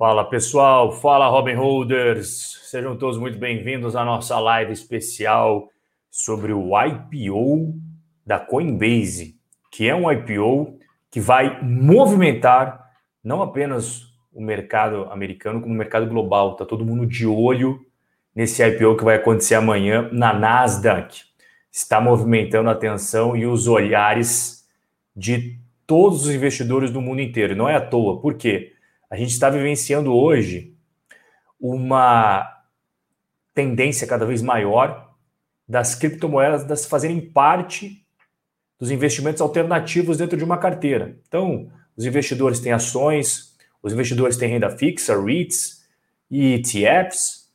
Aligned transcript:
Fala 0.00 0.24
pessoal, 0.24 0.92
fala 0.92 1.28
Robin 1.28 1.56
Holders, 1.56 2.58
sejam 2.62 2.96
todos 2.96 3.18
muito 3.18 3.38
bem-vindos 3.38 3.94
à 3.94 4.02
nossa 4.02 4.40
live 4.40 4.72
especial 4.72 5.68
sobre 6.10 6.54
o 6.54 6.70
IPO 6.74 7.74
da 8.24 8.38
Coinbase, 8.38 9.36
que 9.70 9.86
é 9.86 9.94
um 9.94 10.10
IPO 10.10 10.78
que 11.10 11.20
vai 11.20 11.62
movimentar 11.62 12.82
não 13.22 13.42
apenas 13.42 14.06
o 14.32 14.40
mercado 14.40 15.04
americano, 15.10 15.60
como 15.60 15.74
o 15.74 15.76
mercado 15.76 16.06
global. 16.06 16.56
Tá 16.56 16.64
todo 16.64 16.82
mundo 16.82 17.04
de 17.04 17.26
olho 17.26 17.84
nesse 18.34 18.66
IPO 18.66 18.96
que 18.96 19.04
vai 19.04 19.16
acontecer 19.16 19.56
amanhã 19.56 20.08
na 20.10 20.32
Nasdaq. 20.32 21.24
Está 21.70 22.00
movimentando 22.00 22.70
a 22.70 22.72
atenção 22.72 23.36
e 23.36 23.44
os 23.44 23.68
olhares 23.68 24.66
de 25.14 25.58
todos 25.86 26.24
os 26.24 26.34
investidores 26.34 26.90
do 26.90 27.02
mundo 27.02 27.20
inteiro. 27.20 27.54
Não 27.54 27.68
é 27.68 27.76
à 27.76 27.82
toa, 27.82 28.18
por 28.18 28.32
quê? 28.32 28.79
A 29.10 29.16
gente 29.16 29.32
está 29.32 29.50
vivenciando 29.50 30.14
hoje 30.14 30.72
uma 31.58 32.48
tendência 33.52 34.06
cada 34.06 34.24
vez 34.24 34.40
maior 34.40 35.12
das 35.68 35.96
criptomoedas 35.96 36.86
fazerem 36.86 37.20
parte 37.20 38.06
dos 38.78 38.90
investimentos 38.90 39.42
alternativos 39.42 40.16
dentro 40.16 40.38
de 40.38 40.44
uma 40.44 40.58
carteira. 40.58 41.18
Então, 41.26 41.70
os 41.96 42.06
investidores 42.06 42.60
têm 42.60 42.70
ações, 42.70 43.56
os 43.82 43.92
investidores 43.92 44.36
têm 44.36 44.48
renda 44.48 44.70
fixa, 44.70 45.20
REITs 45.20 45.84
e 46.30 46.54
ETFs. 46.54 47.50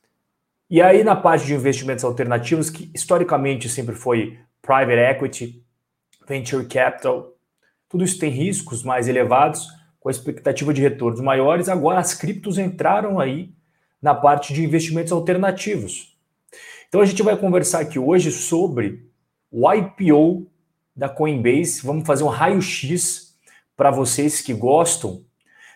E 0.70 0.82
aí, 0.82 1.06
na 1.06 1.16
parte 1.16 1.46
de 1.46 1.54
investimentos 1.54 2.04
alternativos, 2.04 2.70
que 2.70 2.92
historicamente 2.94 3.70
sempre 3.70 3.96
foi 3.96 4.38
private 4.62 5.00
equity, 5.00 5.64
venture 6.28 6.66
capital, 6.68 7.34
tudo 7.88 8.04
isso 8.04 8.20
tem 8.20 8.30
riscos 8.30 8.84
mais 8.84 9.08
elevados 9.08 9.68
com 10.06 10.10
a 10.10 10.12
expectativa 10.12 10.72
de 10.72 10.84
retornos 10.84 11.20
maiores, 11.20 11.68
agora 11.68 12.00
as 12.00 12.14
criptos 12.14 12.60
entraram 12.60 13.20
aí 13.20 13.50
na 14.00 14.14
parte 14.14 14.54
de 14.54 14.64
investimentos 14.64 15.12
alternativos. 15.12 16.16
Então 16.88 17.02
a 17.02 17.06
gente 17.06 17.24
vai 17.24 17.36
conversar 17.36 17.80
aqui 17.80 17.98
hoje 17.98 18.32
sobre 18.32 19.10
o 19.52 19.68
IPO 19.74 20.46
da 20.96 21.10
Coinbase. 21.10 21.82
Vamos 21.84 22.06
fazer 22.06 22.24
um 22.24 22.28
raio-x 22.28 23.36
para 23.76 23.90
vocês 23.90 24.42
que 24.42 24.54
gostam 24.54 25.24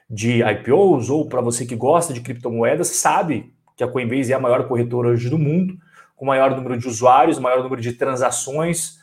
de 0.07 0.43
IPOs 0.43 1.09
ou 1.09 1.27
para 1.27 1.41
você 1.41 1.65
que 1.65 1.75
gosta 1.75 2.13
de 2.13 2.21
criptomoedas, 2.21 2.89
sabe 2.89 3.51
que 3.75 3.83
a 3.83 3.87
Coinbase 3.87 4.31
é 4.31 4.35
a 4.35 4.39
maior 4.39 4.67
corretora 4.67 5.09
hoje 5.09 5.27
do 5.27 5.39
mundo, 5.39 5.75
com 6.15 6.25
o 6.25 6.27
maior 6.27 6.55
número 6.55 6.77
de 6.77 6.87
usuários, 6.87 7.39
maior 7.39 7.63
número 7.63 7.81
de 7.81 7.93
transações. 7.93 8.99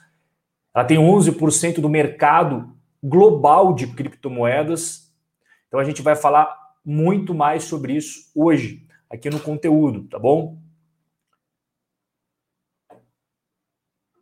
Ela 0.72 0.84
tem 0.84 0.98
11% 0.98 1.80
do 1.80 1.88
mercado 1.88 2.76
global 3.02 3.74
de 3.74 3.88
criptomoedas 3.88 5.05
então 5.68 5.80
a 5.80 5.84
gente 5.84 6.02
vai 6.02 6.16
falar 6.16 6.54
muito 6.84 7.34
mais 7.34 7.64
sobre 7.64 7.94
isso 7.94 8.30
hoje, 8.34 8.86
aqui 9.10 9.28
no 9.28 9.40
conteúdo, 9.40 10.04
tá 10.08 10.18
bom? 10.18 10.58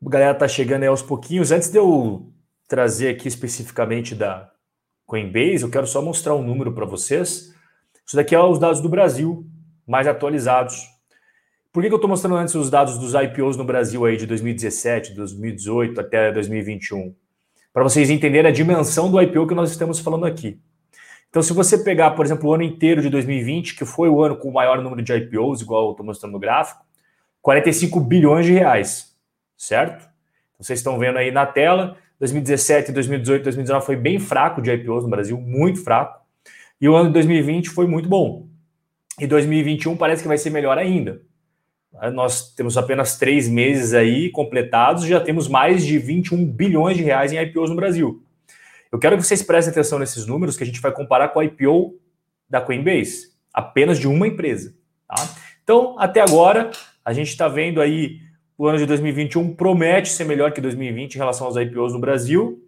A 0.07 0.11
galera 0.11 0.35
tá 0.35 0.47
chegando 0.47 0.83
aí 0.83 0.89
aos 0.89 1.03
pouquinhos. 1.03 1.51
Antes 1.51 1.71
de 1.71 1.79
eu 1.79 2.31
trazer 2.69 3.09
aqui 3.09 3.27
especificamente 3.27 4.15
da 4.15 4.51
Coinbase, 5.07 5.63
eu 5.63 5.71
quero 5.71 5.87
só 5.87 6.03
mostrar 6.03 6.35
um 6.35 6.43
número 6.43 6.73
para 6.73 6.85
vocês. 6.85 7.55
Isso 8.07 8.17
daqui 8.17 8.35
é 8.35 8.41
os 8.41 8.59
dados 8.59 8.81
do 8.81 8.89
Brasil, 8.89 9.47
mais 9.87 10.07
atualizados. 10.07 10.87
Por 11.73 11.83
que, 11.83 11.89
que 11.89 11.95
eu 11.95 11.97
estou 11.97 12.09
mostrando 12.09 12.37
antes 12.37 12.55
os 12.55 12.71
dados 12.71 12.99
dos 12.99 13.15
IPOs 13.15 13.57
no 13.57 13.65
Brasil 13.65 14.05
aí 14.05 14.17
de 14.17 14.27
2017, 14.27 15.15
2018 15.15 16.01
até 16.01 16.31
2021? 16.31 17.15
Para 17.73 17.83
vocês 17.83 18.11
entenderem 18.11 18.51
a 18.51 18.55
dimensão 18.55 19.11
do 19.11 19.21
IPO 19.21 19.47
que 19.47 19.55
nós 19.55 19.71
estamos 19.71 19.99
falando 19.99 20.27
aqui. 20.27 20.61
Então, 21.35 21.43
se 21.43 21.53
você 21.53 21.77
pegar, 21.77 22.13
por 22.13 22.25
exemplo, 22.25 22.49
o 22.49 22.55
ano 22.55 22.63
inteiro 22.63 23.03
de 23.03 23.11
2020, 23.11 23.75
que 23.75 23.85
foi 23.85 24.09
o 24.09 24.23
ano 24.23 24.37
com 24.37 24.49
o 24.49 24.53
maior 24.53 24.81
número 24.81 25.03
de 25.03 25.13
IPOs, 25.13 25.63
igual 25.63 25.87
eu 25.87 25.91
estou 25.91 26.07
mostrando 26.07 26.31
no 26.31 26.39
gráfico, 26.39 26.87
45 27.43 27.99
bilhões 27.99 28.47
de 28.47 28.53
reais, 28.53 29.17
certo? 29.57 30.09
Então, 30.53 30.63
vocês 30.65 30.79
estão 30.79 30.97
vendo 30.97 31.19
aí 31.19 31.33
na 31.33 31.45
tela, 31.45 31.97
2017, 32.21 32.93
2018, 32.93 33.43
2019 33.43 33.85
foi 33.85 33.97
bem 33.97 34.21
fraco 34.21 34.63
de 34.63 34.71
IPOs 34.71 35.03
no 35.03 35.11
Brasil, 35.11 35.37
muito 35.41 35.83
fraco. 35.83 36.21
E 36.81 36.89
o 36.89 36.95
ano 36.95 37.09
de 37.09 37.15
2020 37.15 37.69
foi 37.71 37.89
muito 37.89 38.09
bom. 38.09 38.47
E 39.19 39.27
2021 39.27 39.97
parece 39.97 40.23
que 40.23 40.29
vai 40.29 40.39
ser 40.39 40.51
melhor 40.51 40.79
ainda. 40.79 41.21
Nós 42.13 42.55
temos 42.55 42.79
apenas 42.79 43.19
três 43.19 43.49
meses 43.49 43.93
aí 43.93 44.31
completados, 44.31 45.05
já 45.05 45.19
temos 45.19 45.49
mais 45.49 45.85
de 45.85 45.99
21 45.99 46.47
bilhões 46.47 46.97
de 46.97 47.03
reais 47.03 47.33
em 47.33 47.43
IPOs 47.43 47.71
no 47.71 47.77
Brasil. 47.77 48.24
Eu 48.95 49.01
quero 49.01 49.17
que 49.17 49.25
vocês 49.25 49.43
prestem 49.43 49.73
atenção 49.73 49.99
nesses 49.99 50.25
números 50.25 50.57
que 50.57 50.63
a 50.63 50.67
gente 50.67 50.81
vai 50.81 50.93
comparar 50.93 51.31
com 51.31 51.41
a 51.41 51.45
IPO 51.45 51.99
da 52.49 52.61
Coinbase, 52.61 53.33
apenas 53.53 53.99
de 53.99 54.07
uma 54.07 54.25
empresa. 54.25 54.73
Tá? 55.09 55.17
Então, 55.65 55.99
até 55.99 56.21
agora, 56.21 56.71
a 57.05 57.13
gente 57.13 57.27
está 57.27 57.49
vendo 57.49 57.81
aí 57.81 58.21
o 58.57 58.69
ano 58.69 58.79
de 58.79 58.87
2021 58.87 59.57
promete 59.57 60.11
ser 60.11 60.23
melhor 60.23 60.53
que 60.53 60.61
2020 60.61 61.17
em 61.17 61.19
relação 61.19 61.49
aos 61.49 61.57
IPOs 61.57 61.93
no 61.93 61.99
Brasil. 61.99 62.63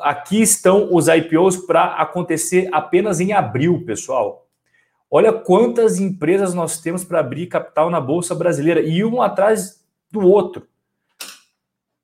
Aqui 0.00 0.40
estão 0.40 0.88
os 0.90 1.06
IPOs 1.06 1.58
para 1.58 1.96
acontecer 1.96 2.70
apenas 2.72 3.20
em 3.20 3.34
abril, 3.34 3.84
pessoal. 3.84 4.48
Olha 5.10 5.34
quantas 5.34 6.00
empresas 6.00 6.54
nós 6.54 6.80
temos 6.80 7.04
para 7.04 7.20
abrir 7.20 7.48
capital 7.48 7.90
na 7.90 8.00
Bolsa 8.00 8.34
Brasileira 8.34 8.80
e 8.80 9.04
um 9.04 9.20
atrás 9.20 9.84
do 10.10 10.20
outro. 10.20 10.66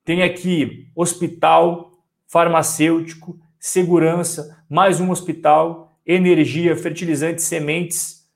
Tem 0.05 0.21
aqui 0.21 0.91
hospital, 0.95 1.88
farmacêutico, 2.29 3.39
segurança, 3.59 4.63
mais 4.69 5.01
um 5.01 5.09
hospital, 5.09 5.99
energia, 6.05 6.77
fertilizantes, 6.77 7.45
sementes, 7.45 8.29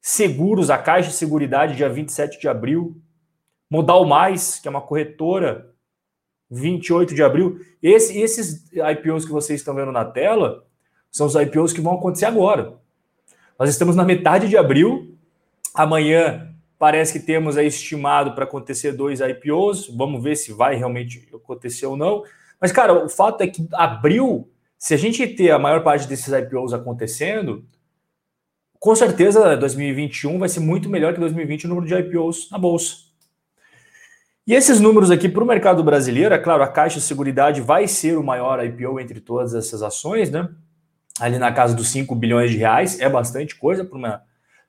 seguros, 0.00 0.70
a 0.70 0.78
Caixa 0.78 1.10
de 1.10 1.16
Seguridade, 1.16 1.74
dia 1.74 1.88
27 1.88 2.40
de 2.40 2.48
abril, 2.48 2.96
Modal 3.68 4.04
Mais, 4.06 4.60
que 4.60 4.68
é 4.68 4.70
uma 4.70 4.80
corretora, 4.80 5.74
28 6.48 7.12
de 7.12 7.22
abril. 7.22 7.60
Esse, 7.82 8.18
esses 8.20 8.70
IPOs 8.72 9.24
que 9.24 9.32
vocês 9.32 9.60
estão 9.60 9.74
vendo 9.74 9.92
na 9.92 10.04
tela 10.04 10.64
são 11.10 11.26
os 11.26 11.34
IPOs 11.34 11.72
que 11.72 11.80
vão 11.80 11.94
acontecer 11.94 12.26
agora. 12.26 12.78
Nós 13.58 13.68
estamos 13.68 13.96
na 13.96 14.04
metade 14.04 14.48
de 14.48 14.56
abril, 14.56 15.16
amanhã 15.74 16.54
parece 16.78 17.18
que 17.18 17.26
temos 17.26 17.56
aí 17.56 17.66
estimado 17.66 18.32
para 18.32 18.44
acontecer 18.44 18.92
dois 18.92 19.20
IPOs, 19.20 19.88
vamos 19.88 20.22
ver 20.22 20.36
se 20.36 20.52
vai 20.52 20.76
realmente 20.76 21.28
acontecer 21.34 21.86
ou 21.86 21.96
não. 21.96 22.24
Mas, 22.60 22.72
cara, 22.72 23.04
o 23.04 23.08
fato 23.08 23.40
é 23.42 23.46
que 23.46 23.66
abril, 23.72 24.50
se 24.78 24.92
a 24.92 24.96
gente 24.96 25.26
ter 25.26 25.50
a 25.50 25.58
maior 25.58 25.82
parte 25.82 26.06
desses 26.06 26.32
IPOs 26.32 26.72
acontecendo, 26.72 27.64
com 28.78 28.94
certeza 28.94 29.56
2021 29.56 30.38
vai 30.38 30.48
ser 30.48 30.60
muito 30.60 30.88
melhor 30.88 31.14
que 31.14 31.20
2020 31.20 31.64
o 31.64 31.68
número 31.68 31.86
de 31.86 31.94
IPOs 31.94 32.50
na 32.50 32.58
Bolsa. 32.58 33.10
E 34.46 34.54
esses 34.54 34.80
números 34.80 35.10
aqui 35.10 35.28
para 35.28 35.44
o 35.44 35.46
mercado 35.46 35.82
brasileiro, 35.84 36.34
é 36.34 36.38
claro, 36.38 36.62
a 36.62 36.68
Caixa 36.68 36.98
de 36.98 37.04
Seguridade 37.04 37.60
vai 37.60 37.86
ser 37.86 38.18
o 38.18 38.22
maior 38.22 38.64
IPO 38.64 38.98
entre 38.98 39.20
todas 39.20 39.54
essas 39.54 39.82
ações, 39.82 40.30
né? 40.30 40.48
Ali 41.20 41.38
na 41.38 41.52
casa 41.52 41.74
dos 41.74 41.88
5 41.88 42.14
bilhões 42.14 42.50
de 42.50 42.56
reais, 42.56 42.98
é 42.98 43.08
bastante 43.08 43.54
coisa 43.54 43.84
para 43.84 43.96
uma 43.96 44.22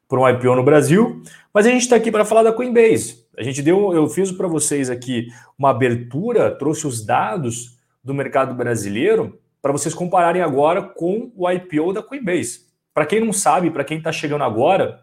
por 0.07 0.19
um 0.19 0.27
IPO 0.27 0.57
no 0.57 0.63
Brasil, 0.63 1.23
mas 1.53 1.65
a 1.65 1.69
gente 1.69 1.83
está 1.83 1.95
aqui 1.95 2.11
para 2.11 2.25
falar 2.25 2.43
da 2.43 2.51
Coinbase. 2.51 3.25
A 3.37 3.43
gente 3.43 3.61
deu, 3.61 3.93
eu 3.93 4.09
fiz 4.09 4.29
para 4.29 4.45
vocês 4.45 4.89
aqui 4.89 5.27
uma 5.57 5.69
abertura, 5.69 6.51
trouxe 6.51 6.85
os 6.85 7.05
dados 7.05 7.77
do 8.03 8.13
mercado 8.13 8.53
brasileiro 8.53 9.39
para 9.61 9.71
vocês 9.71 9.93
compararem 9.93 10.41
agora 10.41 10.81
com 10.81 11.31
o 11.35 11.49
IPO 11.49 11.93
da 11.93 12.01
Coinbase. 12.01 12.65
Para 12.93 13.05
quem 13.05 13.19
não 13.19 13.31
sabe, 13.31 13.69
para 13.69 13.83
quem 13.83 13.99
está 13.99 14.11
chegando 14.11 14.43
agora, 14.43 15.01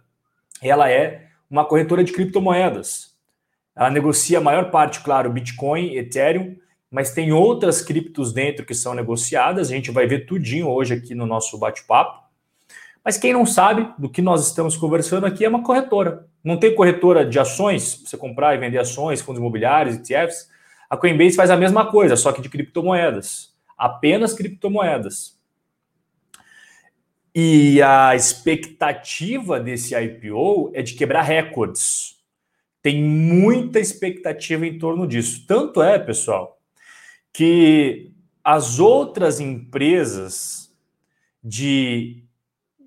ela 0.60 0.90
é 0.90 1.28
uma 1.48 1.64
corretora 1.64 2.02
de 2.02 2.12
criptomoedas. 2.12 3.16
Ela 3.74 3.90
negocia 3.90 4.38
a 4.38 4.40
maior 4.40 4.70
parte, 4.70 5.00
claro, 5.00 5.30
Bitcoin, 5.30 5.94
Ethereum, 5.96 6.56
mas 6.90 7.12
tem 7.12 7.32
outras 7.32 7.80
criptos 7.80 8.32
dentro 8.32 8.66
que 8.66 8.74
são 8.74 8.94
negociadas. 8.94 9.68
A 9.68 9.74
gente 9.74 9.90
vai 9.90 10.06
ver 10.06 10.26
tudinho 10.26 10.68
hoje 10.68 10.94
aqui 10.94 11.14
no 11.14 11.26
nosso 11.26 11.56
bate-papo. 11.58 12.26
Mas 13.04 13.16
quem 13.16 13.32
não 13.32 13.46
sabe 13.46 13.88
do 13.96 14.08
que 14.08 14.20
nós 14.20 14.46
estamos 14.46 14.76
conversando 14.76 15.24
aqui 15.24 15.44
é 15.44 15.48
uma 15.48 15.62
corretora. 15.62 16.26
Não 16.42 16.58
tem 16.58 16.74
corretora 16.74 17.24
de 17.24 17.38
ações, 17.38 18.02
você 18.04 18.16
comprar 18.16 18.54
e 18.54 18.58
vender 18.58 18.78
ações, 18.78 19.20
fundos 19.20 19.40
imobiliários, 19.40 19.96
ETFs. 19.96 20.50
A 20.88 20.96
Coinbase 20.96 21.36
faz 21.36 21.50
a 21.50 21.56
mesma 21.56 21.90
coisa, 21.90 22.16
só 22.16 22.32
que 22.32 22.40
de 22.40 22.48
criptomoedas. 22.48 23.54
Apenas 23.76 24.32
criptomoedas. 24.32 25.38
E 27.34 27.80
a 27.82 28.16
expectativa 28.16 29.60
desse 29.60 29.94
IPO 29.94 30.72
é 30.74 30.82
de 30.82 30.94
quebrar 30.94 31.22
recordes. 31.22 32.16
Tem 32.82 33.02
muita 33.02 33.78
expectativa 33.78 34.66
em 34.66 34.78
torno 34.78 35.06
disso. 35.06 35.44
Tanto 35.46 35.82
é, 35.82 35.98
pessoal, 35.98 36.58
que 37.32 38.12
as 38.42 38.78
outras 38.78 39.40
empresas 39.40 40.74
de, 41.44 42.24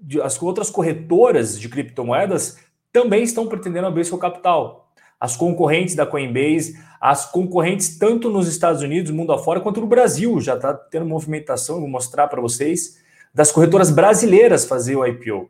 de 0.01 0.19
as 0.21 0.41
outras 0.41 0.69
corretoras 0.69 1.59
de 1.59 1.69
criptomoedas 1.69 2.59
também 2.91 3.23
estão 3.23 3.47
pretendendo 3.47 3.87
abrir 3.87 4.05
seu 4.05 4.17
capital 4.17 4.80
as 5.21 5.37
concorrentes 5.37 5.93
da 5.93 6.03
Coinbase, 6.03 6.79
as 6.99 7.29
concorrentes 7.29 7.99
tanto 7.99 8.27
nos 8.27 8.47
Estados 8.47 8.81
Unidos, 8.81 9.11
mundo 9.11 9.31
afora, 9.31 9.59
quanto 9.59 9.79
no 9.79 9.85
Brasil. 9.85 10.41
Já 10.41 10.55
está 10.55 10.73
tendo 10.73 11.05
movimentação, 11.05 11.79
vou 11.79 11.87
mostrar 11.87 12.27
para 12.27 12.41
vocês, 12.41 12.99
das 13.31 13.51
corretoras 13.51 13.91
brasileiras 13.91 14.65
fazer 14.65 14.95
o 14.95 15.05
IPO. 15.05 15.47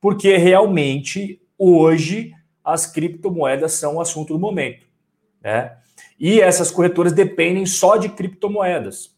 porque 0.00 0.36
realmente 0.36 1.40
hoje 1.56 2.34
as 2.64 2.86
criptomoedas 2.86 3.74
são 3.74 3.96
o 3.96 4.00
assunto 4.00 4.32
do 4.32 4.40
momento. 4.40 4.84
Né? 5.40 5.76
E 6.18 6.40
essas 6.40 6.72
corretoras 6.72 7.12
dependem 7.12 7.64
só 7.64 7.96
de 7.96 8.08
criptomoedas. 8.08 9.14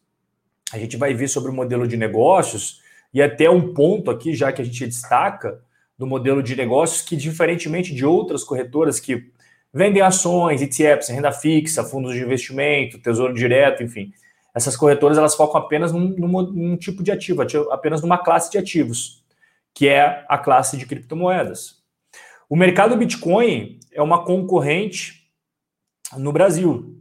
A 0.71 0.77
gente 0.77 0.97
vai 0.97 1.15
ver 1.15 1.27
sobre 1.27 1.49
o 1.49 1.53
modelo 1.53 1.87
de 1.87 1.97
negócios 1.97 2.81
e 3.11 3.19
até 3.19 3.49
um 3.49 3.73
ponto 3.73 4.11
aqui, 4.11 4.35
já 4.35 4.51
que 4.51 4.61
a 4.61 4.65
gente 4.65 4.85
destaca 4.85 5.59
do 5.97 6.05
modelo 6.05 6.43
de 6.43 6.55
negócios, 6.55 7.01
que 7.01 7.15
diferentemente 7.15 7.95
de 7.95 8.05
outras 8.05 8.43
corretoras 8.43 8.99
que 8.99 9.33
vendem 9.75 10.01
ações, 10.01 10.61
ETFs, 10.61 11.09
renda 11.09 11.33
fixa, 11.33 11.83
fundos 11.83 12.13
de 12.13 12.21
investimento, 12.21 12.97
tesouro 12.97 13.33
direto, 13.33 13.83
enfim, 13.83 14.13
essas 14.53 14.77
corretoras 14.77 15.17
elas 15.17 15.35
focam 15.35 15.59
apenas 15.59 15.91
num, 15.91 16.15
num, 16.17 16.41
num 16.43 16.77
tipo 16.77 17.03
de 17.03 17.11
ativo, 17.11 17.41
apenas 17.69 18.01
numa 18.01 18.17
classe 18.17 18.49
de 18.49 18.57
ativos, 18.57 19.21
que 19.73 19.89
é 19.89 20.23
a 20.29 20.37
classe 20.37 20.77
de 20.77 20.85
criptomoedas. 20.85 21.83
O 22.49 22.55
mercado 22.55 22.95
Bitcoin 22.95 23.77
é 23.91 24.01
uma 24.01 24.23
concorrente 24.23 25.29
no 26.17 26.31
Brasil 26.31 26.95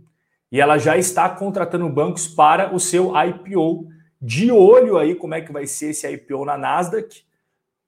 e 0.51 0.61
ela 0.61 0.77
já 0.77 0.97
está 0.97 1.29
contratando 1.29 1.89
bancos 1.89 2.27
para 2.27 2.75
o 2.75 2.81
seu 2.81 3.13
IPO. 3.17 3.87
De 4.21 4.51
olho 4.51 4.99
aí 4.99 5.15
como 5.15 5.35
é 5.35 5.41
que 5.41 5.53
vai 5.53 5.67
ser 5.67 5.91
esse 5.91 6.11
IPO 6.11 6.45
na 6.45 6.59
Nasdaq. 6.59 7.23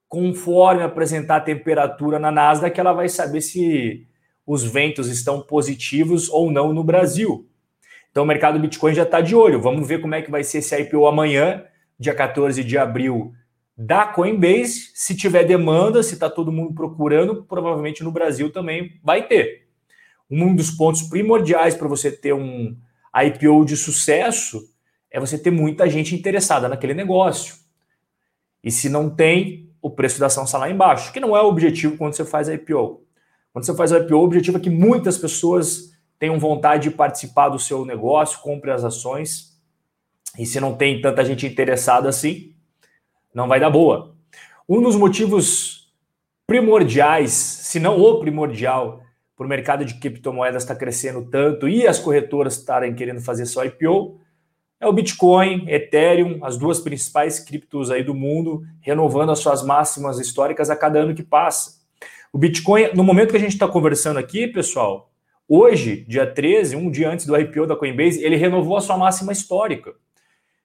Conforme 0.07 0.85
apresentar 0.85 1.37
a 1.37 1.41
temperatura 1.41 2.21
na 2.21 2.31
Nasdaq, 2.31 2.79
ela 2.79 2.93
vai 2.93 3.09
saber 3.09 3.41
se 3.41 4.07
os 4.47 4.63
ventos 4.63 5.09
estão 5.09 5.41
positivos 5.41 6.29
ou 6.29 6.51
não 6.51 6.73
no 6.73 6.85
Brasil. 6.85 7.49
Então 8.11 8.23
o 8.25 8.27
mercado 8.27 8.59
Bitcoin 8.59 8.95
já 8.95 9.03
está 9.03 9.21
de 9.21 9.35
olho. 9.35 9.61
Vamos 9.61 9.87
ver 9.87 10.01
como 10.01 10.15
é 10.15 10.23
que 10.23 10.31
vai 10.31 10.45
ser 10.45 10.59
esse 10.59 10.79
IPO 10.81 11.07
amanhã, 11.07 11.65
dia 11.99 12.15
14 12.15 12.63
de 12.63 12.79
abril, 12.79 13.35
da 13.77 14.07
Coinbase. 14.07 14.93
Se 14.95 15.15
tiver 15.15 15.45
demanda, 15.45 16.03
se 16.03 16.15
está 16.15 16.31
todo 16.31 16.53
mundo 16.53 16.73
procurando, 16.73 17.45
provavelmente 17.45 18.03
no 18.03 18.13
Brasil 18.13 18.51
também 18.51 18.99
vai 19.03 19.27
ter. 19.27 19.67
Um 20.31 20.55
dos 20.55 20.71
pontos 20.71 21.03
primordiais 21.03 21.75
para 21.75 21.89
você 21.89 22.11
ter 22.11 22.33
um 22.33 22.77
IPO 23.15 23.65
de 23.65 23.77
sucesso 23.77 24.63
é 25.11 25.21
você 25.21 25.39
ter 25.39 25.51
muita 25.51 25.89
gente 25.89 26.15
interessada 26.15 26.69
naquele 26.69 26.95
negócio. 26.95 27.57
E 28.63 28.71
se 28.71 28.89
não 28.89 29.09
tem, 29.09 29.71
o 29.81 29.91
preço 29.91 30.19
da 30.19 30.27
ação 30.27 30.45
está 30.45 30.59
lá 30.59 30.71
embaixo, 30.71 31.13
que 31.13 31.21
não 31.21 31.37
é 31.37 31.43
o 31.43 31.47
objetivo 31.47 31.97
quando 31.97 32.15
você 32.15 32.25
faz 32.25 32.49
IPO. 32.49 33.06
Quando 33.57 33.65
você 33.65 33.75
faz 33.75 33.91
IPO, 33.91 34.17
o 34.17 34.23
objetivo 34.23 34.59
é 34.59 34.61
que 34.61 34.69
muitas 34.69 35.17
pessoas 35.17 35.91
tenham 36.19 36.39
vontade 36.39 36.91
de 36.91 36.95
participar 36.95 37.49
do 37.49 37.59
seu 37.59 37.87
negócio, 37.87 38.41
compre 38.41 38.71
as 38.71 38.85
ações. 38.85 39.59
E 40.39 40.45
se 40.45 40.61
não 40.61 40.77
tem 40.77 41.01
tanta 41.01 41.25
gente 41.25 41.47
interessada 41.47 42.07
assim, 42.07 42.55
não 43.35 43.49
vai 43.49 43.59
dar 43.59 43.71
boa. 43.71 44.15
Um 44.69 44.83
dos 44.83 44.95
motivos 44.95 45.91
primordiais, 46.47 47.33
se 47.33 47.81
não 47.81 47.99
o 47.99 48.21
primordial, 48.21 49.01
para 49.35 49.47
o 49.47 49.49
mercado 49.49 49.87
de 49.87 49.95
criptomoedas 49.95 50.65
estar 50.65 50.75
tá 50.75 50.81
crescendo 50.81 51.25
tanto 51.25 51.67
e 51.67 51.87
as 51.87 51.99
corretoras 51.99 52.59
estarem 52.59 52.95
querendo 52.95 53.23
fazer 53.23 53.47
só 53.47 53.65
IPO 53.65 54.21
é 54.79 54.87
o 54.87 54.93
Bitcoin, 54.93 55.65
Ethereum, 55.67 56.45
as 56.45 56.59
duas 56.59 56.79
principais 56.79 57.41
criptos 57.41 57.91
aí 57.91 58.05
do 58.05 58.15
mundo, 58.15 58.65
renovando 58.83 59.33
as 59.33 59.39
suas 59.39 59.63
máximas 59.65 60.19
históricas 60.21 60.69
a 60.69 60.77
cada 60.77 60.99
ano 60.99 61.15
que 61.15 61.23
passa. 61.23 61.86
O 62.33 62.39
Bitcoin, 62.39 62.91
no 62.95 63.05
momento 63.05 63.31
que 63.31 63.37
a 63.37 63.41
gente 63.41 63.53
está 63.53 63.69
conversando 63.69 64.19
aqui, 64.19 64.47
pessoal, 64.47 65.11
hoje, 65.49 66.05
dia 66.09 66.27
13, 66.27 66.77
um 66.77 66.91
dia 66.91 67.11
antes 67.11 67.27
do 67.27 67.37
IPO 67.37 67.67
da 67.67 67.77
Coinbase, 67.77 68.23
ele 68.23 68.37
renovou 68.37 68.77
a 68.77 68.81
sua 68.81 68.99
máxima 68.99 69.33
histórica. 69.33 69.95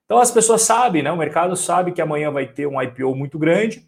Então 0.06 0.20
as 0.20 0.32
pessoas 0.32 0.64
sabem, 0.64 1.02
né? 1.02 1.12
O 1.12 1.18
mercado 1.18 1.56
sabe 1.56 1.92
que 1.94 2.02
amanhã 2.02 2.32
vai 2.32 2.46
ter 2.46 2.68
um 2.68 2.82
IPO 2.82 3.16
muito 3.16 3.40
grande, 3.40 3.88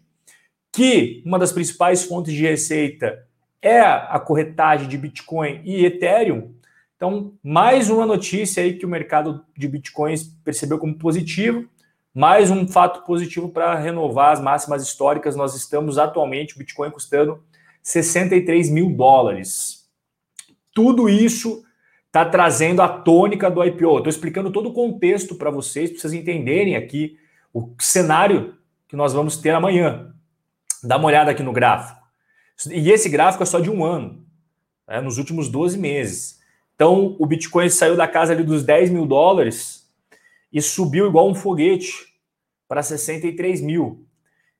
que 0.72 1.22
uma 1.26 1.38
das 1.38 1.52
principais 1.52 2.04
fontes 2.04 2.32
de 2.32 2.42
receita 2.42 3.26
é 3.60 3.80
a 3.80 4.18
corretagem 4.18 4.88
de 4.88 4.96
Bitcoin 4.96 5.60
e 5.64 5.84
Ethereum. 5.84 6.54
Então, 6.96 7.34
mais 7.42 7.90
uma 7.90 8.06
notícia 8.06 8.62
aí 8.62 8.74
que 8.74 8.86
o 8.86 8.88
mercado 8.88 9.44
de 9.56 9.68
Bitcoins 9.68 10.22
percebeu 10.44 10.78
como 10.78 10.96
positivo, 10.96 11.68
mais 12.14 12.50
um 12.50 12.66
fato 12.66 13.04
positivo 13.04 13.48
para 13.48 13.74
renovar 13.74 14.32
as 14.32 14.40
máximas 14.40 14.82
históricas. 14.82 15.36
Nós 15.36 15.54
estamos 15.54 15.98
atualmente, 15.98 16.54
o 16.54 16.58
Bitcoin 16.58 16.90
custando 16.90 17.42
63 17.84 18.70
mil 18.70 18.90
dólares. 18.90 19.84
Tudo 20.72 21.08
isso 21.08 21.62
está 22.06 22.24
trazendo 22.24 22.80
a 22.80 22.88
tônica 22.88 23.50
do 23.50 23.62
IPO. 23.62 23.98
Estou 23.98 24.08
explicando 24.08 24.50
todo 24.50 24.70
o 24.70 24.72
contexto 24.72 25.34
para 25.34 25.50
vocês, 25.50 25.90
para 25.90 26.00
vocês 26.00 26.12
entenderem 26.14 26.74
aqui 26.74 27.18
o 27.52 27.74
cenário 27.78 28.54
que 28.88 28.96
nós 28.96 29.12
vamos 29.12 29.36
ter 29.36 29.50
amanhã. 29.50 30.12
Dá 30.82 30.96
uma 30.96 31.06
olhada 31.06 31.30
aqui 31.30 31.42
no 31.42 31.52
gráfico. 31.52 32.02
E 32.70 32.90
esse 32.90 33.08
gráfico 33.08 33.42
é 33.42 33.46
só 33.46 33.60
de 33.60 33.70
um 33.70 33.84
ano, 33.84 34.24
né, 34.88 35.00
nos 35.00 35.18
últimos 35.18 35.48
12 35.48 35.78
meses. 35.78 36.40
Então, 36.74 37.16
o 37.18 37.26
Bitcoin 37.26 37.68
saiu 37.68 37.96
da 37.96 38.08
casa 38.08 38.32
ali 38.32 38.42
dos 38.42 38.64
10 38.64 38.90
mil 38.90 39.06
dólares 39.06 39.88
e 40.52 40.62
subiu 40.62 41.06
igual 41.06 41.28
um 41.28 41.34
foguete 41.34 41.92
para 42.66 42.82
63 42.82 43.60
mil. 43.60 44.06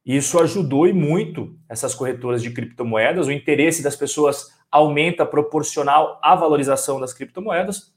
Isso 0.04 0.38
ajudou 0.40 0.86
e 0.86 0.92
muito 0.92 1.56
essas 1.68 1.94
corretoras 1.94 2.42
de 2.42 2.50
criptomoedas. 2.50 3.26
O 3.26 3.32
interesse 3.32 3.82
das 3.82 3.96
pessoas 3.96 4.52
aumenta 4.70 5.24
proporcional 5.24 6.18
à 6.22 6.34
valorização 6.34 7.00
das 7.00 7.14
criptomoedas. 7.14 7.92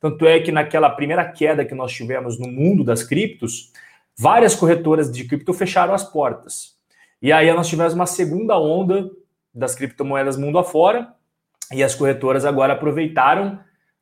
Tanto 0.00 0.26
é 0.26 0.40
que 0.40 0.50
naquela 0.50 0.90
primeira 0.90 1.24
queda 1.24 1.64
que 1.64 1.74
nós 1.74 1.92
tivemos 1.92 2.38
no 2.38 2.48
mundo 2.48 2.82
das 2.82 3.04
criptos, 3.04 3.72
várias 4.18 4.54
corretoras 4.54 5.10
de 5.12 5.24
cripto 5.24 5.52
fecharam 5.52 5.94
as 5.94 6.02
portas. 6.02 6.76
E 7.20 7.30
aí 7.30 7.52
nós 7.52 7.68
tivemos 7.68 7.94
uma 7.94 8.06
segunda 8.06 8.58
onda 8.58 9.08
das 9.54 9.74
criptomoedas 9.74 10.36
mundo 10.36 10.58
afora, 10.58 11.14
e 11.70 11.82
as 11.82 11.94
corretoras 11.94 12.44
agora 12.44 12.72
aproveitaram 12.72 13.60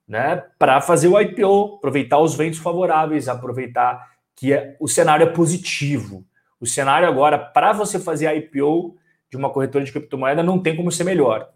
né, 0.08 0.42
para 0.58 0.80
fazer 0.80 1.08
o 1.08 1.20
IPO, 1.20 1.76
aproveitar 1.76 2.18
os 2.18 2.34
ventos 2.34 2.58
favoráveis, 2.58 3.28
aproveitar 3.28 4.10
que 4.34 4.52
é, 4.52 4.76
o 4.80 4.88
cenário 4.88 5.24
é 5.24 5.30
positivo. 5.30 6.24
O 6.60 6.66
cenário 6.66 7.08
agora, 7.08 7.38
para 7.38 7.72
você 7.72 7.98
fazer 7.98 8.34
IPO 8.36 8.96
de 9.30 9.36
uma 9.36 9.50
corretora 9.50 9.84
de 9.84 9.92
criptomoeda, 9.92 10.42
não 10.42 10.58
tem 10.58 10.76
como 10.76 10.92
ser 10.92 11.04
melhor. 11.04 11.48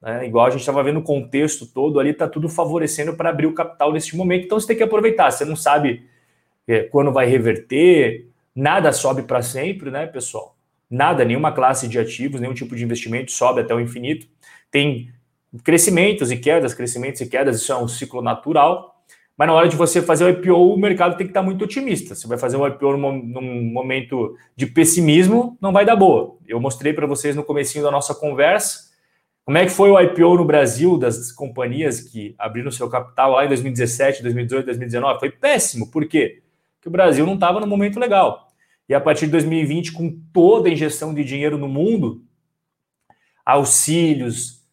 Né? 0.00 0.26
Igual 0.26 0.46
a 0.46 0.50
gente 0.50 0.60
estava 0.60 0.82
vendo 0.82 1.00
o 1.00 1.02
contexto 1.02 1.66
todo 1.66 2.00
ali, 2.00 2.10
está 2.10 2.28
tudo 2.28 2.48
favorecendo 2.48 3.14
para 3.14 3.30
abrir 3.30 3.46
o 3.46 3.54
capital 3.54 3.92
neste 3.92 4.16
momento. 4.16 4.44
Então 4.44 4.58
você 4.58 4.68
tem 4.68 4.76
que 4.76 4.82
aproveitar. 4.82 5.30
Você 5.30 5.44
não 5.44 5.56
sabe 5.56 6.06
é, 6.66 6.84
quando 6.84 7.12
vai 7.12 7.26
reverter, 7.26 8.28
nada 8.54 8.92
sobe 8.92 9.22
para 9.22 9.42
sempre, 9.42 9.90
né, 9.90 10.06
pessoal? 10.06 10.56
Nada, 10.88 11.24
nenhuma 11.24 11.52
classe 11.52 11.88
de 11.88 11.98
ativos, 11.98 12.40
nenhum 12.40 12.54
tipo 12.54 12.76
de 12.76 12.84
investimento 12.84 13.32
sobe 13.32 13.60
até 13.60 13.74
o 13.74 13.80
infinito. 13.80 14.26
Tem 14.70 15.12
crescimentos 15.64 16.30
e 16.30 16.36
quedas, 16.36 16.74
crescimentos 16.74 17.20
e 17.20 17.28
quedas, 17.28 17.56
isso 17.56 17.72
é 17.72 17.76
um 17.76 17.88
ciclo 17.88 18.22
natural. 18.22 18.95
Mas 19.36 19.48
na 19.48 19.54
hora 19.54 19.68
de 19.68 19.76
você 19.76 20.00
fazer 20.00 20.24
o 20.24 20.30
IPO, 20.30 20.74
o 20.74 20.78
mercado 20.78 21.16
tem 21.16 21.26
que 21.26 21.30
estar 21.30 21.42
muito 21.42 21.64
otimista. 21.64 22.14
Você 22.14 22.26
vai 22.26 22.38
fazer 22.38 22.56
um 22.56 22.66
IPO 22.66 22.96
num, 22.96 23.22
num 23.22 23.64
momento 23.64 24.34
de 24.56 24.66
pessimismo, 24.66 25.58
não 25.60 25.72
vai 25.72 25.84
dar 25.84 25.96
boa. 25.96 26.36
Eu 26.46 26.58
mostrei 26.58 26.92
para 26.92 27.06
vocês 27.06 27.36
no 27.36 27.44
comecinho 27.44 27.84
da 27.84 27.90
nossa 27.90 28.14
conversa 28.14 28.86
como 29.46 29.58
é 29.58 29.64
que 29.64 29.70
foi 29.70 29.90
o 29.92 30.00
IPO 30.00 30.38
no 30.38 30.44
Brasil 30.44 30.98
das 30.98 31.30
companhias 31.30 32.00
que 32.00 32.34
abriram 32.36 32.68
seu 32.68 32.90
capital 32.90 33.30
lá 33.30 33.44
em 33.44 33.48
2017, 33.48 34.20
2018, 34.20 34.66
2019? 34.66 35.20
Foi 35.20 35.30
péssimo. 35.30 35.88
Por 35.88 36.04
quê? 36.08 36.42
Porque 36.74 36.88
o 36.88 36.90
Brasil 36.90 37.24
não 37.24 37.34
estava 37.34 37.60
no 37.60 37.66
momento 37.66 38.00
legal. 38.00 38.48
E 38.88 38.94
a 38.94 39.00
partir 39.00 39.26
de 39.26 39.32
2020, 39.32 39.92
com 39.92 40.20
toda 40.32 40.68
a 40.68 40.72
injeção 40.72 41.14
de 41.14 41.22
dinheiro 41.22 41.56
no 41.56 41.68
mundo, 41.68 42.24
auxílios, 43.44 44.64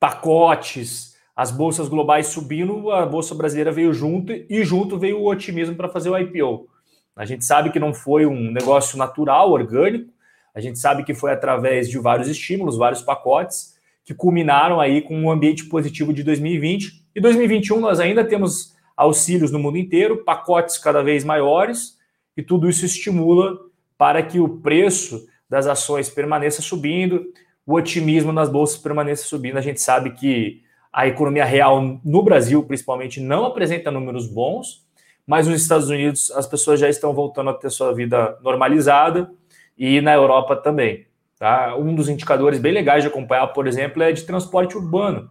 pacotes, 0.00 1.15
as 1.36 1.50
bolsas 1.50 1.86
globais 1.86 2.28
subindo, 2.28 2.90
a 2.90 3.04
bolsa 3.04 3.34
brasileira 3.34 3.70
veio 3.70 3.92
junto 3.92 4.32
e 4.32 4.64
junto 4.64 4.98
veio 4.98 5.18
o 5.18 5.28
otimismo 5.28 5.76
para 5.76 5.90
fazer 5.90 6.08
o 6.08 6.18
IPO. 6.18 6.66
A 7.14 7.26
gente 7.26 7.44
sabe 7.44 7.70
que 7.70 7.78
não 7.78 7.92
foi 7.92 8.24
um 8.24 8.50
negócio 8.50 8.96
natural, 8.96 9.52
orgânico, 9.52 10.10
a 10.54 10.60
gente 10.60 10.78
sabe 10.78 11.04
que 11.04 11.12
foi 11.12 11.32
através 11.32 11.90
de 11.90 11.98
vários 11.98 12.28
estímulos, 12.28 12.78
vários 12.78 13.02
pacotes, 13.02 13.76
que 14.02 14.14
culminaram 14.14 14.80
aí 14.80 15.02
com 15.02 15.14
um 15.14 15.30
ambiente 15.30 15.66
positivo 15.66 16.14
de 16.14 16.22
2020. 16.22 17.04
E 17.14 17.20
2021 17.20 17.78
nós 17.78 18.00
ainda 18.00 18.24
temos 18.24 18.74
auxílios 18.96 19.50
no 19.50 19.58
mundo 19.58 19.76
inteiro, 19.76 20.24
pacotes 20.24 20.78
cada 20.78 21.02
vez 21.02 21.22
maiores, 21.24 21.98
e 22.34 22.42
tudo 22.42 22.70
isso 22.70 22.86
estimula 22.86 23.58
para 23.98 24.22
que 24.22 24.40
o 24.40 24.48
preço 24.48 25.26
das 25.48 25.66
ações 25.66 26.08
permaneça 26.08 26.62
subindo, 26.62 27.26
o 27.66 27.74
otimismo 27.74 28.32
nas 28.32 28.48
bolsas 28.48 28.78
permaneça 28.78 29.24
subindo. 29.24 29.58
A 29.58 29.62
gente 29.62 29.82
sabe 29.82 30.12
que 30.12 30.62
a 30.96 31.06
economia 31.06 31.44
real 31.44 32.00
no 32.02 32.22
Brasil, 32.22 32.62
principalmente, 32.62 33.20
não 33.20 33.44
apresenta 33.44 33.90
números 33.90 34.26
bons, 34.26 34.82
mas 35.26 35.46
nos 35.46 35.60
Estados 35.60 35.90
Unidos 35.90 36.30
as 36.30 36.46
pessoas 36.46 36.80
já 36.80 36.88
estão 36.88 37.12
voltando 37.12 37.50
a 37.50 37.52
ter 37.52 37.68
sua 37.68 37.92
vida 37.92 38.38
normalizada 38.42 39.30
e 39.76 40.00
na 40.00 40.14
Europa 40.14 40.56
também. 40.56 41.06
Tá? 41.38 41.76
Um 41.76 41.94
dos 41.94 42.08
indicadores 42.08 42.58
bem 42.58 42.72
legais 42.72 43.02
de 43.02 43.08
acompanhar, 43.08 43.46
por 43.48 43.66
exemplo, 43.66 44.02
é 44.02 44.10
de 44.10 44.22
transporte 44.22 44.74
urbano. 44.74 45.30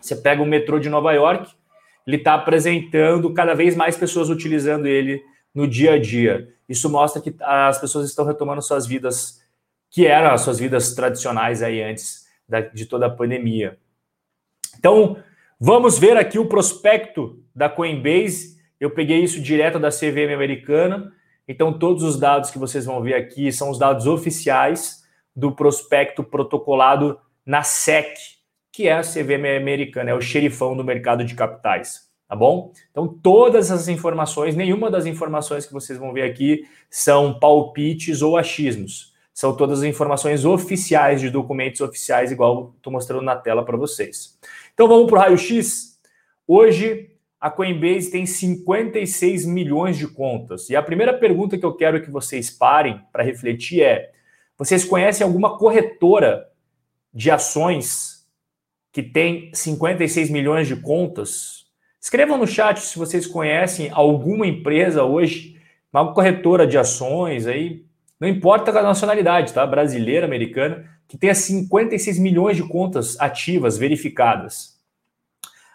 Você 0.00 0.14
pega 0.14 0.40
o 0.40 0.46
metrô 0.46 0.78
de 0.78 0.88
Nova 0.88 1.10
York, 1.10 1.52
ele 2.06 2.18
está 2.18 2.34
apresentando 2.34 3.34
cada 3.34 3.52
vez 3.52 3.74
mais 3.74 3.96
pessoas 3.96 4.28
utilizando 4.28 4.86
ele 4.86 5.20
no 5.52 5.66
dia 5.66 5.94
a 5.94 5.98
dia. 5.98 6.50
Isso 6.68 6.88
mostra 6.88 7.20
que 7.20 7.34
as 7.40 7.80
pessoas 7.80 8.08
estão 8.08 8.24
retomando 8.24 8.62
suas 8.62 8.86
vidas 8.86 9.40
que 9.90 10.06
eram 10.06 10.30
as 10.30 10.42
suas 10.42 10.60
vidas 10.60 10.94
tradicionais 10.94 11.64
aí 11.64 11.82
antes 11.82 12.26
de 12.72 12.86
toda 12.86 13.06
a 13.06 13.10
pandemia. 13.10 13.76
Então, 14.80 15.18
vamos 15.60 15.98
ver 15.98 16.16
aqui 16.16 16.38
o 16.38 16.46
prospecto 16.46 17.38
da 17.54 17.68
Coinbase. 17.68 18.58
Eu 18.80 18.90
peguei 18.90 19.22
isso 19.22 19.38
direto 19.42 19.78
da 19.78 19.90
CVM 19.90 20.32
americana. 20.32 21.12
Então, 21.46 21.70
todos 21.78 22.02
os 22.02 22.18
dados 22.18 22.50
que 22.50 22.58
vocês 22.58 22.86
vão 22.86 23.02
ver 23.02 23.12
aqui 23.12 23.52
são 23.52 23.68
os 23.68 23.78
dados 23.78 24.06
oficiais 24.06 25.04
do 25.36 25.52
prospecto 25.52 26.24
protocolado 26.24 27.20
na 27.44 27.62
SEC, 27.62 28.16
que 28.72 28.88
é 28.88 28.94
a 28.94 29.02
CVM 29.02 29.58
americana, 29.58 30.12
é 30.12 30.14
o 30.14 30.20
xerifão 30.22 30.74
do 30.74 30.82
mercado 30.82 31.26
de 31.26 31.34
capitais 31.34 32.08
tá 32.26 32.36
bom? 32.36 32.72
Então, 32.92 33.08
todas 33.08 33.72
as 33.72 33.88
informações, 33.88 34.54
nenhuma 34.54 34.88
das 34.88 35.04
informações 35.04 35.66
que 35.66 35.72
vocês 35.72 35.98
vão 35.98 36.12
ver 36.12 36.22
aqui 36.22 36.64
são 36.88 37.36
palpites 37.36 38.22
ou 38.22 38.36
achismos. 38.36 39.12
São 39.34 39.56
todas 39.56 39.80
as 39.80 39.84
informações 39.84 40.44
oficiais 40.44 41.20
de 41.20 41.28
documentos 41.28 41.80
oficiais, 41.80 42.30
igual 42.30 42.72
estou 42.76 42.92
mostrando 42.92 43.22
na 43.22 43.34
tela 43.34 43.64
para 43.64 43.76
vocês. 43.76 44.38
Então, 44.74 44.88
vamos 44.88 45.06
para 45.06 45.18
o 45.18 45.20
raio-x. 45.20 45.98
Hoje, 46.46 47.10
a 47.40 47.50
Coinbase 47.50 48.10
tem 48.10 48.26
56 48.26 49.46
milhões 49.46 49.96
de 49.96 50.06
contas. 50.06 50.68
E 50.68 50.76
a 50.76 50.82
primeira 50.82 51.12
pergunta 51.14 51.56
que 51.56 51.64
eu 51.64 51.74
quero 51.74 52.02
que 52.02 52.10
vocês 52.10 52.50
parem 52.50 53.00
para 53.10 53.24
refletir 53.24 53.82
é: 53.82 54.10
vocês 54.58 54.84
conhecem 54.84 55.26
alguma 55.26 55.56
corretora 55.56 56.46
de 57.14 57.30
ações 57.30 58.28
que 58.92 59.02
tem 59.02 59.50
56 59.54 60.28
milhões 60.28 60.68
de 60.68 60.76
contas? 60.76 61.66
Escrevam 61.98 62.36
no 62.36 62.46
chat 62.46 62.80
se 62.80 62.98
vocês 62.98 63.26
conhecem 63.26 63.90
alguma 63.90 64.46
empresa 64.46 65.04
hoje, 65.04 65.58
uma 65.92 66.12
corretora 66.12 66.66
de 66.66 66.76
ações 66.76 67.46
aí, 67.46 67.84
não 68.20 68.28
importa 68.28 68.70
a 68.70 68.82
nacionalidade, 68.82 69.54
tá? 69.54 69.66
Brasileira, 69.66 70.26
americana, 70.26 70.84
que 71.08 71.16
tenha 71.16 71.34
56 71.34 72.18
milhões 72.18 72.56
de 72.56 72.62
contas 72.62 73.18
ativas 73.18 73.78
verificadas. 73.78 74.78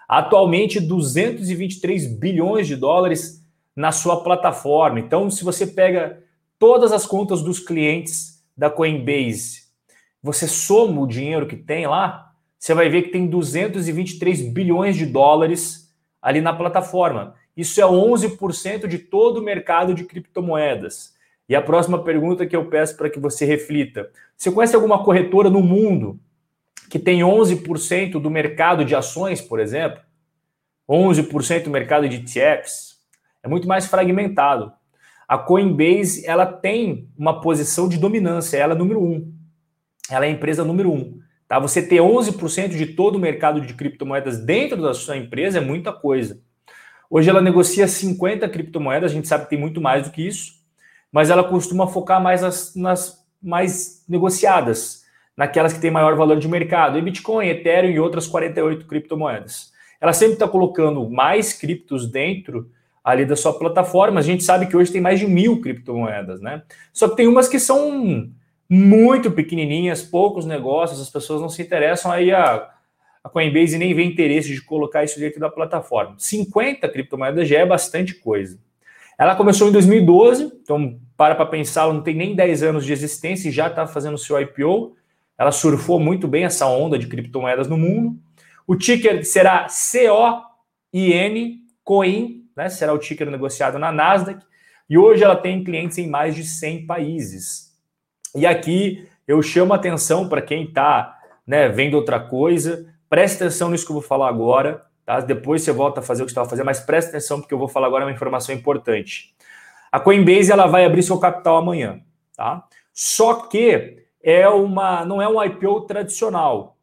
Atualmente, 0.08 0.80
223 0.80 2.06
bilhões 2.06 2.68
de 2.68 2.76
dólares 2.76 3.44
na 3.76 3.92
sua 3.92 4.24
plataforma. 4.24 5.00
Então, 5.00 5.30
se 5.32 5.44
você 5.44 5.66
pega 5.66 6.24
todas 6.60 6.92
as 6.92 7.06
contas 7.08 7.42
dos 7.42 7.60
clientes 7.60 8.44
da 8.56 8.70
Coinbase, 8.70 9.64
você 10.22 10.48
soma 10.48 11.02
o 11.02 11.08
dinheiro 11.08 11.48
que 11.48 11.56
tem 11.56 11.88
lá, 11.88 12.32
você 12.60 12.74
vai 12.74 12.90
ver 12.90 13.04
que 13.04 13.10
tem 13.10 13.28
223 13.28 14.42
bilhões 14.54 14.96
de 14.96 15.06
dólares 15.06 15.92
ali 16.22 16.42
na 16.42 16.54
plataforma. 16.54 17.36
Isso 17.58 17.82
é 17.82 17.84
11% 17.84 18.88
de 18.88 19.00
todo 19.00 19.38
o 19.40 19.44
mercado 19.44 19.94
de 19.94 20.04
criptomoedas. 20.04 21.15
E 21.48 21.56
a 21.56 21.62
próxima 21.62 22.04
pergunta 22.04 22.46
que 22.46 22.56
eu 22.56 22.66
peço 22.66 22.98
para 22.98 23.10
que 23.10 23.20
você 23.20 23.46
reflita: 23.46 24.10
você 24.36 24.52
conhece 24.52 24.76
alguma 24.76 25.04
corretora 25.04 25.50
no 25.50 25.62
mundo 25.62 26.20
que 26.90 27.00
tem 27.00 27.22
11% 27.22 28.20
do 28.20 28.30
mercado 28.30 28.86
de 28.86 28.96
ações, 28.96 29.42
por 29.42 29.60
exemplo? 29.60 30.02
11% 30.90 31.64
do 31.64 31.70
mercado 31.70 32.08
de 32.08 32.18
ETFs? 32.18 33.00
É 33.44 33.48
muito 33.48 33.68
mais 33.68 33.86
fragmentado. 33.86 34.72
A 35.28 35.38
Coinbase 35.38 36.26
ela 36.26 36.46
tem 36.46 37.10
uma 37.18 37.42
posição 37.42 37.90
de 37.90 37.98
dominância, 37.98 38.58
ela 38.58 38.74
é 38.74 38.78
número 38.78 39.04
um. 39.04 39.34
Ela 40.10 40.26
é 40.26 40.30
a 40.30 40.32
empresa 40.32 40.64
número 40.64 40.92
um. 40.92 41.20
Tá? 41.48 41.60
Você 41.60 41.82
ter 41.82 41.98
11% 41.98 42.70
de 42.70 42.88
todo 42.88 43.16
o 43.16 43.20
mercado 43.20 43.62
de 43.62 43.74
criptomoedas 43.74 44.38
dentro 44.40 44.82
da 44.82 44.94
sua 44.94 45.18
empresa 45.18 45.58
é 45.58 45.62
muita 45.62 45.92
coisa. 45.92 46.42
Hoje 47.10 47.30
ela 47.30 47.42
negocia 47.42 47.88
50 47.88 48.48
criptomoedas, 48.50 49.12
a 49.12 49.14
gente 49.14 49.28
sabe 49.28 49.44
que 49.44 49.52
tem 49.52 49.60
muito 49.60 49.80
mais 49.80 50.04
do 50.04 50.12
que 50.12 50.26
isso, 50.26 50.55
mas 51.16 51.30
ela 51.30 51.46
costuma 51.46 51.88
focar 51.88 52.22
mais 52.22 52.42
nas, 52.42 52.76
nas 52.76 53.26
mais 53.42 54.04
negociadas, 54.06 55.06
naquelas 55.38 55.72
que 55.72 55.80
têm 55.80 55.90
maior 55.90 56.14
valor 56.18 56.38
de 56.38 56.46
mercado, 56.46 56.98
e 56.98 57.02
Bitcoin, 57.02 57.48
Ethereum 57.48 57.90
e 57.90 58.00
outras 58.02 58.28
48 58.28 58.86
criptomoedas. 58.86 59.72
Ela 60.02 60.12
sempre 60.12 60.34
está 60.34 60.46
colocando 60.46 61.10
mais 61.10 61.54
criptos 61.54 62.06
dentro 62.06 62.70
ali 63.02 63.24
da 63.24 63.38
sua 63.38 63.58
plataforma. 63.58 64.20
A 64.20 64.24
gente 64.24 64.44
sabe 64.44 64.66
que 64.66 64.76
hoje 64.76 64.92
tem 64.92 65.00
mais 65.00 65.18
de 65.18 65.26
mil 65.26 65.62
criptomoedas, 65.62 66.42
né? 66.42 66.64
Só 66.92 67.08
que 67.08 67.16
tem 67.16 67.30
umas 67.30 67.48
que 67.48 67.60
são 67.60 68.30
muito 68.70 69.32
pequenininhas, 69.32 70.02
poucos 70.02 70.46
negócios, 70.46 71.00
as 71.00 71.10
pessoas 71.10 71.40
não 71.40 71.48
se 71.48 71.62
interessam, 71.62 72.12
aí 72.12 72.34
a, 72.34 72.70
a 73.24 73.30
Coinbase 73.30 73.78
nem 73.78 73.94
vê 73.94 74.04
interesse 74.04 74.54
de 74.54 74.62
colocar 74.62 75.06
isso 75.06 75.18
dentro 75.18 75.40
da 75.40 75.50
plataforma. 75.50 76.16
50 76.18 76.90
criptomoedas 76.90 77.48
já 77.48 77.60
é 77.60 77.66
bastante 77.66 78.16
coisa. 78.16 78.60
Ela 79.18 79.36
começou 79.36 79.70
em 79.70 79.72
2012, 79.72 80.52
então 80.62 81.00
para 81.18 81.36
para 81.36 81.46
pensar, 81.46 81.84
ela 81.84 81.94
não 81.94 82.02
tem 82.02 82.16
nem 82.16 82.36
10 82.36 82.64
anos 82.64 82.86
de 82.86 82.92
existência 82.92 83.48
e 83.48 83.52
já 83.52 83.68
está 83.68 83.88
fazendo 83.88 84.18
seu 84.18 84.40
IPO. 84.40 84.96
Ela 85.38 85.52
surfou 85.52 86.00
muito 86.00 86.28
bem 86.28 86.44
essa 86.44 86.66
onda 86.68 87.00
de 87.00 87.08
criptomoedas 87.08 87.68
no 87.68 87.78
mundo. 87.78 88.18
O 88.68 88.76
ticker 88.76 89.26
será 89.26 89.68
COIN, 90.92 91.62
COIN, 91.84 92.46
né? 92.56 92.70
será 92.70 92.94
o 92.94 92.98
ticker 92.98 93.30
negociado 93.30 93.78
na 93.78 93.92
Nasdaq. 93.92 94.44
E 94.90 94.98
hoje 94.98 95.24
ela 95.24 95.36
tem 95.36 95.64
clientes 95.64 95.98
em 95.98 96.08
mais 96.08 96.36
de 96.36 96.44
100 96.44 96.86
países. 96.86 97.74
E 98.36 98.46
aqui 98.46 99.08
eu 99.28 99.42
chamo 99.42 99.74
atenção 99.74 100.28
para 100.28 100.42
quem 100.42 100.66
está 100.66 101.18
né, 101.48 101.70
vendo 101.70 101.96
outra 101.96 102.20
coisa. 102.20 102.86
Preste 103.10 103.36
atenção 103.36 103.70
nisso 103.70 103.86
que 103.86 103.92
eu 103.92 103.96
vou 103.96 104.04
falar 104.04 104.30
agora. 104.30 104.85
Tá? 105.06 105.20
Depois 105.20 105.62
você 105.62 105.72
volta 105.72 106.00
a 106.00 106.04
fazer 106.04 106.24
o 106.24 106.26
que 106.26 106.32
estava 106.32 106.50
fazendo, 106.50 106.66
mas 106.66 106.80
preste 106.80 107.10
atenção 107.10 107.40
porque 107.40 107.54
eu 107.54 107.60
vou 107.60 107.68
falar 107.68 107.88
agora 107.88 108.06
uma 108.06 108.12
informação 108.12 108.56
importante. 108.56 109.36
A 109.92 110.00
Coinbase 110.00 110.52
ela 110.52 110.66
vai 110.66 110.84
abrir 110.84 111.04
seu 111.04 111.20
capital 111.20 111.58
amanhã, 111.58 112.02
tá? 112.36 112.68
Só 112.92 113.48
que 113.48 114.06
é 114.22 114.48
uma, 114.50 115.06
não 115.06 115.22
é 115.22 115.28
um 115.28 115.42
IPO 115.42 115.82
tradicional. 115.82 116.78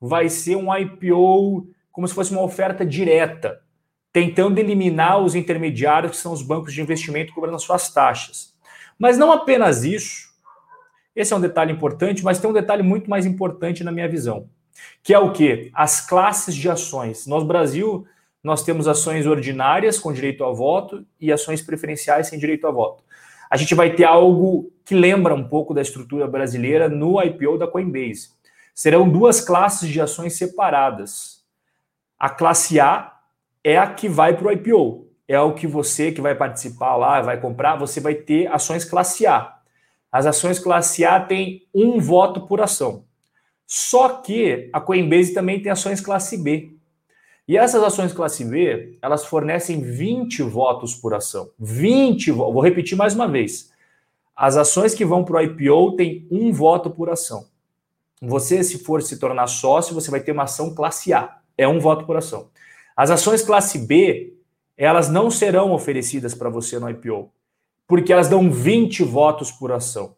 Vai 0.00 0.28
ser 0.28 0.56
um 0.56 0.74
IPO 0.74 1.68
como 1.92 2.08
se 2.08 2.14
fosse 2.14 2.32
uma 2.32 2.42
oferta 2.42 2.84
direta, 2.84 3.60
tentando 4.12 4.58
eliminar 4.58 5.18
os 5.18 5.34
intermediários 5.34 6.12
que 6.12 6.18
são 6.18 6.32
os 6.32 6.42
bancos 6.42 6.72
de 6.72 6.80
investimento 6.80 7.32
cobrando 7.34 7.58
suas 7.58 7.92
taxas. 7.92 8.54
Mas 8.98 9.18
não 9.18 9.30
apenas 9.30 9.84
isso. 9.84 10.34
Esse 11.14 11.32
é 11.32 11.36
um 11.36 11.40
detalhe 11.40 11.72
importante, 11.72 12.22
mas 12.22 12.38
tem 12.38 12.48
um 12.48 12.52
detalhe 12.52 12.82
muito 12.82 13.08
mais 13.08 13.24
importante 13.24 13.82
na 13.82 13.92
minha 13.92 14.08
visão, 14.08 14.48
que 15.02 15.14
é 15.14 15.18
o 15.18 15.32
que? 15.32 15.70
As 15.74 16.00
classes 16.00 16.54
de 16.54 16.68
ações. 16.68 17.26
Nós, 17.26 17.44
Brasil, 17.44 18.06
nós 18.42 18.62
temos 18.62 18.86
ações 18.86 19.26
ordinárias 19.26 19.98
com 19.98 20.12
direito 20.12 20.44
a 20.44 20.52
voto 20.52 21.04
e 21.20 21.32
ações 21.32 21.62
preferenciais 21.62 22.28
sem 22.28 22.38
direito 22.38 22.66
a 22.66 22.70
voto. 22.70 23.02
A 23.50 23.56
gente 23.56 23.74
vai 23.74 23.94
ter 23.94 24.04
algo 24.04 24.72
que 24.84 24.94
lembra 24.94 25.34
um 25.34 25.48
pouco 25.48 25.74
da 25.74 25.82
estrutura 25.82 26.26
brasileira 26.26 26.88
no 26.88 27.22
IPO 27.22 27.58
da 27.58 27.66
Coinbase. 27.66 28.30
Serão 28.74 29.08
duas 29.08 29.40
classes 29.40 29.88
de 29.88 30.00
ações 30.00 30.36
separadas. 30.36 31.44
A 32.18 32.28
classe 32.28 32.78
A 32.78 33.16
é 33.64 33.76
a 33.76 33.86
que 33.86 34.08
vai 34.08 34.36
para 34.36 34.48
o 34.48 34.52
IPO. 34.52 35.08
É 35.26 35.40
o 35.40 35.54
que 35.54 35.66
você 35.66 36.12
que 36.12 36.20
vai 36.20 36.34
participar 36.34 36.94
lá, 36.94 37.20
vai 37.20 37.40
comprar, 37.40 37.76
você 37.76 38.00
vai 38.00 38.14
ter 38.14 38.46
ações 38.46 38.84
classe 38.84 39.26
A. 39.26 39.56
As 40.10 40.24
ações 40.24 40.58
classe 40.58 41.04
A 41.04 41.18
têm 41.18 41.66
um 41.74 41.98
voto 41.98 42.46
por 42.46 42.60
ação. 42.60 43.04
Só 43.66 44.08
que 44.08 44.70
a 44.72 44.80
Coinbase 44.80 45.34
também 45.34 45.60
tem 45.60 45.72
ações 45.72 46.00
classe 46.00 46.36
B. 46.36 46.72
E 47.48 47.56
essas 47.56 47.82
ações 47.82 48.12
classe 48.12 48.44
B, 48.44 48.98
elas 49.00 49.24
fornecem 49.24 49.80
20 49.80 50.42
votos 50.42 50.94
por 50.94 51.14
ação. 51.14 51.50
20, 51.58 52.30
vou 52.32 52.60
repetir 52.60 52.96
mais 52.96 53.14
uma 53.14 53.28
vez. 53.28 53.72
As 54.34 54.56
ações 54.56 54.94
que 54.94 55.04
vão 55.04 55.24
para 55.24 55.36
o 55.36 55.42
IPO 55.42 55.96
têm 55.96 56.26
um 56.30 56.52
voto 56.52 56.90
por 56.90 57.08
ação. 57.08 57.46
Você, 58.20 58.62
se 58.62 58.78
for 58.78 59.02
se 59.02 59.18
tornar 59.18 59.46
sócio, 59.46 59.94
você 59.94 60.10
vai 60.10 60.20
ter 60.20 60.32
uma 60.32 60.44
ação 60.44 60.74
classe 60.74 61.12
A. 61.12 61.38
É 61.56 61.66
um 61.66 61.78
voto 61.78 62.04
por 62.04 62.16
ação. 62.16 62.48
As 62.96 63.10
ações 63.10 63.42
classe 63.42 63.78
B, 63.78 64.34
elas 64.76 65.08
não 65.08 65.30
serão 65.30 65.72
oferecidas 65.72 66.34
para 66.34 66.50
você 66.50 66.78
no 66.78 66.90
IPO 66.90 67.30
porque 67.86 68.12
elas 68.12 68.28
dão 68.28 68.50
20 68.50 69.04
votos 69.04 69.50
por 69.50 69.70
ação. 69.72 70.15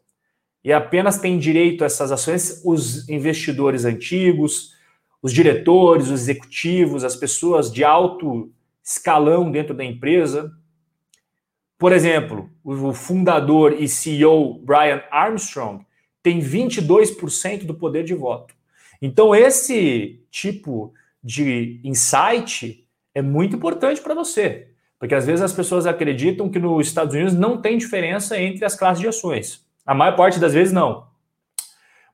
E 0.68 0.72
apenas 0.74 1.16
têm 1.16 1.38
direito 1.38 1.82
a 1.82 1.86
essas 1.86 2.12
ações 2.12 2.60
os 2.62 3.08
investidores 3.08 3.86
antigos, 3.86 4.74
os 5.22 5.32
diretores, 5.32 6.08
os 6.08 6.20
executivos, 6.20 7.04
as 7.04 7.16
pessoas 7.16 7.72
de 7.72 7.82
alto 7.82 8.52
escalão 8.84 9.50
dentro 9.50 9.74
da 9.74 9.82
empresa. 9.82 10.52
Por 11.78 11.90
exemplo, 11.90 12.50
o 12.62 12.92
fundador 12.92 13.80
e 13.80 13.88
CEO 13.88 14.58
Brian 14.58 15.02
Armstrong 15.10 15.86
tem 16.22 16.38
22% 16.38 17.64
do 17.64 17.72
poder 17.72 18.04
de 18.04 18.12
voto. 18.12 18.54
Então, 19.00 19.34
esse 19.34 20.22
tipo 20.30 20.92
de 21.24 21.80
insight 21.82 22.86
é 23.14 23.22
muito 23.22 23.56
importante 23.56 24.02
para 24.02 24.12
você. 24.12 24.68
Porque 24.98 25.14
às 25.14 25.24
vezes 25.24 25.40
as 25.40 25.52
pessoas 25.54 25.86
acreditam 25.86 26.50
que 26.50 26.58
nos 26.58 26.88
Estados 26.88 27.14
Unidos 27.14 27.32
não 27.32 27.58
tem 27.58 27.78
diferença 27.78 28.38
entre 28.38 28.66
as 28.66 28.76
classes 28.76 29.00
de 29.00 29.08
ações. 29.08 29.66
A 29.88 29.94
maior 29.94 30.16
parte 30.16 30.38
das 30.38 30.52
vezes 30.52 30.70
não. 30.70 31.06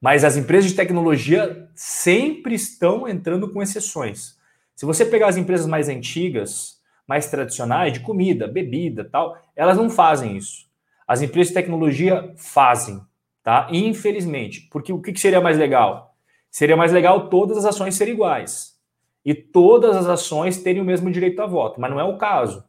Mas 0.00 0.23
as 0.23 0.37
empresas 0.37 0.71
de 0.71 0.76
tecnologia 0.76 1.69
sempre 1.75 2.54
estão 2.54 3.09
entrando 3.09 3.50
com 3.50 3.61
exceções. 3.61 4.38
Se 4.76 4.87
você 4.87 5.04
pegar 5.04 5.26
as 5.26 5.37
empresas 5.37 5.66
mais 5.66 5.88
antigas, 5.88 6.81
mais 7.04 7.26
tradicionais, 7.28 7.93
de 7.93 7.99
comida, 7.99 8.47
bebida, 8.47 9.02
tal, 9.02 9.37
elas 9.57 9.76
não 9.76 9.90
fazem 9.90 10.37
isso. 10.37 10.66
As 11.04 11.21
empresas 11.21 11.49
de 11.49 11.54
tecnologia 11.54 12.33
fazem. 12.37 13.00
tá? 13.43 13.66
Infelizmente, 13.73 14.69
porque 14.71 14.93
o 14.93 15.02
que 15.02 15.19
seria 15.19 15.40
mais 15.40 15.59
legal? 15.59 16.14
Seria 16.52 16.76
mais 16.76 16.93
legal 16.93 17.28
todas 17.28 17.59
as 17.59 17.64
ações 17.64 17.97
serem 17.97 18.14
iguais 18.14 18.78
e 19.25 19.35
todas 19.35 19.97
as 19.97 20.07
ações 20.07 20.62
terem 20.62 20.81
o 20.81 20.85
mesmo 20.85 21.11
direito 21.11 21.43
a 21.43 21.47
voto, 21.47 21.81
mas 21.81 21.90
não 21.90 21.99
é 21.99 22.04
o 22.04 22.19
caso. 22.19 22.64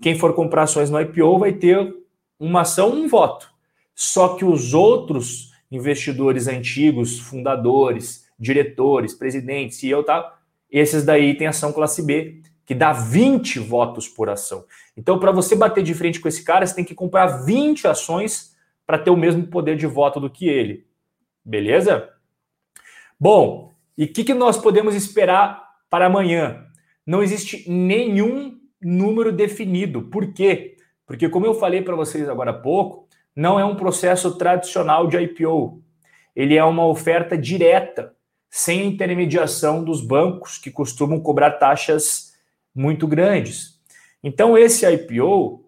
Quem 0.00 0.18
for 0.18 0.34
comprar 0.34 0.62
ações 0.62 0.88
no 0.88 0.98
IPO 0.98 1.38
vai 1.38 1.52
ter 1.52 1.94
uma 2.40 2.62
ação, 2.62 2.92
um 2.92 3.06
voto. 3.06 3.57
Só 4.00 4.36
que 4.36 4.44
os 4.44 4.74
outros 4.74 5.52
investidores 5.68 6.46
antigos, 6.46 7.18
fundadores, 7.18 8.28
diretores, 8.38 9.12
presidentes, 9.12 9.82
e 9.82 9.90
eu 9.90 10.04
tá, 10.04 10.38
esses 10.70 11.04
daí 11.04 11.36
têm 11.36 11.48
ação 11.48 11.72
classe 11.72 12.00
B, 12.00 12.40
que 12.64 12.76
dá 12.76 12.92
20 12.92 13.58
votos 13.58 14.06
por 14.06 14.30
ação. 14.30 14.64
Então, 14.96 15.18
para 15.18 15.32
você 15.32 15.56
bater 15.56 15.82
de 15.82 15.94
frente 15.94 16.20
com 16.20 16.28
esse 16.28 16.44
cara, 16.44 16.64
você 16.64 16.76
tem 16.76 16.84
que 16.84 16.94
comprar 16.94 17.44
20 17.44 17.88
ações 17.88 18.54
para 18.86 19.00
ter 19.00 19.10
o 19.10 19.16
mesmo 19.16 19.48
poder 19.48 19.76
de 19.76 19.88
voto 19.88 20.20
do 20.20 20.30
que 20.30 20.48
ele. 20.48 20.86
Beleza? 21.44 22.08
Bom, 23.18 23.72
e 23.96 24.04
o 24.04 24.12
que, 24.12 24.22
que 24.22 24.32
nós 24.32 24.56
podemos 24.56 24.94
esperar 24.94 25.60
para 25.90 26.06
amanhã? 26.06 26.66
Não 27.04 27.20
existe 27.20 27.68
nenhum 27.68 28.60
número 28.80 29.32
definido. 29.32 30.02
Por 30.02 30.32
quê? 30.32 30.76
Porque, 31.04 31.28
como 31.28 31.46
eu 31.46 31.54
falei 31.54 31.82
para 31.82 31.96
vocês 31.96 32.28
agora 32.28 32.52
há 32.52 32.54
pouco, 32.54 33.07
não 33.38 33.60
é 33.60 33.64
um 33.64 33.76
processo 33.76 34.36
tradicional 34.36 35.06
de 35.06 35.16
IPO. 35.16 35.80
Ele 36.34 36.56
é 36.56 36.64
uma 36.64 36.84
oferta 36.84 37.38
direta, 37.38 38.12
sem 38.50 38.88
intermediação 38.88 39.84
dos 39.84 40.04
bancos, 40.04 40.58
que 40.58 40.72
costumam 40.72 41.20
cobrar 41.20 41.52
taxas 41.52 42.32
muito 42.74 43.06
grandes. 43.06 43.80
Então, 44.24 44.58
esse 44.58 44.84
IPO, 44.84 45.64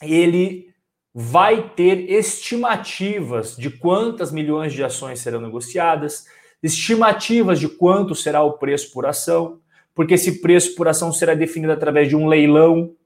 ele 0.00 0.72
vai 1.12 1.68
ter 1.76 2.10
estimativas 2.10 3.54
de 3.54 3.68
quantas 3.68 4.32
milhões 4.32 4.72
de 4.72 4.82
ações 4.82 5.20
serão 5.20 5.42
negociadas, 5.42 6.24
estimativas 6.62 7.60
de 7.60 7.68
quanto 7.68 8.14
será 8.14 8.42
o 8.42 8.54
preço 8.54 8.90
por 8.94 9.04
ação, 9.04 9.60
porque 9.94 10.14
esse 10.14 10.40
preço 10.40 10.74
por 10.74 10.88
ação 10.88 11.12
será 11.12 11.34
definido 11.34 11.74
através 11.74 12.08
de 12.08 12.16
um 12.16 12.26
leilão, 12.26 12.96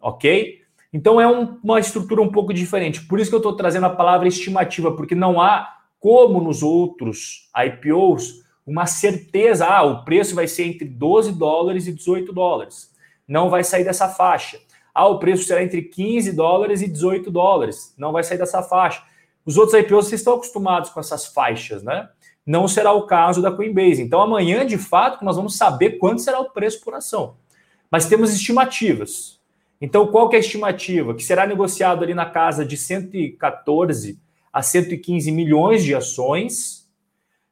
ok? 0.00 0.57
Então 0.92 1.20
é 1.20 1.26
um, 1.26 1.58
uma 1.62 1.80
estrutura 1.80 2.22
um 2.22 2.30
pouco 2.30 2.52
diferente. 2.52 3.06
Por 3.06 3.20
isso 3.20 3.30
que 3.30 3.34
eu 3.34 3.40
estou 3.40 3.56
trazendo 3.56 3.86
a 3.86 3.90
palavra 3.90 4.28
estimativa, 4.28 4.94
porque 4.94 5.14
não 5.14 5.40
há, 5.40 5.76
como 6.00 6.40
nos 6.40 6.62
outros 6.62 7.50
IPOs, 7.56 8.44
uma 8.66 8.86
certeza, 8.86 9.66
ah, 9.66 9.82
o 9.82 10.04
preço 10.04 10.34
vai 10.34 10.46
ser 10.46 10.64
entre 10.64 10.86
12 10.86 11.32
dólares 11.32 11.86
e 11.86 11.92
18 11.92 12.32
dólares. 12.32 12.90
Não 13.26 13.50
vai 13.50 13.64
sair 13.64 13.84
dessa 13.84 14.08
faixa. 14.08 14.58
Ah, 14.94 15.06
o 15.06 15.18
preço 15.18 15.44
será 15.44 15.62
entre 15.62 15.82
15 15.82 16.32
dólares 16.32 16.82
e 16.82 16.88
18 16.88 17.30
dólares. 17.30 17.94
Não 17.98 18.12
vai 18.12 18.22
sair 18.22 18.38
dessa 18.38 18.62
faixa. 18.62 19.02
Os 19.44 19.56
outros 19.56 19.78
IPOs, 19.78 20.06
vocês 20.06 20.20
estão 20.20 20.34
acostumados 20.34 20.90
com 20.90 21.00
essas 21.00 21.26
faixas, 21.26 21.82
né? 21.82 22.08
não 22.48 22.66
será 22.66 22.92
o 22.92 23.02
caso 23.02 23.42
da 23.42 23.52
Coinbase. 23.52 24.00
Então, 24.00 24.22
amanhã, 24.22 24.64
de 24.64 24.78
fato, 24.78 25.22
nós 25.22 25.36
vamos 25.36 25.54
saber 25.54 25.98
quanto 25.98 26.22
será 26.22 26.40
o 26.40 26.48
preço 26.48 26.80
por 26.80 26.94
ação. 26.94 27.36
Mas 27.90 28.06
temos 28.06 28.32
estimativas. 28.32 29.37
Então, 29.80 30.08
qual 30.08 30.28
que 30.28 30.36
é 30.36 30.38
a 30.38 30.40
estimativa? 30.40 31.14
Que 31.14 31.22
será 31.22 31.46
negociado 31.46 32.02
ali 32.02 32.14
na 32.14 32.26
casa 32.26 32.64
de 32.64 32.76
114 32.76 34.18
a 34.52 34.62
115 34.62 35.30
milhões 35.30 35.84
de 35.84 35.94
ações, 35.94 36.88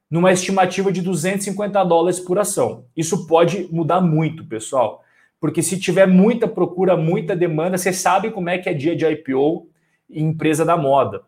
numa 0.09 0.31
estimativa 0.31 0.91
de 0.91 1.01
250 1.01 1.83
dólares 1.83 2.19
por 2.19 2.39
ação. 2.39 2.85
Isso 2.95 3.27
pode 3.27 3.67
mudar 3.71 4.01
muito, 4.01 4.45
pessoal, 4.45 5.03
porque 5.39 5.61
se 5.61 5.79
tiver 5.79 6.07
muita 6.07 6.47
procura, 6.47 6.97
muita 6.97 7.35
demanda, 7.35 7.77
você 7.77 7.93
sabe 7.93 8.31
como 8.31 8.49
é 8.49 8.57
que 8.57 8.69
é 8.69 8.73
dia 8.73 8.95
de 8.95 9.05
IPO 9.05 9.69
em 10.09 10.27
empresa 10.27 10.65
da 10.65 10.77
moda. 10.77 11.23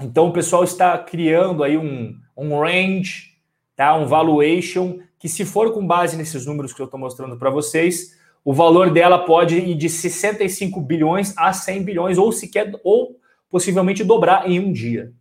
Então, 0.00 0.28
o 0.28 0.32
pessoal 0.32 0.64
está 0.64 0.96
criando 0.98 1.62
aí 1.62 1.76
um, 1.76 2.16
um 2.36 2.58
range, 2.58 3.36
tá? 3.76 3.96
um 3.96 4.06
valuation, 4.06 4.98
que 5.18 5.28
se 5.28 5.44
for 5.44 5.72
com 5.72 5.86
base 5.86 6.16
nesses 6.16 6.46
números 6.46 6.72
que 6.72 6.80
eu 6.80 6.86
estou 6.86 6.98
mostrando 6.98 7.36
para 7.36 7.50
vocês, 7.50 8.18
o 8.44 8.52
valor 8.52 8.90
dela 8.90 9.18
pode 9.18 9.56
ir 9.58 9.74
de 9.74 9.88
65 9.88 10.80
bilhões 10.80 11.36
a 11.36 11.52
100 11.52 11.82
bilhões, 11.82 12.18
ou 12.18 12.32
sequer, 12.32 12.72
ou 12.82 13.18
possivelmente 13.48 14.04
dobrar 14.04 14.48
em 14.48 14.58
um 14.58 14.72
dia. 14.72 15.12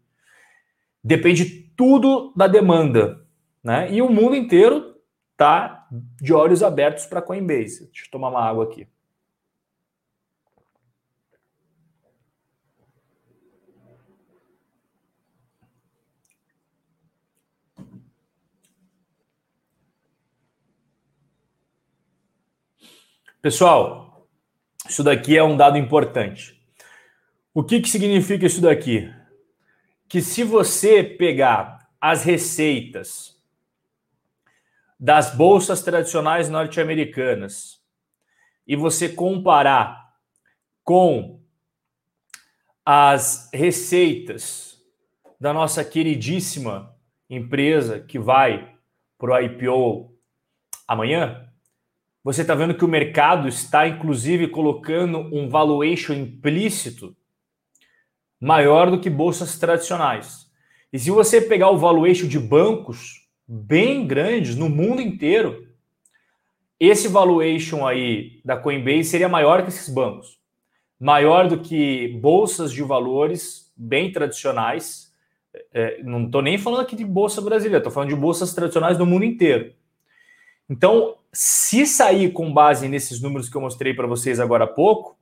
Depende 1.03 1.45
tudo 1.75 2.33
da 2.35 2.47
demanda. 2.47 3.25
Né? 3.63 3.91
E 3.91 4.01
o 4.01 4.09
mundo 4.09 4.35
inteiro 4.35 4.95
tá 5.35 5.87
de 6.21 6.33
olhos 6.33 6.61
abertos 6.61 7.05
para 7.05 7.21
Coinbase. 7.21 7.85
Deixa 7.85 8.05
eu 8.05 8.11
tomar 8.11 8.29
uma 8.29 8.43
água 8.43 8.65
aqui. 8.65 8.87
Pessoal, 23.41 24.27
isso 24.85 25.01
daqui 25.01 25.37
é 25.37 25.41
um 25.41 25.55
dado 25.55 25.77
importante. 25.77 26.61
O 27.53 27.63
que, 27.63 27.79
que 27.79 27.87
significa 27.87 28.45
isso 28.45 28.59
daqui? 28.59 29.09
Que 30.09 30.21
se 30.21 30.43
você 30.43 31.01
pegar 31.01 31.89
as 32.01 32.25
receitas 32.25 33.41
das 34.99 35.33
bolsas 35.33 35.81
tradicionais 35.81 36.49
norte-americanas 36.49 37.81
e 38.67 38.75
você 38.75 39.07
comparar 39.07 40.13
com 40.83 41.39
as 42.85 43.49
receitas 43.53 44.83
da 45.39 45.53
nossa 45.53 45.85
queridíssima 45.85 46.93
empresa 47.29 48.01
que 48.01 48.19
vai 48.19 48.75
para 49.17 49.31
o 49.31 49.39
IPO 49.39 50.13
amanhã, 50.85 51.48
você 52.23 52.41
está 52.41 52.53
vendo 52.53 52.75
que 52.75 52.85
o 52.85 52.89
mercado 52.89 53.47
está, 53.47 53.87
inclusive, 53.87 54.47
colocando 54.47 55.19
um 55.33 55.47
valuation 55.47 56.13
implícito 56.13 57.15
maior 58.39 58.91
do 58.91 58.99
que 58.99 59.09
bolsas 59.09 59.57
tradicionais. 59.57 60.49
E 60.91 60.99
se 60.99 61.11
você 61.11 61.41
pegar 61.41 61.69
o 61.69 61.77
valuation 61.77 62.27
de 62.27 62.39
bancos 62.39 63.27
bem 63.47 64.05
grandes 64.05 64.55
no 64.55 64.69
mundo 64.69 65.01
inteiro, 65.01 65.67
esse 66.79 67.07
valuation 67.07 67.85
aí 67.85 68.41
da 68.43 68.57
Coinbase 68.57 69.05
seria 69.05 69.27
maior 69.27 69.63
que 69.63 69.69
esses 69.69 69.93
bancos. 69.93 70.39
Maior 70.99 71.47
do 71.47 71.59
que 71.59 72.19
bolsas 72.21 72.71
de 72.71 72.81
valores 72.81 73.71
bem 73.75 74.11
tradicionais. 74.11 75.13
É, 75.73 76.01
não 76.03 76.25
estou 76.25 76.41
nem 76.41 76.57
falando 76.57 76.81
aqui 76.81 76.95
de 76.95 77.05
bolsa 77.05 77.41
brasileira, 77.41 77.77
estou 77.77 77.91
falando 77.91 78.09
de 78.09 78.15
bolsas 78.15 78.53
tradicionais 78.53 78.97
no 78.97 79.05
mundo 79.05 79.25
inteiro. 79.25 79.73
Então, 80.69 81.15
se 81.33 81.85
sair 81.85 82.31
com 82.31 82.53
base 82.53 82.87
nesses 82.87 83.21
números 83.21 83.49
que 83.49 83.55
eu 83.55 83.61
mostrei 83.61 83.93
para 83.93 84.07
vocês 84.07 84.39
agora 84.39 84.65
há 84.65 84.67
pouco, 84.67 85.17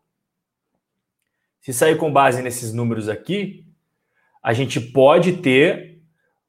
se 1.61 1.73
sair 1.73 1.97
com 1.97 2.11
base 2.11 2.41
nesses 2.41 2.73
números 2.73 3.09
aqui, 3.09 3.65
a 4.41 4.53
gente 4.53 4.79
pode 4.79 5.33
ter 5.37 6.01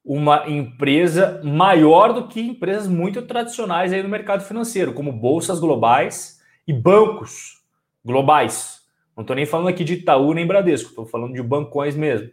uma 0.05 0.49
empresa 0.49 1.41
maior 1.45 2.13
do 2.13 2.29
que 2.29 2.41
empresas 2.41 2.89
muito 2.89 3.23
tradicionais 3.23 3.93
aí 3.93 4.03
no 4.03 4.09
mercado 4.09 4.45
financeiro, 4.45 4.95
como 4.95 5.13
bolsas 5.13 5.61
globais 5.61 6.41
e 6.67 6.73
bancos 6.73 7.63
globais. 8.05 8.83
Não 9.17 9.23
estou 9.23 9.37
nem 9.37 9.45
falando 9.45 9.69
aqui 9.69 9.85
de 9.85 9.95
Itaú 9.95 10.33
nem 10.33 10.47
Bradesco, 10.47 10.91
estou 10.91 11.05
falando 11.05 11.35
de 11.35 11.43
bancões 11.43 11.97
mesmo. 11.97 12.31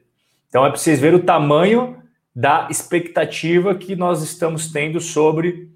Então 0.48 0.66
é 0.66 0.70
para 0.70 0.78
vocês 0.78 1.00
verem 1.00 1.20
o 1.20 1.24
tamanho 1.24 2.02
da 2.34 2.68
expectativa 2.70 3.76
que 3.76 3.96
nós 3.96 4.22
estamos 4.22 4.72
tendo 4.72 5.02
sobre 5.02 5.75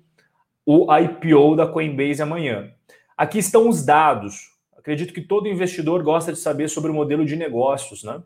o 0.71 0.85
IPO 0.95 1.55
da 1.55 1.65
Coinbase 1.65 2.21
amanhã. 2.21 2.69
Aqui 3.17 3.39
estão 3.39 3.67
os 3.67 3.83
dados. 3.83 4.51
Acredito 4.77 5.11
que 5.11 5.21
todo 5.21 5.47
investidor 5.47 6.03
gosta 6.03 6.31
de 6.31 6.37
saber 6.37 6.69
sobre 6.69 6.91
o 6.91 6.93
modelo 6.93 7.25
de 7.25 7.35
negócios, 7.35 8.03
né? 8.03 8.21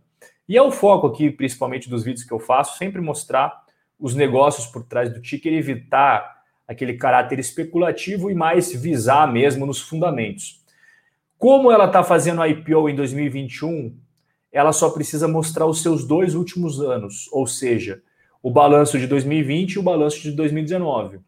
E 0.49 0.57
é 0.57 0.61
o 0.61 0.69
foco 0.69 1.07
aqui, 1.07 1.31
principalmente 1.31 1.89
dos 1.89 2.03
vídeos 2.03 2.25
que 2.25 2.33
eu 2.33 2.39
faço, 2.39 2.77
sempre 2.77 2.99
mostrar 2.99 3.63
os 3.97 4.13
negócios 4.13 4.67
por 4.67 4.83
trás 4.83 5.09
do 5.13 5.21
ticker, 5.21 5.53
evitar 5.53 6.43
aquele 6.67 6.95
caráter 6.95 7.39
especulativo 7.39 8.29
e 8.29 8.35
mais 8.35 8.73
visar 8.73 9.25
mesmo 9.31 9.65
nos 9.65 9.79
fundamentos. 9.79 10.61
Como 11.37 11.71
ela 11.71 11.85
está 11.85 12.03
fazendo 12.03 12.41
a 12.41 12.49
IPO 12.49 12.89
em 12.89 12.95
2021, 12.95 13.97
ela 14.51 14.73
só 14.73 14.89
precisa 14.89 15.29
mostrar 15.29 15.65
os 15.65 15.81
seus 15.81 16.05
dois 16.05 16.35
últimos 16.35 16.81
anos, 16.81 17.29
ou 17.31 17.47
seja, 17.47 18.03
o 18.41 18.51
balanço 18.51 18.99
de 18.99 19.07
2020 19.07 19.75
e 19.75 19.79
o 19.79 19.83
balanço 19.83 20.19
de 20.21 20.31
2019. 20.31 21.21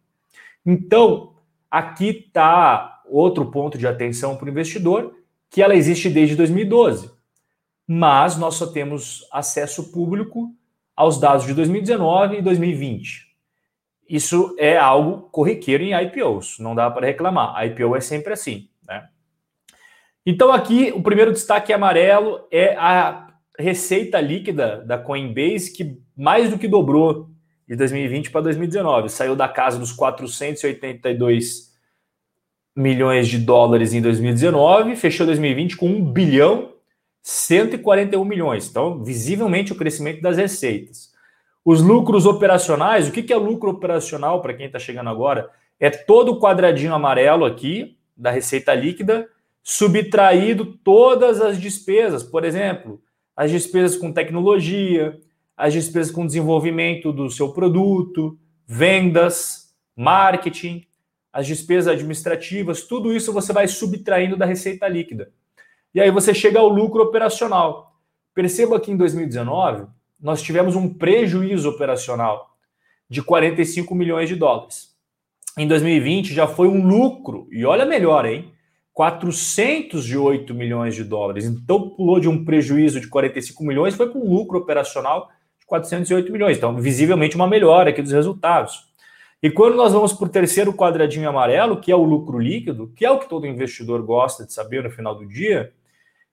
Então, 0.66 1.36
aqui 1.70 2.10
está 2.10 3.04
outro 3.06 3.46
ponto 3.52 3.78
de 3.78 3.88
atenção 3.88 4.36
para 4.36 4.48
o 4.48 4.50
investidor, 4.50 5.16
que 5.50 5.62
ela 5.62 5.76
existe 5.76 6.10
desde 6.10 6.36
2012. 6.36 7.12
Mas 7.88 8.38
nós 8.38 8.56
só 8.56 8.68
temos 8.68 9.28
acesso 9.32 9.92
público 9.92 10.52
aos 10.96 11.20
dados 11.20 11.46
de 11.46 11.54
2019 11.54 12.38
e 12.38 12.42
2020. 12.42 13.26
Isso 14.10 14.56
é 14.58 14.78
algo 14.78 15.30
corriqueiro 15.30 15.84
em 15.84 15.94
IPOs, 15.94 16.58
não 16.60 16.74
dá 16.74 16.90
para 16.90 17.08
reclamar. 17.08 17.56
A 17.56 17.66
IPO 17.66 17.96
é 17.96 18.02
sempre 18.02 18.34
assim. 18.34 18.70
Né? 18.88 19.08
Então, 20.26 20.52
aqui, 20.52 20.92
o 20.96 21.02
primeiro 21.02 21.32
destaque 21.32 21.74
amarelo 21.74 22.48
é 22.52 22.76
a 22.76 23.28
receita 23.58 24.20
líquida 24.20 24.84
da 24.86 24.98
Coinbase 24.98 25.72
que 25.72 26.00
mais 26.16 26.50
do 26.50 26.58
que 26.58 26.68
dobrou 26.68 27.30
de 27.68 27.76
2020 27.76 28.32
para 28.32 28.42
2019. 28.42 29.10
Saiu 29.10 29.36
da 29.36 29.48
casa 29.48 29.80
dos 29.80 29.92
482 29.92 31.74
milhões 32.76 33.28
de 33.28 33.38
dólares 33.38 33.94
em 33.94 34.02
2019, 34.02 34.96
fechou 34.96 35.26
2020 35.26 35.78
com 35.78 35.88
1 35.88 36.12
bilhão 36.12 36.76
141 37.26 38.24
milhões. 38.24 38.70
Então, 38.70 39.04
visivelmente 39.04 39.72
o 39.72 39.76
crescimento 39.76 40.22
das 40.22 40.38
receitas. 40.38 41.12
Os 41.66 41.82
lucros 41.82 42.28
operacionais, 42.28 43.08
o 43.08 43.12
que 43.12 43.34
é 43.34 43.36
lucro 43.36 43.72
operacional 43.72 44.44
para 44.44 44.54
quem 44.54 44.68
está 44.68 44.78
chegando 44.78 45.10
agora? 45.10 45.50
É 45.80 45.90
todo 45.90 46.34
o 46.34 46.40
quadradinho 46.40 46.94
amarelo 46.94 47.44
aqui 47.44 47.98
da 48.16 48.30
receita 48.30 48.76
líquida, 48.76 49.28
subtraído 49.64 50.66
todas 50.84 51.42
as 51.42 51.60
despesas. 51.60 52.22
Por 52.22 52.46
exemplo, 52.46 53.02
as 53.36 53.50
despesas 53.50 53.98
com 53.98 54.14
tecnologia, 54.14 55.20
as 55.56 55.74
despesas 55.74 56.12
com 56.12 56.26
desenvolvimento 56.26 57.12
do 57.12 57.30
seu 57.30 57.54
produto, 57.54 58.38
vendas, 58.68 59.74
marketing, 59.96 60.86
as 61.32 61.48
despesas 61.48 61.94
administrativas, 61.94 62.84
tudo 62.84 63.14
isso 63.14 63.34
você 63.34 63.52
vai 63.54 63.68
subtraindo 63.68 64.38
da 64.38 64.46
receita 64.46 64.88
líquida. 64.88 65.32
E 65.94 66.02
aí 66.02 66.12
você 66.12 66.34
chega 66.34 66.60
ao 66.60 66.68
lucro 66.68 67.04
operacional. 67.04 67.94
Perceba 68.34 68.80
que 68.80 68.92
em 68.92 68.98
2019 68.98 69.86
nós 70.20 70.42
tivemos 70.42 70.76
um 70.76 70.94
prejuízo 70.94 71.70
operacional 71.70 72.56
de 73.10 73.22
45 73.22 73.94
milhões 73.94 74.28
de 74.28 74.36
dólares. 74.36 74.96
Em 75.58 75.68
2020 75.68 76.34
já 76.34 76.48
foi 76.48 76.68
um 76.68 76.86
lucro, 76.86 77.48
e 77.52 77.66
olha 77.66 77.86
melhor, 77.86 78.26
hein? 78.26 78.52
408 78.94 80.54
milhões 80.54 80.96
de 80.96 81.04
dólares. 81.04 81.46
Então 81.46 81.90
pulou 81.90 82.20
de 82.20 82.30
um 82.30 82.44
prejuízo 82.46 83.00
de 83.00 83.08
45 83.08 83.64
milhões, 83.64 83.96
foi 83.96 84.10
para 84.10 84.20
um 84.20 84.30
lucro 84.30 84.58
operacional 84.58 85.30
408 85.66 86.32
milhões. 86.32 86.58
Então, 86.58 86.80
visivelmente 86.80 87.36
uma 87.36 87.48
melhora 87.48 87.90
aqui 87.90 88.02
dos 88.02 88.12
resultados. 88.12 88.86
E 89.42 89.50
quando 89.50 89.76
nós 89.76 89.94
vamos 89.94 90.14
para 90.14 90.26
o 90.26 90.30
terceiro 90.30 90.74
quadradinho 90.74 91.30
amarelo, 91.30 91.80
que 91.80 91.92
é 91.92 91.96
o 91.96 92.04
lucro 92.04 92.40
líquido, 92.40 92.92
que 92.96 93.06
é 93.06 93.12
o 93.12 93.20
que 93.20 93.30
todo 93.30 93.46
investidor 93.46 94.02
gosta 94.02 94.46
de 94.46 94.54
saber 94.54 94.84
no 94.84 94.90
final 94.90 95.16
do 95.16 95.26
dia, 95.26 95.72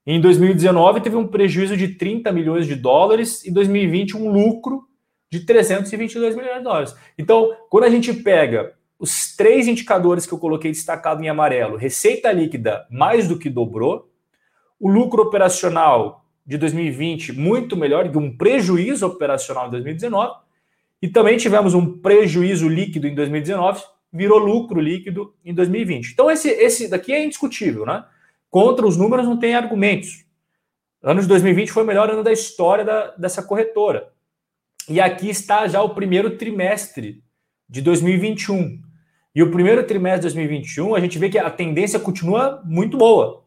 em 0.07 0.21
2019 0.21 1.01
teve 1.01 1.17
um 1.17 1.27
prejuízo 1.27 1.77
de 1.77 1.89
30 1.89 2.33
milhões 2.33 2.67
de 2.67 2.75
dólares 2.75 3.45
e 3.45 3.51
2020 3.51 4.17
um 4.17 4.31
lucro 4.31 4.89
de 5.31 5.41
322 5.41 6.35
milhões 6.35 6.59
de 6.59 6.65
dólares. 6.65 6.97
Então, 7.17 7.55
quando 7.71 7.85
a 7.85 7.91
gente 7.91 8.13
pega 8.13 8.75
os 8.99 9.35
três 9.37 9.67
indicadores 9.67 10.27
que 10.27 10.33
eu 10.33 10.39
coloquei 10.39 10.71
destacado 10.71 11.23
em 11.23 11.29
amarelo, 11.29 11.77
receita 11.77 12.31
líquida 12.33 12.87
mais 12.91 13.29
do 13.29 13.39
que 13.39 13.51
dobrou, 13.51 14.11
o 14.79 14.91
lucro 14.91 15.23
operacional 15.23 16.22
de 16.45 16.59
2020 16.59 17.33
muito 17.33 17.77
melhor 17.77 18.11
que 18.11 18.19
um 18.19 18.37
prejuízo 18.37 19.07
operacional 19.07 19.69
em 19.69 19.71
2019, 19.71 20.35
e 21.01 21.09
também 21.09 21.37
tivemos 21.37 21.75
um 21.75 21.99
prejuízo 21.99 22.69
líquido 22.69 23.07
em 23.07 23.15
2019, 23.15 23.83
virou 24.13 24.39
lucro 24.39 24.81
líquido 24.81 25.35
em 25.45 25.55
2020. 25.55 26.13
Então 26.13 26.31
esse 26.31 26.49
esse 26.49 26.89
daqui 26.89 27.13
é 27.13 27.25
indiscutível, 27.25 27.87
né? 27.87 28.05
Contra 28.51 28.87
os 28.87 28.97
números 28.97 29.27
não 29.27 29.39
tem 29.39 29.55
argumentos. 29.55 30.25
Ano 31.03 31.21
de 31.21 31.27
2020 31.27 31.73
foi 31.73 31.83
o 31.83 31.87
melhor 31.87 32.11
ano 32.11 32.23
da 32.23 32.33
história 32.33 32.85
da, 32.85 33.09
dessa 33.17 33.43
corretora. 33.43 34.13
E 34.89 35.01
aqui 35.01 35.31
está 35.31 35.67
já 35.67 35.83
o 35.83 35.95
primeiro 35.95 36.37
trimestre 36.37 37.23
de 37.69 37.81
2021. 37.81 38.81
E 39.35 39.43
o 39.43 39.51
primeiro 39.51 39.83
trimestre 39.85 40.29
de 40.29 40.35
2021, 40.35 40.95
a 40.95 41.01
gente 41.01 41.19
vê 41.19 41.31
que 41.31 41.39
a 41.39 41.51
tendência 41.51 41.99
continua 41.99 42.63
muito 42.65 42.99
boa. 42.99 43.42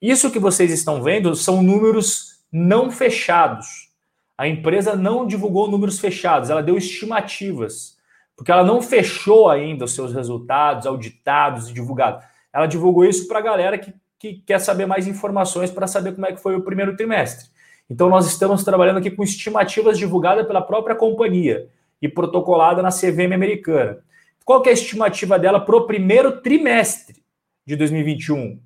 Isso 0.00 0.30
que 0.30 0.38
vocês 0.38 0.70
estão 0.72 1.02
vendo 1.02 1.34
são 1.34 1.62
números 1.62 2.38
não 2.52 2.90
fechados. 2.90 3.88
A 4.36 4.46
empresa 4.46 4.94
não 4.94 5.26
divulgou 5.26 5.70
números 5.70 5.98
fechados, 5.98 6.50
ela 6.50 6.62
deu 6.62 6.76
estimativas, 6.76 7.96
porque 8.36 8.52
ela 8.52 8.62
não 8.62 8.80
fechou 8.80 9.48
ainda 9.48 9.84
os 9.84 9.94
seus 9.94 10.12
resultados 10.12 10.86
auditados 10.86 11.68
e 11.68 11.72
divulgados. 11.72 12.24
Ela 12.52 12.66
divulgou 12.66 13.04
isso 13.04 13.26
para 13.26 13.40
a 13.40 13.42
galera 13.42 13.78
que 13.78 13.92
que 14.18 14.42
quer 14.44 14.58
saber 14.58 14.86
mais 14.86 15.06
informações 15.06 15.70
para 15.70 15.86
saber 15.86 16.14
como 16.14 16.26
é 16.26 16.32
que 16.32 16.42
foi 16.42 16.56
o 16.56 16.62
primeiro 16.62 16.96
trimestre. 16.96 17.48
Então, 17.88 18.08
nós 18.08 18.26
estamos 18.26 18.64
trabalhando 18.64 18.98
aqui 18.98 19.10
com 19.10 19.22
estimativas 19.22 19.96
divulgadas 19.96 20.46
pela 20.46 20.60
própria 20.60 20.96
companhia 20.96 21.68
e 22.02 22.08
protocolada 22.08 22.82
na 22.82 22.90
CVM 22.90 23.32
americana. 23.32 23.98
Qual 24.44 24.62
é 24.64 24.70
a 24.70 24.72
estimativa 24.72 25.38
dela 25.38 25.60
para 25.60 25.76
o 25.76 25.86
primeiro 25.86 26.40
trimestre 26.40 27.22
de 27.66 27.76
2021? 27.76 28.58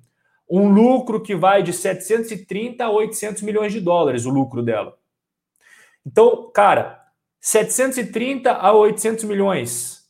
Um 0.49 0.71
lucro 0.71 1.21
que 1.21 1.35
vai 1.35 1.63
de 1.63 1.73
730 1.73 2.83
a 2.83 2.89
800 2.91 3.41
milhões 3.41 3.71
de 3.71 3.79
dólares, 3.79 4.25
o 4.25 4.29
lucro 4.29 4.61
dela. 4.61 4.97
Então, 6.05 6.51
cara, 6.51 7.01
730 7.39 8.51
a 8.51 8.73
800 8.73 9.23
milhões. 9.23 10.03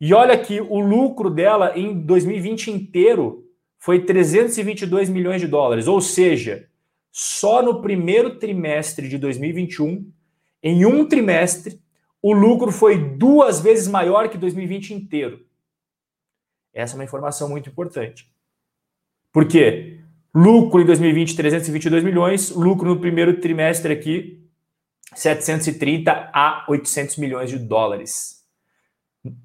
E 0.00 0.12
olha 0.12 0.38
que 0.38 0.60
o 0.60 0.78
lucro 0.78 1.30
dela 1.30 1.78
em 1.78 2.00
2020 2.00 2.70
inteiro 2.70 3.44
foi 3.78 4.04
322 4.04 5.08
milhões 5.08 5.40
de 5.40 5.46
dólares, 5.46 5.86
ou 5.86 6.00
seja, 6.00 6.68
só 7.12 7.62
no 7.62 7.80
primeiro 7.80 8.38
trimestre 8.38 9.08
de 9.08 9.16
2021, 9.16 10.10
em 10.62 10.84
um 10.84 11.06
trimestre, 11.06 11.80
o 12.20 12.32
lucro 12.32 12.72
foi 12.72 12.98
duas 12.98 13.60
vezes 13.60 13.88
maior 13.88 14.28
que 14.28 14.36
2020 14.36 14.92
inteiro. 14.92 15.46
Essa 16.74 16.94
é 16.94 16.96
uma 16.98 17.04
informação 17.04 17.48
muito 17.48 17.70
importante. 17.70 18.28
Por 19.36 19.46
quê? 19.46 19.98
Lucro 20.34 20.80
em 20.80 20.86
2020, 20.86 21.36
322 21.36 22.02
milhões, 22.02 22.50
lucro 22.52 22.88
no 22.88 22.98
primeiro 22.98 23.38
trimestre 23.38 23.92
aqui, 23.92 24.48
730 25.14 26.30
a 26.32 26.64
800 26.66 27.18
milhões 27.18 27.50
de 27.50 27.58
dólares. 27.58 28.42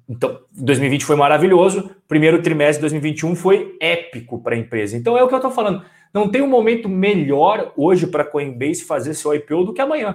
Então, 0.08 0.40
2020 0.52 1.04
foi 1.04 1.14
maravilhoso, 1.14 1.94
primeiro 2.08 2.40
trimestre 2.40 2.76
de 2.76 2.80
2021 2.80 3.36
foi 3.36 3.76
épico 3.82 4.42
para 4.42 4.54
a 4.54 4.58
empresa. 4.58 4.96
Então, 4.96 5.14
é 5.18 5.22
o 5.22 5.28
que 5.28 5.34
eu 5.34 5.36
estou 5.36 5.50
falando. 5.50 5.84
Não 6.14 6.30
tem 6.30 6.40
um 6.40 6.48
momento 6.48 6.88
melhor 6.88 7.74
hoje 7.76 8.06
para 8.06 8.22
a 8.22 8.26
Coinbase 8.26 8.84
fazer 8.84 9.12
seu 9.12 9.34
IPO 9.34 9.64
do 9.64 9.74
que 9.74 9.82
amanhã. 9.82 10.14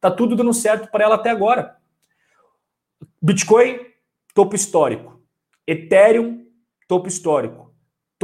Tá 0.00 0.10
tudo 0.10 0.34
dando 0.34 0.52
certo 0.52 0.90
para 0.90 1.04
ela 1.04 1.14
até 1.14 1.30
agora. 1.30 1.76
Bitcoin, 3.22 3.78
topo 4.34 4.56
histórico. 4.56 5.22
Ethereum, 5.68 6.44
topo 6.88 7.06
histórico. 7.06 7.63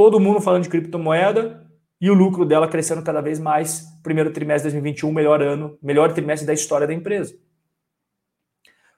Todo 0.00 0.18
mundo 0.18 0.40
falando 0.40 0.62
de 0.62 0.70
criptomoeda 0.70 1.70
e 2.00 2.10
o 2.10 2.14
lucro 2.14 2.46
dela 2.46 2.66
crescendo 2.66 3.02
cada 3.02 3.20
vez 3.20 3.38
mais. 3.38 3.84
Primeiro 4.02 4.32
trimestre 4.32 4.70
de 4.70 4.76
2021, 4.76 5.12
melhor 5.12 5.42
ano, 5.42 5.78
melhor 5.82 6.14
trimestre 6.14 6.46
da 6.46 6.54
história 6.54 6.86
da 6.86 6.94
empresa. 6.94 7.38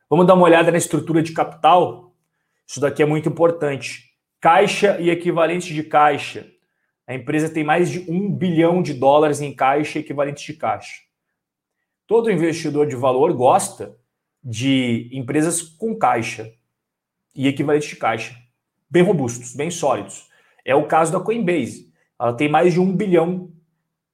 Vamos 0.08 0.28
dar 0.28 0.34
uma 0.34 0.44
olhada 0.44 0.70
na 0.70 0.78
estrutura 0.78 1.20
de 1.20 1.32
capital. 1.32 2.14
Isso 2.64 2.78
daqui 2.78 3.02
é 3.02 3.04
muito 3.04 3.28
importante. 3.28 4.12
Caixa 4.40 4.96
e 5.00 5.10
equivalente 5.10 5.74
de 5.74 5.82
caixa. 5.82 6.46
A 7.04 7.16
empresa 7.16 7.52
tem 7.52 7.64
mais 7.64 7.90
de 7.90 8.08
um 8.08 8.30
bilhão 8.30 8.80
de 8.80 8.94
dólares 8.94 9.40
em 9.40 9.52
caixa 9.52 9.98
e 9.98 10.02
equivalente 10.02 10.46
de 10.46 10.56
caixa. 10.56 11.02
Todo 12.06 12.30
investidor 12.30 12.86
de 12.86 12.94
valor 12.94 13.32
gosta 13.32 13.98
de 14.40 15.10
empresas 15.12 15.62
com 15.62 15.98
caixa 15.98 16.48
e 17.34 17.48
equivalente 17.48 17.88
de 17.88 17.96
caixa, 17.96 18.36
bem 18.88 19.02
robustos, 19.02 19.52
bem 19.52 19.68
sólidos. 19.68 20.30
É 20.64 20.74
o 20.74 20.86
caso 20.86 21.12
da 21.12 21.20
Coinbase. 21.20 21.92
Ela 22.20 22.32
tem 22.32 22.48
mais 22.48 22.72
de 22.72 22.80
um 22.80 22.94
bilhão 22.94 23.50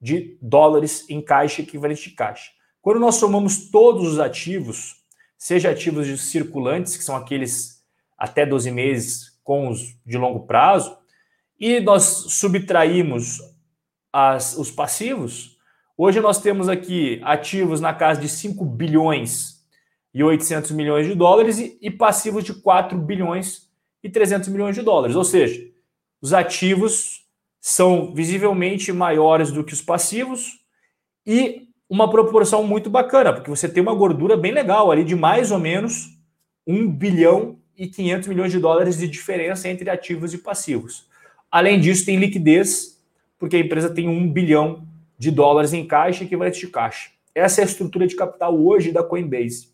de 0.00 0.38
dólares 0.40 1.08
em 1.08 1.20
caixa 1.20 1.62
equivalente 1.62 2.08
de 2.08 2.14
caixa. 2.14 2.50
Quando 2.80 3.00
nós 3.00 3.16
somamos 3.16 3.70
todos 3.70 4.12
os 4.12 4.18
ativos, 4.18 4.96
seja 5.36 5.70
ativos 5.70 6.06
de 6.06 6.16
circulantes, 6.16 6.96
que 6.96 7.04
são 7.04 7.16
aqueles 7.16 7.84
até 8.16 8.46
12 8.46 8.70
meses 8.70 9.38
com 9.44 9.68
os 9.68 9.96
de 10.06 10.16
longo 10.16 10.46
prazo, 10.46 10.96
e 11.58 11.80
nós 11.80 12.02
subtraímos 12.02 13.40
as, 14.12 14.56
os 14.56 14.70
passivos, 14.70 15.58
hoje 15.96 16.20
nós 16.20 16.40
temos 16.40 16.68
aqui 16.68 17.20
ativos 17.24 17.80
na 17.80 17.92
casa 17.92 18.20
de 18.20 18.28
5 18.28 18.64
bilhões 18.64 19.58
e 20.14 20.22
800 20.22 20.70
milhões 20.70 21.06
de 21.06 21.14
dólares 21.14 21.58
e, 21.58 21.78
e 21.82 21.90
passivos 21.90 22.44
de 22.44 22.54
4 22.54 22.96
bilhões 22.98 23.68
e 24.02 24.08
300 24.08 24.48
milhões 24.48 24.74
de 24.74 24.82
dólares. 24.82 25.16
Ou 25.16 25.24
seja, 25.24 25.67
os 26.20 26.32
ativos 26.32 27.26
são 27.60 28.14
visivelmente 28.14 28.92
maiores 28.92 29.50
do 29.50 29.64
que 29.64 29.72
os 29.72 29.82
passivos 29.82 30.60
e 31.26 31.68
uma 31.88 32.10
proporção 32.10 32.62
muito 32.64 32.90
bacana, 32.90 33.32
porque 33.32 33.50
você 33.50 33.68
tem 33.68 33.82
uma 33.82 33.94
gordura 33.94 34.36
bem 34.36 34.52
legal 34.52 34.90
ali 34.90 35.04
de 35.04 35.14
mais 35.14 35.50
ou 35.50 35.58
menos 35.58 36.18
1 36.66 36.90
bilhão 36.90 37.58
e 37.76 37.86
500 37.86 38.28
milhões 38.28 38.52
de 38.52 38.58
dólares 38.58 38.98
de 38.98 39.08
diferença 39.08 39.68
entre 39.68 39.88
ativos 39.88 40.34
e 40.34 40.38
passivos. 40.38 41.06
Além 41.50 41.80
disso, 41.80 42.04
tem 42.04 42.16
liquidez, 42.16 43.00
porque 43.38 43.56
a 43.56 43.60
empresa 43.60 43.88
tem 43.88 44.08
1 44.08 44.32
bilhão 44.32 44.86
de 45.18 45.30
dólares 45.30 45.72
em 45.72 45.86
caixa 45.86 46.24
equivalente 46.24 46.60
de 46.60 46.68
caixa. 46.68 47.10
Essa 47.34 47.60
é 47.60 47.64
a 47.64 47.66
estrutura 47.66 48.06
de 48.06 48.16
capital 48.16 48.58
hoje 48.58 48.92
da 48.92 49.02
Coinbase. 49.02 49.68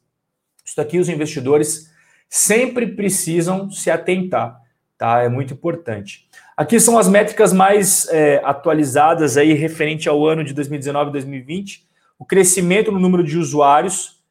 Isso 0.64 0.76
daqui 0.76 0.98
os 0.98 1.09
investidores 1.09 1.90
sempre 2.28 2.87
precisam 2.87 3.70
se 3.70 3.90
atentar, 3.90 4.61
tá? 5.05 5.23
É 5.23 5.29
muito 5.29 5.53
importante. 5.53 6.27
Aqui 6.57 6.81
são 6.81 6.97
as 6.97 7.09
métricas 7.09 7.53
mais 7.53 8.09
é, 8.09 8.40
atualizadas 8.43 9.37
aí 9.37 9.53
referente 9.53 10.09
ao 10.09 10.27
ano 10.27 10.43
de 10.43 10.55
2019 10.55 11.11
e 11.11 11.12
2020 11.12 11.87
o 12.19 12.25
crescimento 12.25 12.90
no 12.90 12.99
número 12.99 13.23
de 13.25 13.37
usuários, 13.37 14.23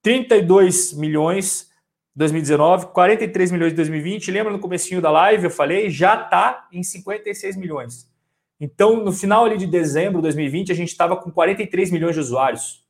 32 0.00 0.94
milhões 0.94 1.70
2019, 2.14 2.86
43 2.86 3.50
milhões 3.50 3.72
em 3.72 3.76
2020. 3.76 4.30
Lembra 4.30 4.52
no 4.52 4.58
comecinho 4.58 5.02
da 5.02 5.10
live 5.10 5.44
eu 5.44 5.50
falei, 5.50 5.90
já 5.90 6.14
está 6.14 6.66
em 6.72 6.82
56 6.82 7.56
milhões. 7.56 8.10
Então, 8.60 9.04
no 9.04 9.12
final 9.12 9.44
ali 9.44 9.58
de 9.58 9.66
dezembro 9.66 10.18
de 10.18 10.22
2020, 10.22 10.72
a 10.72 10.74
gente 10.74 10.88
estava 10.88 11.16
com 11.16 11.30
43 11.30 11.90
milhões 11.90 12.14
de 12.14 12.20
usuários. 12.20 12.86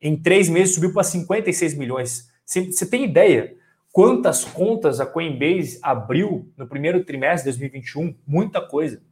Em 0.00 0.14
três 0.14 0.48
meses 0.48 0.74
subiu 0.74 0.92
para 0.92 1.02
56 1.02 1.74
milhões. 1.74 2.28
Você 2.44 2.86
tem 2.86 3.04
ideia 3.04 3.56
quantas 3.92 4.44
contas 4.44 5.00
a 5.00 5.06
Coinbase 5.06 5.78
abriu 5.82 6.50
no 6.56 6.66
primeiro 6.66 7.04
trimestre 7.04 7.52
de 7.52 7.58
2021? 7.58 8.16
Muita 8.26 8.60
coisa. 8.60 9.02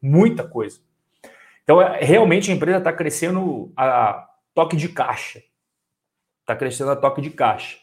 Muita 0.00 0.42
coisa. 0.46 0.80
Então, 1.62 1.80
é, 1.80 2.02
realmente 2.04 2.50
a 2.50 2.54
empresa 2.54 2.78
está 2.78 2.92
crescendo 2.92 3.72
a 3.76 4.28
toque 4.54 4.76
de 4.76 4.88
caixa. 4.88 5.42
Está 6.40 6.56
crescendo 6.56 6.90
a 6.90 6.96
toque 6.96 7.20
de 7.20 7.30
caixa 7.30 7.82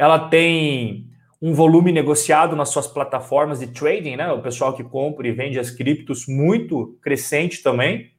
ela 0.00 0.30
tem 0.30 1.08
um 1.42 1.54
volume 1.54 1.92
negociado 1.92 2.54
nas 2.54 2.68
suas 2.68 2.86
plataformas 2.86 3.60
de 3.60 3.66
trading, 3.66 4.16
né? 4.16 4.30
O 4.32 4.42
pessoal 4.42 4.74
que 4.74 4.84
compra 4.84 5.26
e 5.26 5.32
vende 5.32 5.58
as 5.58 5.70
criptos 5.70 6.26
muito 6.26 6.98
crescente 7.02 7.62
também. 7.62 8.10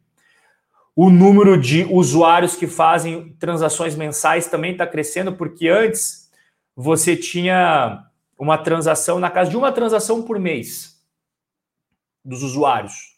O 0.95 1.09
número 1.09 1.59
de 1.59 1.85
usuários 1.85 2.55
que 2.55 2.67
fazem 2.67 3.35
transações 3.39 3.95
mensais 3.95 4.47
também 4.47 4.73
está 4.73 4.85
crescendo, 4.85 5.33
porque 5.33 5.67
antes 5.67 6.20
você 6.75 7.15
tinha 7.15 8.05
uma 8.37 8.57
transação 8.57 9.19
na 9.19 9.29
casa 9.29 9.49
de 9.49 9.57
uma 9.57 9.71
transação 9.71 10.23
por 10.23 10.39
mês 10.39 10.99
dos 12.23 12.43
usuários. 12.43 13.11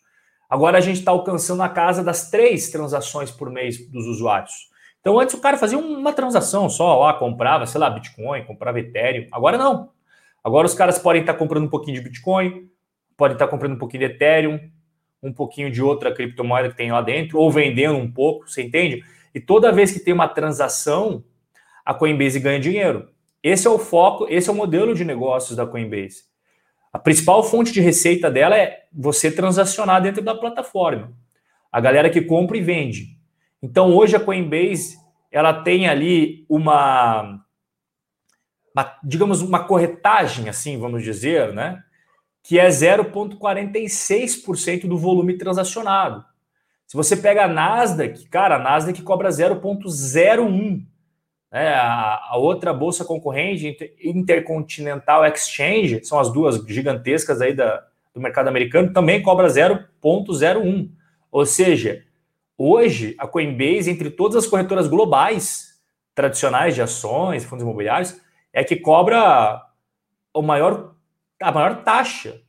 Agora 0.49 0.77
a 0.77 0.81
gente 0.81 0.99
está 0.99 1.11
alcançando 1.11 1.63
a 1.63 1.69
casa 1.69 2.03
das 2.03 2.29
três 2.29 2.69
transações 2.69 3.31
por 3.31 3.49
mês 3.49 3.89
dos 3.89 4.05
usuários. 4.05 4.71
Então, 5.01 5.19
antes 5.19 5.35
o 5.35 5.41
cara 5.41 5.57
fazia 5.57 5.77
uma 5.77 6.13
transação 6.13 6.69
só, 6.69 6.99
lá, 6.99 7.13
comprava, 7.13 7.65
sei 7.65 7.79
lá, 7.79 7.89
Bitcoin, 7.89 8.45
comprava 8.45 8.79
Ethereum. 8.79 9.27
Agora 9.31 9.57
não. 9.57 9.89
Agora 10.43 10.65
os 10.65 10.73
caras 10.73 10.97
podem 10.99 11.21
estar 11.21 11.33
comprando 11.33 11.65
um 11.65 11.69
pouquinho 11.69 11.95
de 11.95 12.01
Bitcoin, 12.01 12.69
podem 13.17 13.35
estar 13.35 13.47
comprando 13.47 13.73
um 13.73 13.77
pouquinho 13.77 14.07
de 14.07 14.13
Ethereum, 14.13 14.59
um 15.21 15.33
pouquinho 15.33 15.71
de 15.71 15.81
outra 15.81 16.13
criptomoeda 16.13 16.69
que 16.69 16.77
tem 16.77 16.91
lá 16.91 17.01
dentro, 17.01 17.39
ou 17.39 17.51
vendendo 17.51 17.97
um 17.97 18.11
pouco, 18.11 18.49
você 18.49 18.61
entende? 18.61 19.03
E 19.33 19.39
toda 19.39 19.71
vez 19.71 19.91
que 19.91 19.99
tem 19.99 20.13
uma 20.13 20.27
transação, 20.27 21.23
a 21.85 21.93
Coinbase 21.93 22.39
ganha 22.39 22.59
dinheiro. 22.59 23.09
Esse 23.43 23.67
é 23.67 23.69
o 23.69 23.77
foco, 23.77 24.25
esse 24.29 24.49
é 24.49 24.53
o 24.53 24.55
modelo 24.55 24.95
de 24.95 25.03
negócios 25.03 25.57
da 25.57 25.67
Coinbase. 25.67 26.23
A 26.93 26.97
principal 26.97 27.43
fonte 27.43 27.73
de 27.73 27.81
receita 27.81 28.31
dela 28.31 28.57
é 28.57 28.85
você 28.93 29.29
transacionar 29.29 30.01
dentro 30.01 30.23
da 30.23 30.33
plataforma. 30.33 31.11
A 31.69 31.81
galera 31.81 32.09
que 32.09 32.21
compra 32.21 32.55
e 32.55 32.61
vende. 32.61 33.17
Então, 33.61 33.93
hoje 33.93 34.15
a 34.15 34.19
Coinbase 34.19 34.97
ela 35.31 35.61
tem 35.63 35.89
ali 35.89 36.45
uma, 36.47 37.43
uma, 38.73 38.97
digamos, 39.03 39.41
uma 39.41 39.65
corretagem, 39.65 40.47
assim, 40.47 40.77
vamos 40.77 41.03
dizer, 41.03 41.51
né? 41.51 41.83
Que 42.43 42.57
é 42.59 42.69
0,46% 42.69 44.87
do 44.87 44.97
volume 44.97 45.37
transacionado. 45.37 46.23
Se 46.85 46.95
você 46.95 47.17
pega 47.17 47.45
a 47.45 47.47
Nasdaq, 47.47 48.27
cara, 48.29 48.57
a 48.57 48.59
Nasdaq 48.59 49.01
cobra 49.01 49.29
0,01%. 49.29 50.92
Né? 51.53 51.73
A, 51.73 52.35
outra 52.35 52.73
bolsa 52.73 53.05
concorrente, 53.05 53.77
Intercontinental 54.03 55.25
Exchange, 55.27 56.03
são 56.03 56.19
as 56.19 56.33
duas 56.33 56.57
gigantescas 56.65 57.39
aí 57.39 57.53
da, 57.53 57.85
do 58.13 58.19
mercado 58.19 58.49
americano, 58.49 58.91
também 58.91 59.21
cobra 59.21 59.47
0,01. 59.47 60.89
Ou 61.31 61.45
seja, 61.45 62.03
Hoje, 62.57 63.15
a 63.17 63.27
Coinbase, 63.27 63.89
entre 63.89 64.11
todas 64.11 64.37
as 64.37 64.47
corretoras 64.47 64.87
globais 64.87 65.81
tradicionais 66.13 66.75
de 66.75 66.81
ações, 66.81 67.43
fundos 67.43 67.63
imobiliários, 67.63 68.15
é 68.51 68.63
que 68.63 68.75
cobra 68.75 69.61
o 70.33 70.41
maior, 70.41 70.93
a 71.41 71.51
maior 71.51 71.83
taxa. 71.83 72.39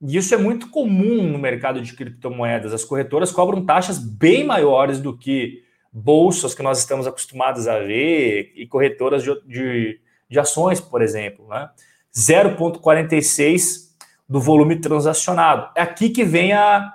E 0.00 0.16
isso 0.16 0.34
é 0.34 0.36
muito 0.36 0.68
comum 0.68 1.22
no 1.22 1.38
mercado 1.38 1.80
de 1.80 1.94
criptomoedas. 1.94 2.74
As 2.74 2.84
corretoras 2.84 3.30
cobram 3.30 3.64
taxas 3.64 3.98
bem 3.98 4.44
maiores 4.44 5.00
do 5.00 5.16
que 5.16 5.62
bolsas 5.92 6.54
que 6.54 6.62
nós 6.62 6.78
estamos 6.78 7.06
acostumados 7.06 7.68
a 7.68 7.78
ver 7.78 8.52
e 8.54 8.66
corretoras 8.66 9.22
de, 9.22 9.30
de, 9.46 10.00
de 10.28 10.40
ações, 10.40 10.80
por 10.80 11.02
exemplo. 11.02 11.46
Né? 11.48 11.68
0,46 12.14 13.92
do 14.28 14.40
volume 14.40 14.80
transacionado. 14.80 15.70
É 15.76 15.82
aqui 15.82 16.08
que 16.08 16.24
vem 16.24 16.52
a, 16.52 16.94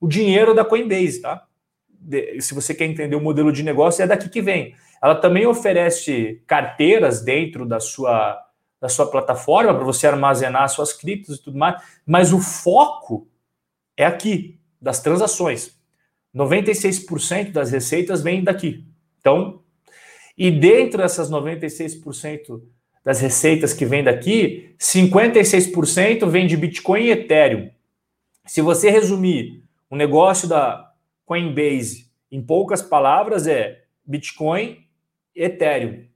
o 0.00 0.08
dinheiro 0.08 0.54
da 0.54 0.64
Coinbase, 0.64 1.20
tá? 1.20 1.44
se 2.40 2.54
você 2.54 2.74
quer 2.74 2.86
entender 2.86 3.16
o 3.16 3.20
modelo 3.20 3.52
de 3.52 3.62
negócio, 3.62 4.02
é 4.02 4.06
daqui 4.06 4.28
que 4.28 4.40
vem. 4.40 4.74
Ela 5.02 5.14
também 5.14 5.46
oferece 5.46 6.42
carteiras 6.46 7.20
dentro 7.22 7.66
da 7.66 7.80
sua, 7.80 8.42
da 8.80 8.88
sua 8.88 9.10
plataforma 9.10 9.74
para 9.74 9.84
você 9.84 10.06
armazenar 10.06 10.68
suas 10.68 10.92
criptos 10.92 11.36
e 11.36 11.42
tudo 11.42 11.58
mais, 11.58 11.82
mas 12.06 12.32
o 12.32 12.40
foco 12.40 13.28
é 13.96 14.06
aqui, 14.06 14.58
das 14.80 15.00
transações. 15.00 15.77
96% 16.34 17.52
das 17.52 17.70
receitas 17.70 18.22
vêm 18.22 18.42
daqui. 18.42 18.84
Então, 19.20 19.62
e 20.36 20.50
dentro 20.50 20.98
dessas 20.98 21.30
96% 21.30 22.62
das 23.04 23.20
receitas 23.20 23.72
que 23.72 23.86
vêm 23.86 24.04
daqui, 24.04 24.74
56% 24.78 26.26
vem 26.26 26.46
de 26.46 26.56
Bitcoin 26.56 27.04
e 27.04 27.10
Ethereum. 27.10 27.70
Se 28.46 28.60
você 28.60 28.90
resumir 28.90 29.64
o 29.90 29.96
negócio 29.96 30.48
da, 30.48 30.88
Coinbase, 31.28 32.10
em 32.32 32.42
poucas 32.42 32.80
palavras, 32.80 33.46
é 33.46 33.82
Bitcoin 34.04 34.78
e 35.36 35.42
Ethereum. 35.42 36.06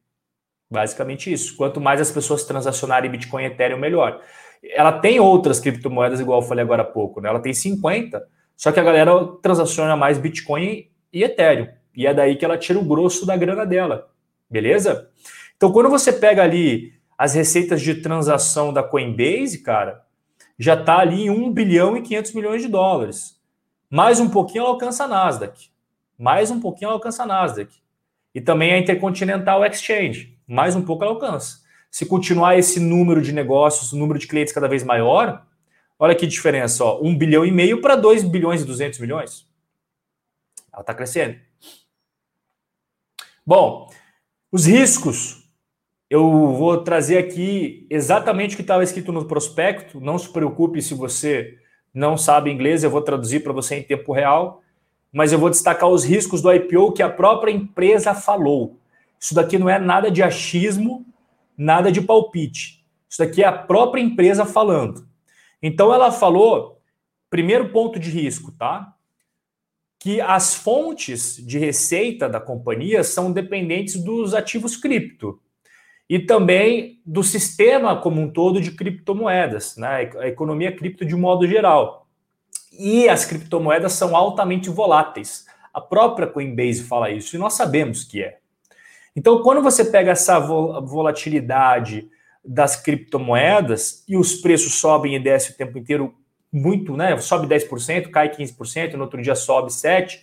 Basicamente 0.71 1.31
isso. 1.31 1.55
Quanto 1.55 1.83
mais 1.83 2.01
as 2.01 2.11
pessoas 2.11 2.45
transacionarem 2.45 3.11
Bitcoin 3.11 3.43
e 3.43 3.47
Ethereum, 3.49 3.79
melhor. 3.79 4.23
Ela 4.65 4.93
tem 4.93 5.21
outras 5.21 5.61
criptomoedas, 5.61 6.19
igual 6.19 6.41
eu 6.41 6.49
falei 6.49 6.65
agora 6.65 6.81
há 6.81 6.87
pouco, 6.87 7.21
né? 7.21 7.29
Ela 7.29 7.41
tem 7.41 7.53
50, 7.53 8.27
só 8.57 8.71
que 8.73 8.81
a 8.81 8.83
galera 8.83 9.13
transaciona 9.43 9.97
mais 9.97 10.19
Bitcoin 10.19 10.89
e 11.13 11.23
Ethereum. 11.23 11.69
E 11.95 12.07
é 12.07 12.15
daí 12.15 12.37
que 12.37 12.45
ela 12.45 12.57
tira 12.57 12.79
o 12.79 12.85
grosso 12.85 13.27
da 13.27 13.37
grana 13.37 13.67
dela. 13.67 14.11
Beleza? 14.49 15.11
Então, 15.57 15.73
quando 15.73 15.91
você 15.91 16.13
pega 16.13 16.43
ali 16.43 16.95
as 17.17 17.35
receitas 17.35 17.81
de 17.81 17.97
transação 17.97 18.73
da 18.73 18.83
Coinbase, 18.83 19.63
cara, 19.63 20.05
já 20.59 20.75
está 20.75 20.99
ali 20.99 21.25
em 21.25 21.31
1 21.31 21.53
bilhão 21.53 21.97
e 21.97 22.03
500 22.03 22.33
milhões 22.33 22.63
de 22.63 22.69
dólares. 22.69 23.41
Mais 23.91 24.21
um 24.21 24.29
pouquinho 24.29 24.63
ela 24.63 24.71
alcança 24.71 25.05
a 25.05 25.09
Nasdaq. 25.09 25.71
Mais 26.19 26.51
um 26.51 26.61
pouquinho 26.61 26.89
ela 26.89 26.97
alcança 26.97 27.23
a 27.23 27.27
Nasdaq. 27.27 27.75
E 28.35 28.41
também 28.41 28.73
a 28.73 28.79
Intercontinental 28.79 29.65
Exchange. 29.65 30.37
Mais 30.47 30.75
um 30.75 30.83
pouco 30.83 31.05
ela 31.05 31.13
alcança. 31.13 31.61
Se 31.91 32.07
continuar 32.07 32.59
esse 32.59 32.81
número 32.81 33.21
de 33.21 33.33
negócios, 33.33 33.93
número 33.93 34.19
de 34.19 34.27
clientes 34.27 34.53
cada 34.53 34.67
vez 34.67 34.83
maior, 34.83 35.45
olha 36.03 36.17
que 36.17 36.27
diferença, 36.27 36.85
ó, 36.85 37.01
1 37.01 37.17
bilhão 37.17 37.47
e 37.47 37.53
meio 37.53 37.81
para 37.81 37.95
2 37.95 38.25
bilhões 38.25 38.61
e 38.61 38.65
200 38.65 38.99
milhões. 38.99 39.47
Ela 40.73 40.81
está 40.81 40.93
crescendo. 40.93 41.39
Bom, 43.47 43.89
os 44.51 44.67
riscos. 44.67 45.49
Eu 46.11 46.29
vou 46.55 46.83
trazer 46.83 47.19
aqui 47.19 47.87
exatamente 47.89 48.55
o 48.55 48.57
que 48.57 48.63
estava 48.63 48.83
escrito 48.83 49.13
no 49.13 49.27
prospecto. 49.27 50.01
Não 50.01 50.19
se 50.19 50.29
preocupe 50.29 50.83
se 50.83 50.93
você 50.93 51.57
não 51.95 52.19
sabe 52.19 52.51
inglês, 52.51 52.83
eu 52.83 52.91
vou 52.91 53.01
traduzir 53.01 53.41
para 53.45 53.53
você 53.53 53.77
em 53.77 53.83
tempo 53.83 54.13
real, 54.13 54.61
mas 55.13 55.33
eu 55.33 55.39
vou 55.39 55.51
destacar 55.51 55.89
os 55.89 56.05
riscos 56.05 56.43
do 56.43 56.53
IPO 56.53 56.93
que 56.95 57.03
a 57.03 57.09
própria 57.09 57.53
empresa 57.53 58.13
falou. 58.13 58.77
Isso 59.21 59.35
daqui 59.37 59.57
não 59.57 59.71
é 59.71 59.79
nada 59.79 60.11
de 60.11 60.21
achismo, 60.21 61.07
nada 61.57 61.93
de 61.93 62.01
palpite. 62.01 62.85
Isso 63.09 63.19
daqui 63.21 63.43
é 63.43 63.47
a 63.47 63.53
própria 63.53 64.03
empresa 64.03 64.45
falando. 64.45 65.12
Então 65.63 65.95
ela 65.95 66.11
falou, 66.11 66.81
primeiro 67.31 67.71
ponto 67.71 67.99
de 67.99 68.11
risco, 68.11 68.51
tá? 68.53 68.95
Que 69.99 70.21
as 70.21 70.55
fontes 70.55 71.37
de 71.37 71.59
receita 71.59 72.29
da 72.29 72.41
companhia 72.41 73.05
são 73.05 73.31
dependentes 73.31 74.03
dos 74.03 74.35
ativos 74.35 74.77
cripto 74.77 75.41
e 76.09 76.19
também 76.19 77.01
do 77.07 77.23
sistema 77.23 77.97
como 77.97 78.21
um 78.21 78.31
todo 78.31 78.61
de 78.61 78.73
criptomoedas, 78.73 79.77
né? 79.77 80.11
a 80.19 80.27
economia 80.29 80.75
cripto 80.75 81.07
de 81.07 81.15
modo 81.15 81.47
geral. 81.47 82.07
E 82.73 83.09
as 83.09 83.25
criptomoedas 83.25 83.93
são 83.93 84.17
altamente 84.17 84.69
voláteis. 84.69 85.47
A 85.73 85.81
própria 85.81 86.27
Coinbase 86.27 86.83
fala 86.83 87.11
isso 87.11 87.37
e 87.37 87.39
nós 87.39 87.55
sabemos 87.55 88.05
que 88.05 88.23
é. 88.23 88.39
Então, 89.15 89.43
quando 89.43 89.63
você 89.63 89.85
pega 89.85 90.11
essa 90.11 90.39
volatilidade 90.39 92.11
das 92.45 92.77
criptomoedas 92.77 94.05
e 94.09 94.17
os 94.17 94.35
preços 94.35 94.75
sobem 94.75 95.15
e 95.15 95.19
descem 95.19 95.55
o 95.55 95.57
tempo 95.57 95.79
inteiro 95.79 96.15
muito, 96.53 96.97
né? 96.97 97.17
Sobe 97.19 97.47
10%, 97.47 98.11
cai 98.11 98.29
15%, 98.29 98.95
no 98.95 99.05
outro 99.05 99.23
dia 99.23 99.35
sobe 99.35 99.71
7%. 99.71 100.19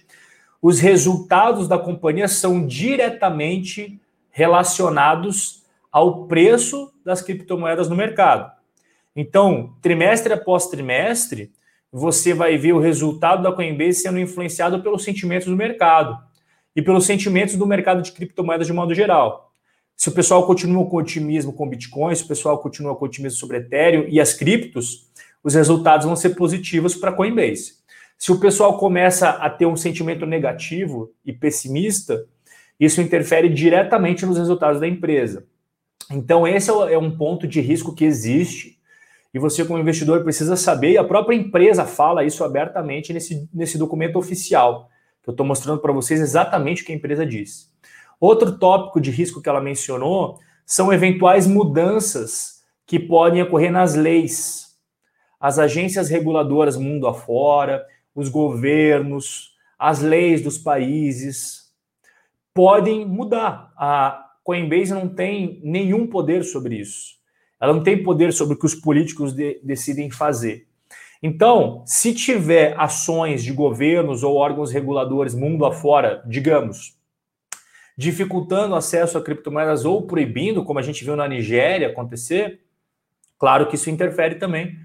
Os 0.61 0.79
resultados 0.79 1.67
da 1.67 1.77
companhia 1.77 2.27
são 2.27 2.67
diretamente 2.67 3.99
relacionados 4.29 5.63
ao 5.91 6.27
preço 6.27 6.93
das 7.03 7.21
criptomoedas 7.21 7.87
no 7.87 7.95
mercado. 7.95 8.51
Então, 9.15 9.73
trimestre 9.81 10.33
após 10.33 10.67
trimestre, 10.67 11.51
você 11.91 12.33
vai 12.33 12.57
ver 12.57 12.73
o 12.73 12.79
resultado 12.79 13.41
da 13.41 13.51
Coinbase 13.51 14.01
sendo 14.01 14.19
influenciado 14.19 14.83
pelos 14.83 15.03
sentimentos 15.03 15.47
do 15.47 15.55
mercado. 15.55 16.17
e 16.75 16.81
pelos 16.81 17.05
sentimentos 17.05 17.55
do 17.55 17.65
mercado 17.65 18.01
de 18.01 18.11
criptomoedas 18.11 18.67
de 18.67 18.71
modo 18.71 18.93
geral. 18.93 19.48
Se 19.99 20.07
o 20.07 20.13
pessoal 20.13 20.47
continua 20.47 20.85
com 20.85 20.95
otimismo 20.95 21.51
com 21.51 21.67
Bitcoin, 21.67 22.15
se 22.15 22.23
o 22.23 22.27
pessoal 22.27 22.57
continua 22.59 22.95
com 22.95 23.03
otimismo 23.03 23.37
sobre 23.37 23.57
Ethereum 23.57 24.05
e 24.07 24.21
as 24.21 24.33
criptos, 24.33 25.09
os 25.43 25.55
resultados 25.55 26.05
vão 26.05 26.15
ser 26.15 26.35
positivos 26.35 26.95
para 26.95 27.11
Coinbase. 27.11 27.73
Se 28.17 28.31
o 28.31 28.39
pessoal 28.39 28.77
começa 28.77 29.31
a 29.31 29.49
ter 29.49 29.65
um 29.65 29.75
sentimento 29.75 30.25
negativo 30.25 31.11
e 31.25 31.33
pessimista, 31.33 32.25
isso 32.79 33.01
interfere 33.01 33.49
diretamente 33.49 34.25
nos 34.25 34.37
resultados 34.37 34.79
da 34.79 34.87
empresa. 34.87 35.45
Então, 36.09 36.47
esse 36.47 36.71
é, 36.71 36.93
é 36.93 36.97
um 36.97 37.17
ponto 37.17 37.45
de 37.45 37.59
risco 37.59 37.93
que 37.93 38.05
existe 38.05 38.79
e 39.33 39.37
você, 39.37 39.65
como 39.65 39.79
investidor, 39.79 40.23
precisa 40.23 40.55
saber, 40.55 40.91
e 40.91 40.97
a 40.97 41.03
própria 41.03 41.35
empresa 41.35 41.83
fala 41.83 42.23
isso 42.23 42.41
abertamente 42.45 43.11
nesse, 43.11 43.49
nesse 43.53 43.77
documento 43.77 44.17
oficial, 44.17 44.89
que 45.21 45.29
eu 45.29 45.33
estou 45.33 45.45
mostrando 45.45 45.81
para 45.81 45.91
vocês 45.91 46.21
exatamente 46.21 46.83
o 46.83 46.85
que 46.85 46.93
a 46.93 46.95
empresa 46.95 47.25
diz. 47.25 47.68
Outro 48.19 48.57
tópico 48.57 48.99
de 48.99 49.11
risco 49.11 49.41
que 49.41 49.47
ela 49.47 49.61
mencionou 49.61 50.39
são 50.65 50.91
eventuais 50.91 51.47
mudanças 51.47 52.63
que 52.85 52.99
podem 52.99 53.41
ocorrer 53.41 53.71
nas 53.71 53.95
leis. 53.95 54.77
As 55.39 55.57
agências 55.57 56.09
reguladoras 56.09 56.75
mundo 56.75 57.07
afora, 57.07 57.85
os 58.13 58.27
governos, 58.27 59.53
as 59.77 60.01
leis 60.01 60.41
dos 60.41 60.57
países 60.57 61.71
podem 62.53 63.05
mudar. 63.05 63.71
A 63.77 64.25
Coinbase 64.43 64.93
não 64.93 65.07
tem 65.07 65.61
nenhum 65.63 66.05
poder 66.05 66.43
sobre 66.43 66.75
isso. 66.75 67.17
Ela 67.61 67.73
não 67.73 67.83
tem 67.83 68.03
poder 68.03 68.33
sobre 68.33 68.55
o 68.55 68.59
que 68.59 68.65
os 68.65 68.75
políticos 68.75 69.33
de, 69.33 69.59
decidem 69.63 70.11
fazer. 70.11 70.67
Então, 71.21 71.83
se 71.85 72.13
tiver 72.13 72.75
ações 72.77 73.43
de 73.43 73.51
governos 73.51 74.23
ou 74.23 74.35
órgãos 74.35 74.71
reguladores 74.71 75.35
mundo 75.35 75.65
afora, 75.65 76.23
digamos, 76.25 76.98
dificultando 77.99 78.73
o 78.73 78.77
acesso 78.77 79.17
a 79.17 79.21
criptomoedas 79.21 79.83
ou 79.83 80.07
proibindo, 80.07 80.63
como 80.63 80.79
a 80.79 80.81
gente 80.81 81.03
viu 81.03 81.17
na 81.17 81.27
Nigéria 81.27 81.89
acontecer, 81.89 82.61
claro 83.37 83.67
que 83.67 83.75
isso 83.75 83.89
interfere 83.89 84.35
também 84.35 84.79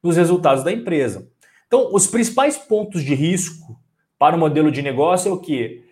nos 0.00 0.16
resultados 0.16 0.62
da 0.62 0.70
empresa. 0.70 1.28
Então, 1.66 1.92
os 1.92 2.06
principais 2.06 2.56
pontos 2.56 3.02
de 3.02 3.12
risco 3.12 3.76
para 4.16 4.36
o 4.36 4.38
modelo 4.38 4.70
de 4.70 4.82
negócio 4.82 5.30
é 5.30 5.32
o 5.32 5.40
que? 5.40 5.84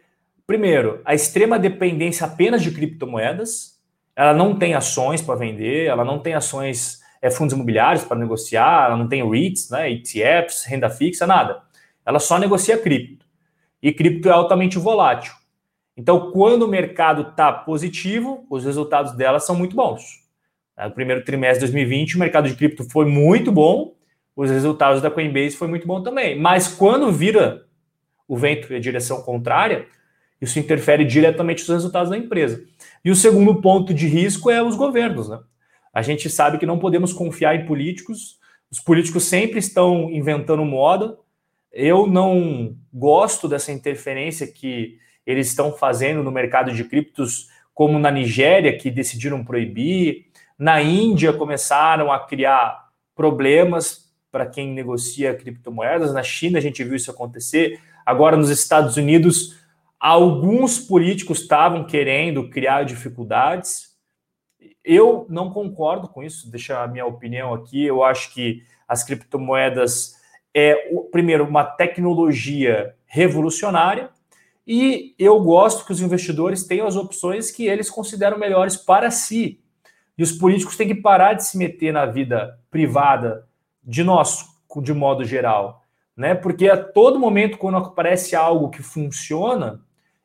Primeiro, 0.47 1.01
a 1.05 1.17
extrema 1.17 1.59
dependência 1.59 2.25
apenas 2.25 2.63
de 2.63 2.71
criptomoedas, 2.71 3.83
ela 4.15 4.33
não 4.33 4.57
tem 4.57 4.75
ações 4.75 5.21
para 5.21 5.35
vender, 5.35 5.87
ela 5.87 6.05
não 6.05 6.21
tem 6.21 6.35
ações, 6.35 7.01
é, 7.21 7.29
fundos 7.29 7.55
imobiliários 7.55 8.05
para 8.05 8.17
negociar, 8.17 8.87
ela 8.87 8.97
não 8.97 9.09
tem 9.09 9.29
REITs, 9.29 9.69
né, 9.71 9.91
ETFs, 9.91 10.65
renda 10.65 10.89
fixa, 10.89 11.27
nada. 11.27 11.61
Ela 12.07 12.21
só 12.21 12.39
negocia 12.39 12.79
cripto. 12.79 13.27
E 13.83 13.93
cripto 13.93 14.29
é 14.29 14.33
altamente 14.33 14.79
volátil. 14.79 15.38
Então, 15.99 16.31
quando 16.31 16.63
o 16.63 16.69
mercado 16.69 17.31
está 17.31 17.53
positivo, 17.53 18.47
os 18.49 18.65
resultados 18.65 19.17
dela 19.17 19.41
são 19.41 19.57
muito 19.57 19.75
bons. 19.75 20.23
No 20.79 20.93
primeiro 20.93 21.25
trimestre 21.25 21.67
de 21.67 21.73
2020, 21.73 22.15
o 22.15 22.21
mercado 22.21 22.49
de 22.49 22.55
cripto 22.55 22.89
foi 22.89 23.05
muito 23.05 23.51
bom, 23.51 23.97
os 24.37 24.49
resultados 24.49 25.03
da 25.03 25.11
Coinbase 25.11 25.57
foi 25.57 25.67
muito 25.67 25.89
bom 25.89 26.01
também. 26.01 26.39
Mas 26.39 26.69
quando 26.69 27.11
vira 27.11 27.67
o 28.29 28.37
vento 28.37 28.73
e 28.73 28.77
a 28.77 28.81
direção 28.81 29.23
contrária, 29.23 29.89
isso 30.41 30.61
interfere 30.61 31.05
diretamente 31.05 31.63
nos 31.63 31.71
resultados 31.71 32.11
da 32.11 32.17
empresa. 32.17 32.65
E 33.05 33.11
o 33.11 33.17
segundo 33.17 33.61
ponto 33.61 33.93
de 33.93 34.07
risco 34.07 34.53
é 34.53 34.63
os 34.63 34.77
governos. 34.77 35.29
Né? 35.29 35.41
A 35.93 36.01
gente 36.01 36.31
sabe 36.31 36.59
que 36.59 36.67
não 36.67 36.79
podemos 36.79 37.13
confiar 37.13 37.57
em 37.57 37.67
políticos, 37.67 38.39
os 38.71 38.79
políticos 38.79 39.25
sempre 39.25 39.59
estão 39.59 40.09
inventando 40.13 40.65
moda. 40.65 41.19
Eu 41.73 42.07
não 42.07 42.77
gosto 42.95 43.49
dessa 43.49 43.73
interferência 43.73 44.47
que 44.47 44.97
eles 45.31 45.49
estão 45.49 45.73
fazendo 45.73 46.23
no 46.23 46.31
mercado 46.31 46.73
de 46.73 46.85
criptos, 46.85 47.49
como 47.75 47.99
na 47.99 48.11
Nigéria, 48.11 48.77
que 48.77 48.91
decidiram 48.91 49.45
proibir. 49.45 50.27
Na 50.59 50.83
Índia, 50.83 51.33
começaram 51.33 52.11
a 52.11 52.27
criar 52.27 52.89
problemas 53.15 54.13
para 54.31 54.47
quem 54.47 54.73
negocia 54.73 55.35
criptomoedas. 55.35 56.13
Na 56.13 56.23
China, 56.23 56.59
a 56.59 56.61
gente 56.63 56.83
viu 56.83 56.97
isso 56.97 57.11
acontecer. 57.11 57.81
Agora, 58.05 58.37
nos 58.37 58.51
Estados 58.51 58.97
Unidos, 58.97 59.59
Alguns 60.01 60.79
políticos 60.79 61.41
estavam 61.41 61.85
querendo 61.85 62.49
criar 62.49 62.85
dificuldades. 62.85 63.97
Eu 64.85 65.27
não 65.29 65.51
concordo 65.51 66.09
com 66.09 66.23
isso, 66.23 66.49
deixa 66.49 66.81
a 66.81 66.87
minha 66.87 67.05
opinião 67.05 67.53
aqui. 67.53 67.85
Eu 67.85 68.05
acho 68.05 68.33
que 68.33 68.63
as 68.87 69.03
criptomoedas 69.03 70.15
é, 70.55 70.75
primeiro, 71.11 71.45
uma 71.45 71.65
tecnologia 71.65 72.95
revolucionária 73.07 74.11
e 74.71 75.15
eu 75.19 75.41
gosto 75.41 75.87
que 75.87 75.93
os 75.93 76.03
investidores 76.03 76.65
tenham 76.65 76.87
as 76.87 76.95
opções 76.95 77.51
que 77.51 77.67
eles 77.67 77.89
consideram 77.89 78.39
melhores 78.39 78.77
para 78.77 79.11
si. 79.11 79.61
E 80.19 80.23
os 80.23 80.31
políticos 80.31 80.77
têm 80.77 80.87
que 80.87 80.95
parar 80.95 81.33
de 81.33 81.47
se 81.47 81.57
meter 81.57 81.91
na 81.91 82.05
vida 82.05 82.61
privada 82.71 83.49
de 83.83 84.05
nós, 84.05 84.45
de 84.83 84.93
modo 84.93 85.25
geral. 85.25 85.83
Né? 86.15 86.35
Porque 86.35 86.69
a 86.69 86.77
todo 86.77 87.19
momento, 87.19 87.57
quando 87.57 87.79
aparece 87.79 88.37
algo 88.37 88.69
que 88.69 88.83
funciona, 88.83 89.81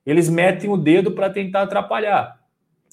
eles 0.05 0.27
metem 0.27 0.69
o 0.69 0.75
dedo 0.75 1.11
para 1.11 1.29
tentar 1.29 1.61
atrapalhar. 1.61 2.37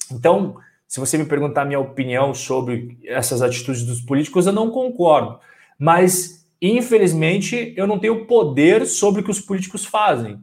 Então, 0.09 0.55
se 0.87 1.01
você 1.01 1.17
me 1.17 1.25
perguntar 1.25 1.63
a 1.63 1.65
minha 1.65 1.79
opinião 1.81 2.33
sobre 2.33 2.97
essas 3.03 3.41
atitudes 3.41 3.83
dos 3.83 3.99
políticos, 3.99 4.47
eu 4.47 4.53
não 4.53 4.71
concordo. 4.71 5.37
Mas, 5.77 6.47
infelizmente, 6.61 7.73
eu 7.75 7.85
não 7.85 7.99
tenho 7.99 8.25
poder 8.25 8.85
sobre 8.85 9.19
o 9.19 9.23
que 9.25 9.31
os 9.31 9.41
políticos 9.41 9.83
fazem. 9.83 10.39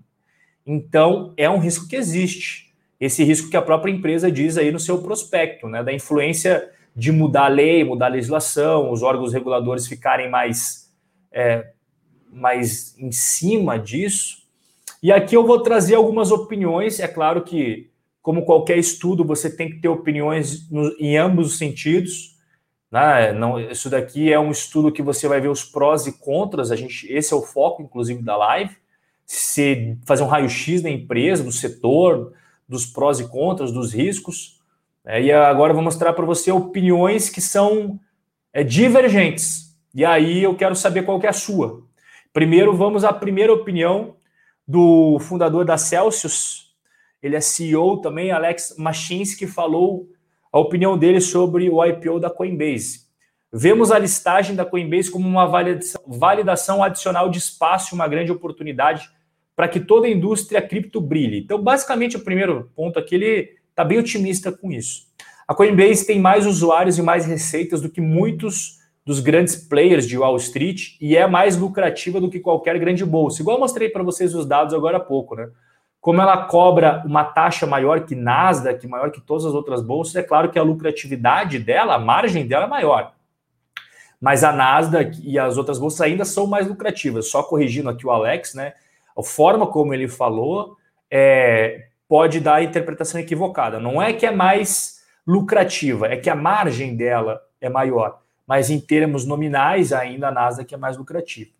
Então, 0.71 1.33
é 1.35 1.49
um 1.49 1.59
risco 1.59 1.89
que 1.89 1.97
existe. 1.97 2.75
Esse 3.01 3.25
risco 3.25 3.49
que 3.49 3.57
a 3.57 3.63
própria 3.63 3.91
empresa 3.91 4.31
diz 4.31 4.59
aí 4.59 4.71
no 4.71 4.79
seu 4.79 5.01
prospecto, 5.01 5.67
né? 5.67 5.83
Da 5.83 5.95
influência 5.95 6.71
de 6.95 7.11
mudar 7.11 7.47
a 7.47 7.49
lei, 7.49 7.83
mudar 7.83 8.07
a 8.07 8.11
legislação, 8.11 8.93
os 8.93 9.03
órgãos 9.03 9.33
reguladores 9.33 9.87
ficarem 9.87 10.29
mais, 10.29 10.93
é, 11.33 11.71
mais 12.31 12.95
em 12.99 13.11
cima 13.11 13.79
disso. 13.79 14.43
E 15.03 15.11
aqui 15.11 15.35
eu 15.35 15.47
vou 15.47 15.63
trazer 15.63 15.95
algumas 15.95 16.31
opiniões. 16.31 17.01
É 17.01 17.09
claro 17.09 17.45
que, 17.45 17.89
como 18.21 18.45
qualquer 18.45 18.77
estudo, 18.77 19.25
você 19.25 19.49
tem 19.49 19.71
que 19.71 19.81
ter 19.81 19.89
opiniões 19.89 20.71
no, 20.71 20.95
em 20.99 21.17
ambos 21.17 21.53
os 21.53 21.57
sentidos. 21.57 22.37
Né? 22.91 23.33
Não, 23.33 23.59
isso 23.59 23.89
daqui 23.89 24.31
é 24.31 24.39
um 24.39 24.51
estudo 24.51 24.93
que 24.93 25.03
você 25.03 25.27
vai 25.29 25.41
ver 25.41 25.49
os 25.49 25.65
prós 25.65 26.07
e 26.07 26.19
contras. 26.19 26.71
A 26.71 26.77
gente, 26.77 27.11
esse 27.11 27.33
é 27.33 27.37
o 27.37 27.43
foco, 27.43 27.81
inclusive, 27.81 28.21
da 28.23 28.37
live. 28.37 28.77
Se 29.29 29.99
fazer 30.07 30.23
um 30.23 30.27
raio-x 30.27 30.81
da 30.81 30.89
empresa, 30.89 31.45
do 31.45 31.53
setor, 31.53 32.33
dos 32.67 32.87
prós 32.87 33.21
e 33.21 33.29
contras, 33.29 33.71
dos 33.71 33.93
riscos. 33.93 34.59
É, 35.05 35.23
e 35.23 35.31
agora 35.31 35.71
eu 35.71 35.75
vou 35.75 35.85
mostrar 35.85 36.15
para 36.15 36.25
você 36.25 36.51
opiniões 36.51 37.29
que 37.29 37.41
são 37.41 38.01
é, 38.53 38.65
divergentes. 38.65 39.77
E 39.95 40.03
aí 40.03 40.43
eu 40.43 40.57
quero 40.57 40.75
saber 40.75 41.03
qual 41.03 41.21
que 41.21 41.27
é 41.27 41.31
a 41.31 41.35
sua. 41.35 41.83
Primeiro, 42.33 42.75
vamos 42.75 43.05
à 43.05 43.13
primeira 43.13 43.53
opinião 43.53 44.17
do 44.67 45.19
fundador 45.21 45.65
da 45.65 45.77
Celsius, 45.77 46.75
ele 47.23 47.37
é 47.37 47.41
CEO 47.41 48.01
também, 48.01 48.31
Alex 48.31 48.77
Machinsky, 48.79 49.47
falou 49.47 50.09
a 50.53 50.59
opinião 50.59 50.97
dele 50.97 51.21
sobre 51.21 51.69
o 51.69 51.85
IPO 51.85 52.21
da 52.21 52.31
Coinbase. 52.31 53.09
Vemos 53.53 53.91
a 53.91 53.99
listagem 53.99 54.55
da 54.55 54.65
Coinbase 54.65 55.11
como 55.11 55.27
uma 55.27 55.47
validação 56.07 56.83
adicional 56.83 57.29
de 57.29 57.39
espaço 57.39 57.95
uma 57.95 58.07
grande 58.07 58.31
oportunidade 58.31 59.11
para 59.59 59.67
que 59.67 59.81
toda 59.81 60.07
a 60.07 60.11
indústria 60.11 60.63
cripto 60.63 61.01
brilhe. 61.01 61.41
Então, 61.41 61.61
basicamente, 61.61 62.17
o 62.17 62.21
primeiro 62.21 62.71
ponto 62.77 62.97
aqui, 62.97 63.17
ele 63.17 63.57
está 63.69 63.83
bem 63.83 63.99
otimista 63.99 64.53
com 64.53 64.71
isso. 64.71 65.09
A 65.49 65.53
Coinbase 65.53 66.07
tem 66.07 66.21
mais 66.21 66.47
usuários 66.47 66.97
e 66.97 67.03
mais 67.03 67.27
receitas 67.27 67.81
do 67.81 67.89
que 67.89 68.01
muitos 68.01 68.79
dos 69.05 69.19
grandes 69.19 69.57
players 69.57 70.07
de 70.07 70.17
Wall 70.17 70.37
Street 70.37 70.97
e 71.01 71.17
é 71.17 71.27
mais 71.27 71.57
lucrativa 71.57 72.21
do 72.21 72.31
que 72.31 72.39
qualquer 72.39 72.79
grande 72.79 73.05
bolsa. 73.05 73.43
Igual 73.43 73.57
eu 73.57 73.61
mostrei 73.61 73.89
para 73.89 74.05
vocês 74.05 74.33
os 74.33 74.47
dados 74.47 74.73
agora 74.73 74.99
há 74.99 75.01
pouco, 75.01 75.35
né? 75.35 75.49
Como 76.01 76.23
ela 76.23 76.45
cobra 76.45 77.03
uma 77.05 77.25
taxa 77.25 77.67
maior 77.67 78.05
que 78.05 78.15
Nasdaq, 78.15 78.87
maior 78.87 79.11
que 79.11 79.21
todas 79.21 79.45
as 79.45 79.55
outras 79.55 79.83
bolsas, 79.83 80.15
é 80.15 80.23
claro 80.23 80.51
que 80.53 80.59
a 80.61 80.63
lucratividade 80.63 81.59
dela, 81.59 81.97
a 81.97 81.99
margem 81.99 82.47
dela 82.47 82.67
é 82.67 82.69
maior. 82.69 83.13
Mas 84.21 84.45
a 84.45 84.53
Nasdaq 84.53 85.21
e 85.21 85.37
as 85.37 85.57
outras 85.57 85.81
bolsas 85.81 86.01
ainda 86.01 86.25
são 86.25 86.47
mais 86.47 86.69
lucrativas. 86.69 87.29
Só 87.29 87.43
corrigindo 87.43 87.89
aqui 87.89 88.07
o 88.07 88.13
Alex, 88.13 88.55
né? 88.55 88.75
A 89.19 89.23
forma 89.23 89.67
como 89.67 89.93
ele 89.93 90.07
falou 90.07 90.77
é, 91.11 91.89
pode 92.09 92.41
dar 92.41 92.57
a 92.57 92.63
interpretação 92.63 93.21
equivocada. 93.21 93.81
Não 93.81 94.01
é 94.01 94.13
que 94.13 94.25
é 94.25 94.31
mais 94.31 94.99
lucrativa, 95.27 96.07
é 96.07 96.17
que 96.17 96.31
a 96.31 96.35
margem 96.35 96.97
dela 96.97 97.41
é 97.61 97.69
maior 97.69 98.21
mas 98.49 98.71
em 98.71 98.81
termos 98.81 99.27
nominais, 99.27 99.93
ainda 99.93 100.29
a 100.29 100.33
Nasdaq 100.33 100.73
é 100.73 100.79
mais 100.79 100.97
lucrativa. 100.97 101.51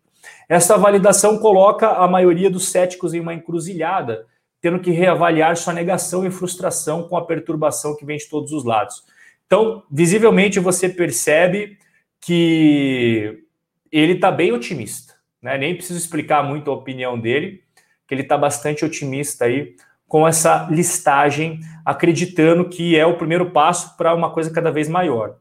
Essa 0.49 0.75
validação 0.75 1.37
coloca 1.37 1.87
a 1.87 2.07
maioria 2.07 2.49
dos 2.49 2.69
céticos 2.69 3.13
em 3.13 3.19
uma 3.19 3.35
encruzilhada, 3.35 4.25
tendo 4.59 4.79
que 4.79 4.89
reavaliar 4.89 5.55
sua 5.55 5.71
negação 5.71 6.25
e 6.25 6.31
frustração 6.31 7.07
com 7.07 7.15
a 7.15 7.23
perturbação 7.23 7.95
que 7.95 8.03
vem 8.03 8.17
de 8.17 8.27
todos 8.27 8.51
os 8.51 8.65
lados. 8.65 9.03
Então, 9.45 9.83
visivelmente, 9.89 10.59
você 10.59 10.89
percebe 10.89 11.77
que 12.19 13.45
ele 13.91 14.13
está 14.13 14.31
bem 14.31 14.51
otimista. 14.51 15.08
Né? 15.41 15.57
Nem 15.57 15.75
preciso 15.75 15.99
explicar 15.99 16.43
muito 16.43 16.69
a 16.69 16.73
opinião 16.73 17.19
dele, 17.19 17.63
que 18.07 18.13
ele 18.13 18.21
está 18.23 18.37
bastante 18.37 18.83
otimista 18.83 19.45
aí 19.45 19.75
com 20.07 20.27
essa 20.27 20.67
listagem, 20.71 21.59
acreditando 21.85 22.67
que 22.67 22.97
é 22.97 23.05
o 23.05 23.17
primeiro 23.17 23.51
passo 23.51 23.95
para 23.95 24.13
uma 24.15 24.31
coisa 24.31 24.51
cada 24.51 24.71
vez 24.71 24.89
maior. 24.89 25.37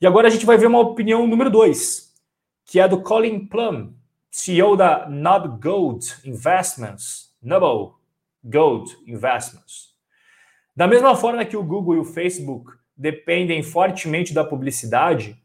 E 0.00 0.06
agora 0.06 0.28
a 0.28 0.30
gente 0.30 0.44
vai 0.46 0.58
ver 0.58 0.66
uma 0.66 0.80
opinião 0.80 1.26
número 1.26 1.50
dois, 1.50 2.14
que 2.66 2.78
é 2.78 2.86
do 2.86 3.02
Colin 3.02 3.46
Plum, 3.46 3.94
CEO 4.30 4.76
da 4.76 5.08
Nob 5.08 5.58
Gold 5.60 6.06
Investments, 6.24 7.34
Noble 7.42 7.94
Gold 8.44 8.96
Investments. 9.06 9.90
Da 10.76 10.86
mesma 10.86 11.16
forma 11.16 11.44
que 11.44 11.56
o 11.56 11.64
Google 11.64 11.96
e 11.96 11.98
o 11.98 12.04
Facebook 12.04 12.72
dependem 12.96 13.62
fortemente 13.62 14.32
da 14.32 14.44
publicidade, 14.44 15.36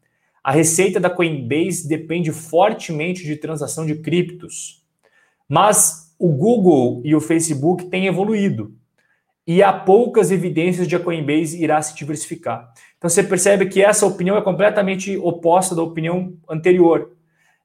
a 0.45 0.51
receita 0.51 0.99
da 0.99 1.09
Coinbase 1.09 1.87
depende 1.87 2.31
fortemente 2.31 3.23
de 3.23 3.35
transação 3.35 3.83
de 3.83 3.95
criptos. 3.95 4.85
Mas 5.49 6.15
o 6.19 6.27
Google 6.29 7.01
e 7.03 7.15
o 7.15 7.19
Facebook 7.19 7.85
têm 7.85 8.05
evoluído 8.05 8.75
e 9.47 9.63
há 9.63 9.73
poucas 9.73 10.29
evidências 10.29 10.87
de 10.87 10.95
a 10.95 10.99
Coinbase 10.99 11.59
irá 11.59 11.81
se 11.81 11.95
diversificar. 11.95 12.71
Então 12.95 13.09
você 13.09 13.23
percebe 13.23 13.65
que 13.65 13.81
essa 13.81 14.05
opinião 14.05 14.37
é 14.37 14.41
completamente 14.43 15.17
oposta 15.17 15.73
da 15.73 15.81
opinião 15.81 16.37
anterior. 16.47 17.13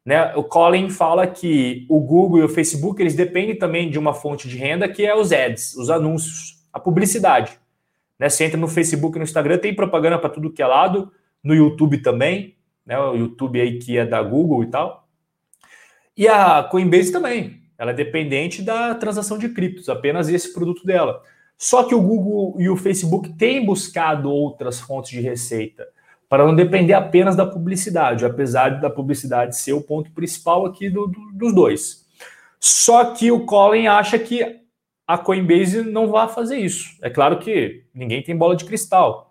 Né? 0.02 0.34
O 0.34 0.42
Colin 0.42 0.88
fala 0.88 1.26
que 1.26 1.84
o 1.86 2.00
Google 2.00 2.38
e 2.38 2.44
o 2.44 2.48
Facebook 2.48 3.02
eles 3.02 3.14
dependem 3.14 3.58
também 3.58 3.90
de 3.90 3.98
uma 3.98 4.14
fonte 4.14 4.48
de 4.48 4.56
renda 4.56 4.88
que 4.88 5.04
é 5.04 5.14
os 5.14 5.32
ads, 5.32 5.76
os 5.76 5.90
anúncios, 5.90 6.64
a 6.72 6.80
publicidade. 6.80 7.58
Né? 8.18 8.30
Você 8.30 8.44
entra 8.44 8.58
no 8.58 8.68
Facebook 8.68 9.16
e 9.16 9.18
no 9.18 9.24
Instagram, 9.24 9.58
tem 9.58 9.76
propaganda 9.76 10.18
para 10.18 10.30
tudo 10.30 10.50
que 10.50 10.62
é 10.62 10.66
lado, 10.66 11.12
no 11.44 11.54
YouTube 11.54 11.98
também, 11.98 12.56
né? 12.90 12.98
o 12.98 13.14
YouTube 13.14 13.60
aí 13.60 13.78
que 13.78 13.96
é 13.96 14.04
da 14.04 14.20
Google 14.20 14.64
e 14.64 14.66
tal. 14.66 15.08
E 16.16 16.26
a 16.26 16.64
Coinbase 16.64 17.12
também, 17.12 17.62
ela 17.78 17.92
é 17.92 17.94
dependente 17.94 18.62
da 18.62 18.94
transação 18.96 19.38
de 19.38 19.48
criptos, 19.48 19.88
apenas 19.88 20.28
esse 20.28 20.52
produto 20.52 20.84
dela. 20.84 21.22
Só 21.56 21.84
que 21.84 21.94
o 21.94 22.02
Google 22.02 22.60
e 22.60 22.68
o 22.68 22.76
Facebook 22.76 23.32
têm 23.34 23.64
buscado 23.64 24.30
outras 24.30 24.80
fontes 24.80 25.12
de 25.12 25.20
receita 25.20 25.86
para 26.28 26.44
não 26.44 26.54
depender 26.54 26.94
apenas 26.94 27.36
da 27.36 27.46
publicidade, 27.46 28.24
apesar 28.24 28.80
da 28.80 28.90
publicidade 28.90 29.56
ser 29.56 29.72
o 29.72 29.82
ponto 29.82 30.10
principal 30.12 30.66
aqui 30.66 30.90
do, 30.90 31.06
do, 31.06 31.32
dos 31.32 31.54
dois. 31.54 32.06
Só 32.58 33.12
que 33.12 33.30
o 33.30 33.46
Colin 33.46 33.86
acha 33.86 34.18
que 34.18 34.60
a 35.06 35.18
Coinbase 35.18 35.82
não 35.82 36.08
vai 36.08 36.28
fazer 36.28 36.58
isso. 36.58 36.96
É 37.02 37.10
claro 37.10 37.38
que 37.38 37.84
ninguém 37.94 38.22
tem 38.22 38.36
bola 38.36 38.54
de 38.54 38.64
cristal. 38.64 39.29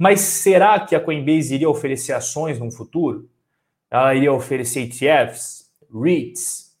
Mas 0.00 0.20
será 0.20 0.80
que 0.80 0.96
a 0.96 1.00
Coinbase 1.00 1.54
iria 1.54 1.68
oferecer 1.68 2.14
ações 2.14 2.58
no 2.58 2.70
futuro? 2.70 3.28
Ela 3.90 4.14
iria 4.14 4.32
oferecer 4.32 4.84
ETFs, 4.84 5.70
REITs, 5.92 6.74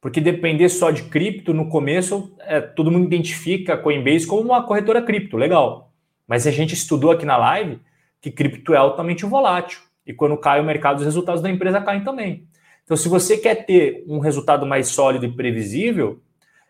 porque 0.00 0.20
depender 0.20 0.68
só 0.68 0.90
de 0.90 1.04
cripto, 1.04 1.54
no 1.54 1.68
começo, 1.68 2.34
é, 2.40 2.60
todo 2.60 2.90
mundo 2.90 3.06
identifica 3.06 3.74
a 3.74 3.78
Coinbase 3.78 4.26
como 4.26 4.42
uma 4.42 4.66
corretora 4.66 5.00
cripto, 5.00 5.36
legal. 5.36 5.92
Mas 6.26 6.48
a 6.48 6.50
gente 6.50 6.74
estudou 6.74 7.12
aqui 7.12 7.24
na 7.24 7.36
live 7.36 7.78
que 8.20 8.28
cripto 8.28 8.74
é 8.74 8.76
altamente 8.76 9.24
volátil. 9.24 9.78
E 10.04 10.12
quando 10.12 10.36
cai 10.36 10.60
o 10.60 10.64
mercado, 10.64 10.98
os 10.98 11.04
resultados 11.04 11.40
da 11.40 11.48
empresa 11.48 11.80
caem 11.80 12.02
também. 12.02 12.48
Então, 12.82 12.96
se 12.96 13.08
você 13.08 13.38
quer 13.38 13.66
ter 13.66 14.02
um 14.08 14.18
resultado 14.18 14.66
mais 14.66 14.88
sólido 14.88 15.24
e 15.26 15.32
previsível, 15.32 16.20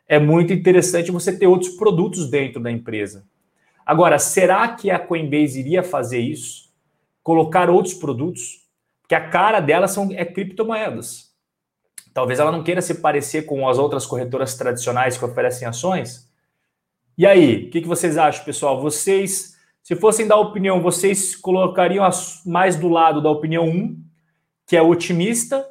é 0.06 0.18
muito 0.18 0.52
interessante 0.52 1.10
você 1.10 1.34
ter 1.34 1.46
outros 1.46 1.70
produtos 1.76 2.28
dentro 2.28 2.60
da 2.60 2.70
empresa. 2.70 3.24
Agora, 3.86 4.18
será 4.18 4.68
que 4.68 4.90
a 4.90 4.98
Coinbase 4.98 5.60
iria 5.60 5.82
fazer 5.82 6.18
isso? 6.18 6.72
Colocar 7.22 7.68
outros 7.68 7.94
produtos? 7.94 8.66
Porque 9.02 9.14
a 9.14 9.28
cara 9.28 9.60
dela 9.60 9.86
são, 9.86 10.08
é 10.12 10.24
criptomoedas. 10.24 11.34
Talvez 12.14 12.38
ela 12.38 12.52
não 12.52 12.62
queira 12.62 12.80
se 12.80 12.94
parecer 12.94 13.42
com 13.42 13.68
as 13.68 13.76
outras 13.76 14.06
corretoras 14.06 14.54
tradicionais 14.56 15.18
que 15.18 15.24
oferecem 15.24 15.68
ações. 15.68 16.30
E 17.18 17.26
aí, 17.26 17.66
o 17.66 17.70
que, 17.70 17.82
que 17.82 17.88
vocês 17.88 18.16
acham, 18.16 18.44
pessoal? 18.44 18.80
Vocês, 18.80 19.56
se 19.82 19.94
fossem 19.94 20.26
dar 20.26 20.36
opinião, 20.36 20.80
vocês 20.80 21.36
colocariam 21.36 22.08
mais 22.46 22.76
do 22.76 22.88
lado 22.88 23.20
da 23.20 23.30
opinião 23.30 23.68
1, 23.68 24.02
que 24.66 24.76
é 24.76 24.82
otimista, 24.82 25.68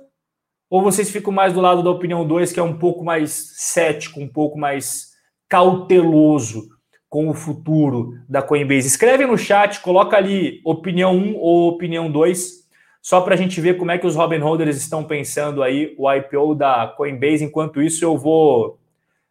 ou 0.70 0.82
vocês 0.82 1.09
ficam 1.09 1.34
mais 1.34 1.53
do 1.53 1.61
lado 1.61 1.82
da 1.82 1.89
opinião 1.89 2.28
2, 2.28 2.51
que 2.51 2.59
é 2.59 2.64
um 2.64 2.78
pouco 2.78 3.03
mais 3.03 3.32
cético, 3.55 4.20
um 4.20 4.28
pouco 4.28 4.57
mais 4.57 5.14
cauteloso 5.49 6.72
com 7.14 7.30
o 7.30 7.34
futuro 7.36 8.20
da 8.28 8.41
Coinbase? 8.41 8.88
Escreve 8.88 9.24
no 9.28 9.38
chat, 9.38 9.82
coloca 9.82 10.18
ali 10.18 10.59
opinião 10.66 11.16
1 11.16 11.36
ou 11.36 11.68
opinião 11.70 12.11
2 12.11 12.68
só 13.03 13.22
para 13.22 13.36
a 13.36 13.38
gente 13.38 13.61
ver 13.61 13.78
como 13.78 13.91
é 13.91 13.99
que 13.99 14.07
os 14.07 14.16
Robin 14.16 14.39
Holders 14.39 14.78
estão 14.78 15.03
pensando 15.03 15.61
aí 15.61 15.93
o 15.95 16.11
IPO 16.11 16.55
da 16.55 16.91
Coinbase. 16.97 17.43
Enquanto 17.43 17.84
isso, 17.84 18.03
eu 18.03 18.18
vou 18.18 18.80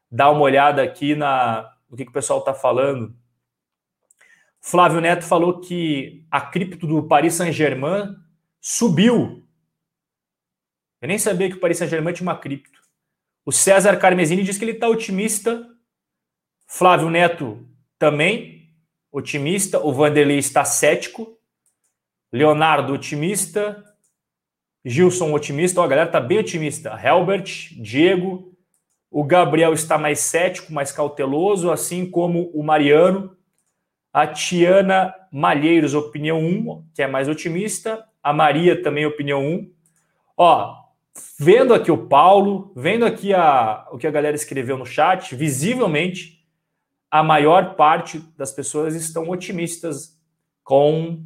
dar 0.09 0.31
uma 0.31 0.43
olhada 0.43 0.81
aqui 0.81 1.17
na 1.17 1.69
o 1.91 1.97
que, 1.97 2.05
que 2.05 2.11
o 2.11 2.15
pessoal 2.15 2.39
está 2.39 2.55
falando. 2.55 3.13
Flávio 4.61 5.01
Neto 5.01 5.25
falou 5.25 5.59
que 5.59 6.25
a 6.31 6.41
cripto 6.41 6.87
do 6.87 7.03
Paris 7.03 7.35
Saint-Germain 7.35 8.15
subiu. 8.61 9.45
Eu 11.01 11.09
nem 11.09 11.19
sabia 11.19 11.49
que 11.49 11.57
o 11.57 11.61
Paris 11.61 11.79
Saint-Germain 11.79 12.15
tinha 12.15 12.29
uma 12.29 12.39
cripto. 12.39 12.81
O 13.45 13.51
César 13.51 13.97
Carmesini 13.97 14.45
diz 14.45 14.57
que 14.57 14.65
ele 14.65 14.71
está 14.71 14.87
otimista. 14.87 15.67
Flávio 16.65 17.11
Neto 17.11 17.72
também 18.03 18.69
otimista. 19.13 19.79
O 19.79 19.93
Vanderlei 19.93 20.39
está 20.39 20.65
cético. 20.65 21.39
Leonardo, 22.33 22.95
otimista. 22.95 23.81
Gilson, 24.85 25.33
otimista. 25.33 25.81
Ó, 25.81 25.85
a 25.85 25.87
galera 25.87 26.11
tá 26.11 26.19
bem 26.19 26.39
otimista. 26.39 26.99
Helbert, 27.01 27.71
Diego. 27.81 28.53
O 29.09 29.23
Gabriel 29.23 29.73
está 29.73 29.97
mais 29.97 30.19
cético, 30.19 30.73
mais 30.73 30.91
cauteloso, 30.91 31.71
assim 31.71 32.05
como 32.11 32.51
o 32.53 32.65
Mariano. 32.65 33.37
A 34.13 34.27
Tiana 34.27 35.15
Malheiros, 35.31 35.95
opinião 35.95 36.41
1, 36.41 36.87
que 36.93 37.03
é 37.03 37.07
mais 37.07 37.29
otimista. 37.29 38.05
A 38.21 38.33
Maria 38.33 38.83
também, 38.83 39.07
opinião 39.07 39.47
1. 39.47 39.71
Ó, 40.37 40.75
vendo 41.39 41.73
aqui 41.73 41.93
o 41.93 42.09
Paulo, 42.09 42.73
vendo 42.75 43.07
aqui 43.07 43.33
a, 43.33 43.87
o 43.93 43.99
que 43.99 44.09
a 44.09 44.11
galera 44.11 44.35
escreveu 44.35 44.77
no 44.77 44.85
chat, 44.85 45.37
visivelmente 45.37 46.42
a 47.13 47.23
maior 47.23 47.75
parte 47.75 48.25
das 48.39 48.51
pessoas 48.51 48.95
estão 48.95 49.29
otimistas 49.29 50.19
com 50.65 51.23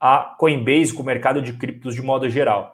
a 0.00 0.34
Coinbase, 0.38 0.94
com 0.94 1.02
o 1.02 1.06
mercado 1.06 1.42
de 1.42 1.52
criptos 1.52 1.94
de 1.94 2.00
modo 2.00 2.26
geral. 2.30 2.72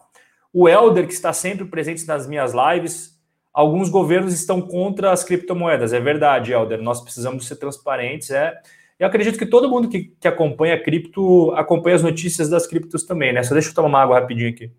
O 0.53 0.69
Elder, 0.69 1.09
que 1.09 1.13
está 1.13 1.33
sempre 1.33 1.65
presente 1.65 2.07
nas 2.07 2.25
minhas 2.25 2.53
lives, 2.55 3.21
alguns 3.53 3.89
governos 3.91 4.33
estão 4.33 4.63
contra 4.63 5.11
as 5.11 5.25
criptomoedas. 5.25 5.93
É 5.93 5.99
verdade, 5.99 6.53
Elder, 6.53 6.81
nós 6.81 7.01
precisamos 7.01 7.49
ser 7.49 7.57
transparentes. 7.57 8.31
É. 8.31 8.55
Eu 8.97 9.09
acredito 9.09 9.37
que 9.37 9.47
todo 9.47 9.69
mundo 9.69 9.89
que, 9.89 10.15
que 10.21 10.29
acompanha 10.29 10.81
cripto 10.81 11.51
acompanha 11.57 11.97
as 11.97 12.03
notícias 12.05 12.49
das 12.49 12.65
criptos 12.65 13.03
também, 13.03 13.33
né? 13.33 13.43
Só 13.43 13.55
deixa 13.55 13.71
eu 13.71 13.75
tomar 13.75 13.89
uma 13.89 14.03
água 14.03 14.21
rapidinho 14.21 14.51
aqui. 14.51 14.71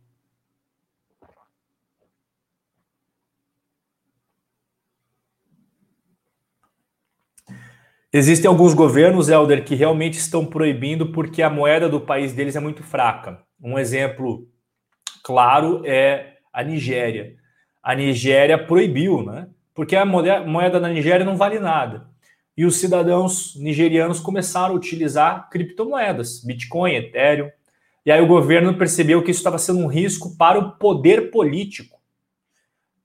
Existem 8.16 8.47
alguns 8.47 8.76
governos, 8.76 9.28
Helder, 9.28 9.66
que 9.66 9.74
realmente 9.74 10.20
estão 10.20 10.45
proibindo 10.45 11.11
porque 11.11 11.41
a 11.41 11.49
moeda 11.49 11.89
do 11.89 11.99
país 11.99 12.32
deles 12.32 12.55
é 12.55 12.59
muito 12.59 12.84
fraca. 12.84 13.39
Um 13.59 13.80
exemplo 13.80 14.47
claro 15.24 15.82
é 15.84 16.36
a 16.53 16.61
Nigéria. 16.64 17.36
A 17.82 17.95
Nigéria 17.95 18.55
proibiu, 18.55 19.24
né? 19.24 19.47
Porque 19.74 19.95
a 19.95 20.05
moeda 20.05 20.80
da 20.80 20.89
Nigéria 20.89 21.26
não 21.26 21.36
vale 21.36 21.57
nada. 21.57 22.05
E 22.55 22.66
os 22.66 22.76
cidadãos 22.76 23.55
nigerianos 23.55 24.20
começaram 24.20 24.76
a 24.76 24.78
utilizar 24.78 25.49
criptomoedas, 25.49 26.43
Bitcoin, 26.45 26.93
Ethereum. 26.93 27.49
E 28.05 28.11
aí 28.11 28.22
o 28.22 28.28
governo 28.28 28.78
percebeu 28.78 29.24
que 29.24 29.32
isso 29.32 29.39
estava 29.39 29.57
sendo 29.57 29.80
um 29.80 29.88
risco 29.88 30.38
para 30.38 30.59
o 30.59 30.74
poder 30.74 31.32
político. 31.32 31.97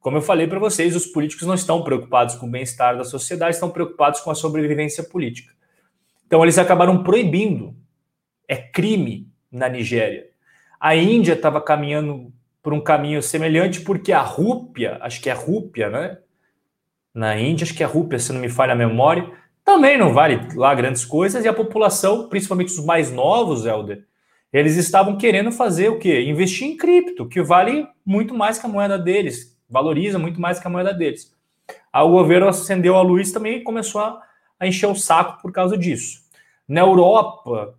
Como 0.08 0.16
eu 0.16 0.22
falei 0.22 0.46
para 0.46 0.58
vocês, 0.58 0.96
os 0.96 1.04
políticos 1.04 1.46
não 1.46 1.52
estão 1.52 1.82
preocupados 1.82 2.34
com 2.36 2.46
o 2.46 2.50
bem-estar 2.50 2.96
da 2.96 3.04
sociedade, 3.04 3.56
estão 3.56 3.68
preocupados 3.68 4.20
com 4.20 4.30
a 4.30 4.34
sobrevivência 4.34 5.04
política. 5.04 5.52
Então, 6.26 6.42
eles 6.42 6.56
acabaram 6.56 7.02
proibindo. 7.02 7.76
É 8.48 8.56
crime 8.56 9.28
na 9.52 9.68
Nigéria. 9.68 10.28
A 10.80 10.96
Índia 10.96 11.34
estava 11.34 11.60
caminhando 11.60 12.32
por 12.62 12.72
um 12.72 12.80
caminho 12.80 13.22
semelhante, 13.22 13.82
porque 13.82 14.10
a 14.10 14.22
rúpia, 14.22 14.96
acho 15.02 15.20
que 15.20 15.28
é 15.28 15.34
rúpia, 15.34 15.90
né? 15.90 16.16
Na 17.12 17.38
Índia, 17.38 17.66
acho 17.66 17.74
que 17.74 17.82
é 17.82 17.86
rúpia, 17.86 18.18
se 18.18 18.32
não 18.32 18.40
me 18.40 18.48
falha 18.48 18.72
a 18.72 18.76
memória, 18.76 19.30
também 19.62 19.98
não 19.98 20.14
vale 20.14 20.40
lá 20.54 20.74
grandes 20.74 21.04
coisas, 21.04 21.44
e 21.44 21.48
a 21.48 21.52
população, 21.52 22.30
principalmente 22.30 22.72
os 22.72 22.82
mais 22.82 23.12
novos, 23.12 23.66
Helder, 23.66 24.06
eles 24.50 24.78
estavam 24.78 25.18
querendo 25.18 25.52
fazer 25.52 25.90
o 25.90 25.98
quê? 25.98 26.22
Investir 26.22 26.66
em 26.66 26.78
cripto, 26.78 27.28
que 27.28 27.42
vale 27.42 27.86
muito 28.06 28.32
mais 28.32 28.58
que 28.58 28.64
a 28.64 28.70
moeda 28.70 28.98
deles, 28.98 29.57
valoriza 29.68 30.18
muito 30.18 30.40
mais 30.40 30.58
que 30.58 30.66
a 30.66 30.70
moeda 30.70 30.94
deles. 30.94 31.34
Aí 31.92 32.02
o 32.02 32.10
governo 32.10 32.48
acendeu 32.48 32.96
a 32.96 33.02
luz 33.02 33.32
também 33.32 33.58
e 33.58 33.64
começou 33.64 34.00
a, 34.00 34.22
a 34.58 34.66
encher 34.66 34.88
o 34.88 34.94
saco 34.94 35.40
por 35.42 35.52
causa 35.52 35.76
disso. 35.76 36.22
Na 36.66 36.80
Europa, 36.80 37.74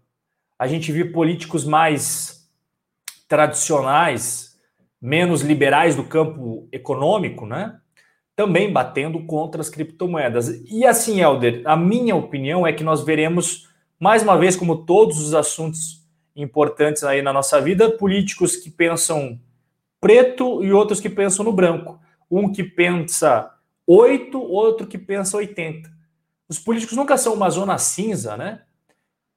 a 0.58 0.68
gente 0.68 0.92
viu 0.92 1.12
políticos 1.12 1.66
mais 1.66 2.50
tradicionais, 3.28 4.58
menos 5.02 5.42
liberais 5.42 5.96
do 5.96 6.04
campo 6.04 6.68
econômico, 6.72 7.46
né? 7.46 7.80
também 8.40 8.72
batendo 8.72 9.26
contra 9.26 9.60
as 9.60 9.70
criptomoedas. 9.70 10.48
E 10.72 10.86
assim, 10.86 11.20
Helder, 11.20 11.62
a 11.66 11.76
minha 11.76 12.16
opinião 12.16 12.66
é 12.66 12.72
que 12.72 12.86
nós 12.86 13.04
veremos, 13.04 13.68
mais 14.00 14.24
uma 14.24 14.38
vez, 14.38 14.56
como 14.56 14.86
todos 14.86 15.20
os 15.20 15.34
assuntos 15.34 16.08
importantes 16.34 17.04
aí 17.04 17.22
na 17.22 17.34
nossa 17.34 17.60
vida, 17.60 17.92
políticos 17.92 18.56
que 18.56 18.70
pensam 18.72 19.38
preto 20.00 20.64
e 20.64 20.72
outros 20.72 21.00
que 21.00 21.10
pensam 21.10 21.46
no 21.46 21.54
branco. 21.54 22.00
Um 22.30 22.52
que 22.52 22.64
pensa 22.64 23.52
8, 23.86 24.40
outro 24.40 24.88
que 24.88 24.98
pensa 24.98 25.38
80. 25.38 25.90
Os 26.48 26.60
políticos 26.60 26.96
nunca 26.96 27.18
são 27.18 27.34
uma 27.34 27.50
zona 27.50 27.78
cinza, 27.78 28.38
né? 28.38 28.64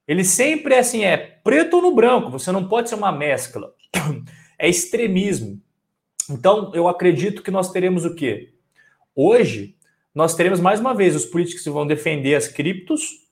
Ele 0.06 0.24
sempre 0.24 0.74
é 0.74 0.78
assim, 0.80 1.04
é 1.04 1.16
preto 1.16 1.80
no 1.80 1.94
branco, 1.94 2.30
você 2.30 2.50
não 2.50 2.68
pode 2.68 2.88
ser 2.88 2.96
uma 2.96 3.12
mescla. 3.12 3.72
É 4.58 4.68
extremismo. 4.68 5.60
Então, 6.30 6.70
eu 6.72 6.86
acredito 6.86 7.42
que 7.42 7.50
nós 7.50 7.72
teremos 7.72 8.04
o 8.04 8.14
quê? 8.14 8.54
Hoje, 9.12 9.74
nós 10.14 10.36
teremos 10.36 10.60
mais 10.60 10.78
uma 10.78 10.94
vez 10.94 11.16
os 11.16 11.26
políticos 11.26 11.64
que 11.64 11.70
vão 11.70 11.84
defender 11.84 12.36
as 12.36 12.46
criptos 12.46 13.26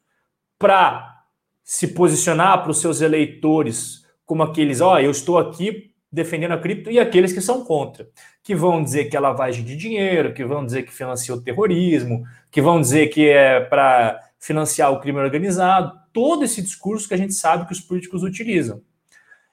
para 0.58 1.22
se 1.62 1.86
posicionar 1.88 2.62
para 2.62 2.72
os 2.72 2.80
seus 2.80 3.00
eleitores 3.00 4.04
como 4.26 4.42
aqueles, 4.42 4.80
ó, 4.80 4.94
oh, 4.94 4.98
eu 4.98 5.10
estou 5.10 5.38
aqui 5.38 5.89
defendendo 6.12 6.52
a 6.52 6.58
cripto, 6.58 6.90
e 6.90 6.98
aqueles 6.98 7.32
que 7.32 7.40
são 7.40 7.64
contra, 7.64 8.08
que 8.42 8.54
vão 8.54 8.82
dizer 8.82 9.04
que 9.04 9.16
é 9.16 9.20
lavagem 9.20 9.64
de 9.64 9.76
dinheiro, 9.76 10.34
que 10.34 10.44
vão 10.44 10.64
dizer 10.64 10.82
que 10.82 10.92
financia 10.92 11.34
o 11.34 11.40
terrorismo, 11.40 12.24
que 12.50 12.60
vão 12.60 12.80
dizer 12.80 13.08
que 13.08 13.28
é 13.28 13.60
para 13.60 14.20
financiar 14.38 14.92
o 14.92 15.00
crime 15.00 15.20
organizado, 15.20 15.92
todo 16.12 16.44
esse 16.44 16.60
discurso 16.62 17.06
que 17.06 17.14
a 17.14 17.16
gente 17.16 17.34
sabe 17.34 17.66
que 17.66 17.72
os 17.72 17.80
políticos 17.80 18.22
utilizam. 18.22 18.82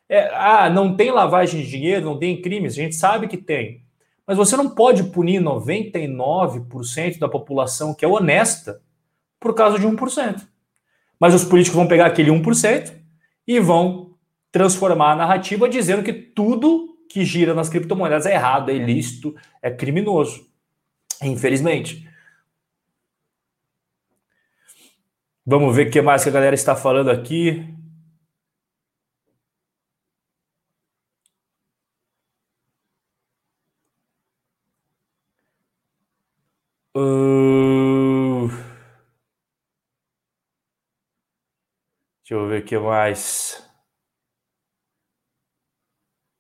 É, 0.09 0.29
ah, 0.33 0.69
não 0.69 0.95
tem 0.95 1.11
lavagem 1.11 1.61
de 1.61 1.69
dinheiro, 1.69 2.05
não 2.05 2.17
tem 2.17 2.41
crimes, 2.41 2.73
a 2.73 2.81
gente 2.81 2.95
sabe 2.95 3.27
que 3.27 3.37
tem. 3.37 3.83
Mas 4.25 4.37
você 4.37 4.57
não 4.57 4.69
pode 4.69 5.03
punir 5.05 5.41
99% 5.41 7.19
da 7.19 7.29
população 7.29 7.93
que 7.93 8.03
é 8.03 8.07
honesta 8.07 8.81
por 9.39 9.53
causa 9.53 9.77
de 9.77 9.85
1%. 9.85 10.47
Mas 11.19 11.33
os 11.33 11.43
políticos 11.43 11.75
vão 11.77 11.87
pegar 11.87 12.07
aquele 12.07 12.31
1% 12.31 12.93
e 13.45 13.59
vão 13.59 14.06
transformar 14.57 15.11
a 15.11 15.15
narrativa 15.15 15.69
dizendo 15.69 16.03
que 16.03 16.11
tudo 16.11 16.97
que 17.07 17.23
gira 17.23 17.53
nas 17.53 17.69
criptomoedas 17.69 18.25
é 18.25 18.33
errado, 18.33 18.71
é 18.71 18.75
ilícito, 18.75 19.35
é 19.61 19.69
criminoso. 19.69 20.47
Infelizmente. 21.21 22.07
Vamos 25.45 25.75
ver 25.75 25.87
o 25.87 25.91
que 25.91 26.01
mais 26.01 26.23
que 26.23 26.29
a 26.29 26.31
galera 26.31 26.55
está 26.55 26.75
falando 26.75 27.09
aqui. 27.11 27.63
Uh... 36.95 38.47
Deixa 42.23 42.33
eu 42.33 42.47
ver 42.47 42.61
o 42.63 42.65
que 42.65 42.77
mais. 42.79 43.66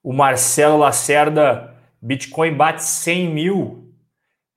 O 0.07 0.13
Marcelo 0.13 0.77
Lacerda, 0.77 1.75
Bitcoin 2.01 2.55
bate 2.55 2.81
100 2.81 3.33
mil. 3.33 3.93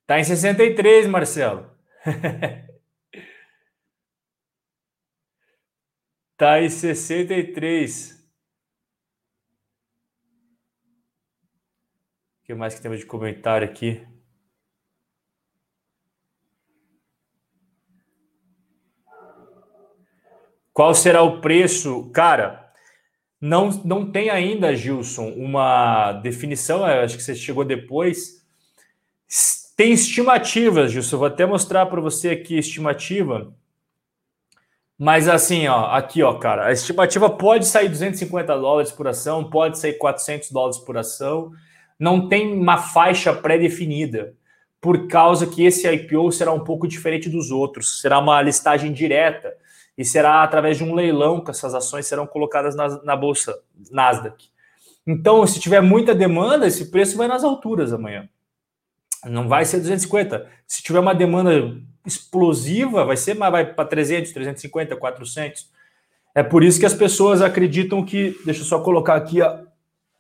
Tá 0.07 0.21
em 0.21 0.23
63, 0.23 1.09
Marcelo. 1.09 1.69
tá 6.37 6.63
em 6.63 6.69
63. 6.69 8.13
O 12.39 12.45
que 12.45 12.55
mais 12.55 12.77
que 12.77 12.81
temos 12.81 13.01
de 13.01 13.07
comentário 13.07 13.69
aqui? 13.69 14.07
Qual 20.73 20.95
será 20.95 21.25
o 21.25 21.41
preço? 21.41 22.09
Cara, 22.13 22.70
não, 23.41 23.71
não 23.85 24.11
tem 24.11 24.29
ainda, 24.29 24.77
Gilson, 24.77 25.31
uma 25.31 26.13
definição, 26.13 26.85
acho 26.85 27.17
que 27.17 27.23
você 27.23 27.35
chegou 27.35 27.65
depois. 27.65 28.45
Tem 29.77 29.93
estimativas, 29.93 30.93
Gilson, 30.93 31.17
vou 31.17 31.27
até 31.27 31.47
mostrar 31.47 31.87
para 31.87 32.01
você 32.01 32.31
aqui 32.31 32.59
estimativa. 32.59 33.55
Mas 34.99 35.27
assim, 35.27 35.67
ó, 35.67 35.87
aqui, 35.87 36.23
ó, 36.23 36.35
cara, 36.35 36.67
a 36.67 36.73
estimativa 36.73 37.31
pode 37.31 37.67
sair 37.67 37.89
250 37.89 38.55
dólares 38.59 38.93
por 38.93 39.09
ação, 39.09 39.49
pode 39.49 39.79
sair 39.79 39.95
400 39.95 40.51
dólares 40.51 40.77
por 40.77 40.99
ação, 40.99 41.53
não 41.99 42.29
tem 42.29 42.53
uma 42.53 42.77
faixa 42.77 43.33
pré-definida, 43.33 44.35
por 44.79 45.09
causa 45.09 45.47
que 45.47 45.65
esse 45.65 45.91
IPO 45.91 46.31
será 46.33 46.53
um 46.53 46.65
pouco 46.65 46.87
diferente 46.87 47.31
dos 47.31 47.51
outros, 47.51 48.03
será 48.03 48.19
uma 48.19 48.43
listagem 48.43 48.93
direta 48.93 49.55
e 49.97 50.05
será 50.05 50.43
através 50.43 50.77
de 50.77 50.85
um 50.85 50.95
leilão 50.95 51.43
que 51.43 51.51
essas 51.51 51.75
ações 51.75 52.07
serão 52.07 52.27
colocadas 52.27 52.75
na, 52.75 53.03
na 53.03 53.17
bolsa 53.17 53.59
Nasdaq. 53.91 54.49
Então, 55.07 55.47
se 55.47 55.59
tiver 55.61 55.81
muita 55.81 56.15
demanda, 56.15 56.67
esse 56.67 56.91
preço 56.91 57.17
vai 57.17 57.27
nas 57.27 57.45
alturas 57.45 57.93
amanhã. 57.93 58.29
Não 59.25 59.49
vai 59.49 59.65
ser 59.65 59.79
250. 59.79 60.49
Se 60.67 60.83
tiver 60.83 61.01
uma 61.01 61.15
demanda 61.15 61.51
explosiva, 62.07 63.05
vai 63.05 63.17
ser 63.17 63.35
vai 63.35 63.75
para 63.75 63.85
300, 63.85 64.33
350, 64.33 64.97
400. 64.97 65.71
É 66.35 66.43
por 66.43 66.63
isso 66.63 66.79
que 66.79 66.87
as 66.87 66.95
pessoas 66.95 67.43
acreditam 67.43 68.05
que, 68.05 68.39
deixa 68.45 68.61
eu 68.61 68.65
só 68.65 68.81
colocar 68.81 69.17
aqui, 69.17 69.43
ó, 69.43 69.59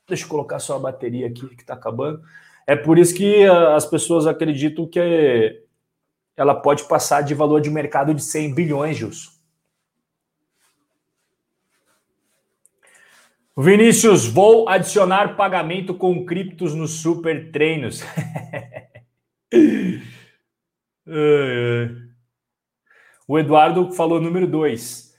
deixa 0.09 0.25
eu 0.25 0.29
colocar 0.29 0.59
só 0.59 0.77
a 0.77 0.81
bateria 0.81 1.27
aqui 1.27 1.47
que 1.55 1.63
está 1.63 1.75
acabando. 1.75 2.21
É 2.67 2.77
por 2.77 2.99
isso 2.99 3.15
que 3.15 3.45
ah, 3.45 3.77
as 3.77 3.87
pessoas 3.87 4.27
acreditam 4.27 4.87
que 4.87 5.63
ela 6.37 6.55
pode 6.55 6.85
passar 6.85 7.23
de 7.23 7.35
valor 7.35 7.61
de 7.61 7.71
mercado 7.71 8.13
de 8.15 8.23
100 8.23 8.55
bilhões, 8.55 8.97
Gilson. 8.97 9.31
Vinícius, 13.57 14.27
vou 14.27 14.69
adicionar 14.69 15.37
pagamento 15.37 15.93
com 15.93 16.25
criptos 16.25 16.75
nos 16.75 16.93
super 16.93 17.51
treinos. 17.51 18.03
o 23.27 23.39
Eduardo 23.39 23.93
falou 23.93 24.21
número 24.21 24.47
dois, 24.47 25.17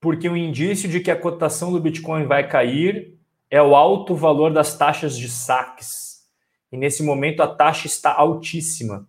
porque 0.00 0.28
o 0.28 0.36
indício 0.36 0.88
de 0.88 1.00
que 1.00 1.10
a 1.10 1.20
cotação 1.20 1.72
do 1.72 1.80
Bitcoin 1.80 2.26
vai 2.26 2.48
cair 2.48 3.18
é 3.50 3.60
o 3.60 3.74
alto 3.74 4.14
valor 4.14 4.52
das 4.52 4.78
taxas 4.78 5.16
de 5.16 5.28
saques. 5.28 6.24
E 6.70 6.76
nesse 6.76 7.02
momento 7.02 7.42
a 7.42 7.48
taxa 7.48 7.86
está 7.86 8.12
altíssima. 8.14 9.08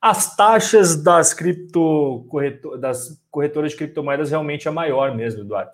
As 0.00 0.36
taxas 0.36 1.02
das 1.02 1.32
cripto 1.32 2.26
corretor, 2.28 2.78
das 2.78 3.20
corretoras 3.30 3.72
de 3.72 3.78
criptomoedas 3.78 4.30
realmente 4.30 4.68
é 4.68 4.70
maior 4.70 5.16
mesmo, 5.16 5.40
Eduardo. 5.40 5.72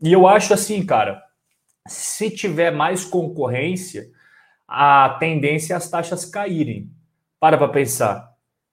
E 0.00 0.12
eu 0.12 0.28
acho 0.28 0.54
assim, 0.54 0.84
cara, 0.84 1.23
se 1.86 2.30
tiver 2.30 2.70
mais 2.70 3.04
concorrência, 3.04 4.10
a 4.66 5.16
tendência 5.20 5.74
é 5.74 5.76
as 5.76 5.88
taxas 5.88 6.24
caírem. 6.24 6.90
Para 7.38 7.58
para 7.58 7.68
pensar. 7.68 8.32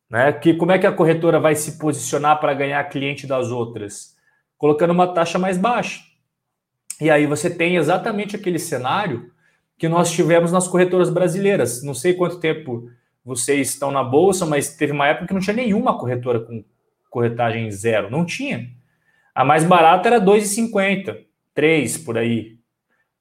Né? 0.10 0.32
Que, 0.34 0.54
como 0.54 0.72
é 0.72 0.80
que 0.80 0.88
a 0.88 0.92
corretora 0.92 1.40
vai 1.40 1.56
se 1.56 1.78
posicionar 1.78 2.40
para 2.40 2.54
ganhar 2.54 2.84
cliente 2.86 3.28
das 3.28 3.50
outras? 3.52 4.16
Colocando 4.58 4.92
uma 4.92 5.14
taxa 5.14 5.38
mais 5.38 5.58
baixa. 5.58 6.02
E 7.00 7.10
aí 7.10 7.26
você 7.26 7.50
tem 7.50 7.76
exatamente 7.76 8.36
aquele 8.36 8.60
cenário 8.60 9.32
que 9.78 9.90
nós 9.90 10.12
tivemos 10.12 10.52
nas 10.52 10.68
corretoras 10.68 11.10
brasileiras. 11.10 11.84
Não 11.84 11.94
sei 11.94 12.14
quanto 12.14 12.40
tempo 12.40 12.90
vocês 13.26 13.70
estão 13.70 13.92
na 13.92 14.04
bolsa, 14.04 14.46
mas 14.46 14.76
teve 14.76 14.94
uma 14.94 15.08
época 15.08 15.28
que 15.28 15.34
não 15.34 15.42
tinha 15.42 15.56
nenhuma 15.56 15.98
corretora 15.98 16.40
com 16.40 16.64
corretagem 17.10 17.70
zero. 17.72 18.10
Não 18.10 18.24
tinha. 18.24 18.70
A 19.34 19.44
mais 19.44 19.64
barata 19.64 20.08
era 20.08 20.22
2,50, 20.22 21.26
3 21.54 21.98
por 21.98 22.18
aí 22.18 22.61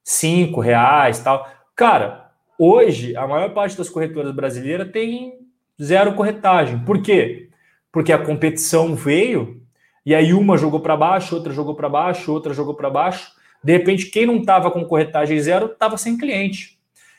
cinco 0.03 0.61
reais 0.61 1.21
tal. 1.21 1.49
Cara, 1.75 2.31
hoje 2.59 3.17
a 3.17 3.27
maior 3.27 3.53
parte 3.55 3.77
das 3.77 3.89
corretoras 3.89 4.35
brasileiras 4.35 4.91
tem 4.91 5.39
zero 5.83 6.15
corretagem. 6.15 6.79
Por 6.81 7.03
quê? 7.03 7.49
Porque 7.93 8.13
a 8.13 8.19
competição 8.19 8.95
veio 8.95 9.63
e 10.05 10.15
aí 10.15 10.33
uma 10.33 10.57
jogou 10.57 10.81
para 10.81 10.97
baixo, 10.97 11.35
outra 11.35 11.53
jogou 11.53 11.75
para 11.75 11.89
baixo, 11.89 12.33
outra 12.33 12.55
jogou 12.55 12.75
para 12.75 12.91
baixo. 12.91 13.33
De 13.63 13.73
repente, 13.73 14.07
quem 14.07 14.27
não 14.27 14.39
estava 14.39 14.71
com 14.71 14.85
corretagem 14.85 15.39
zero 15.39 15.67
estava 15.67 15.97
sem 15.99 16.17
cliente. 16.17 16.79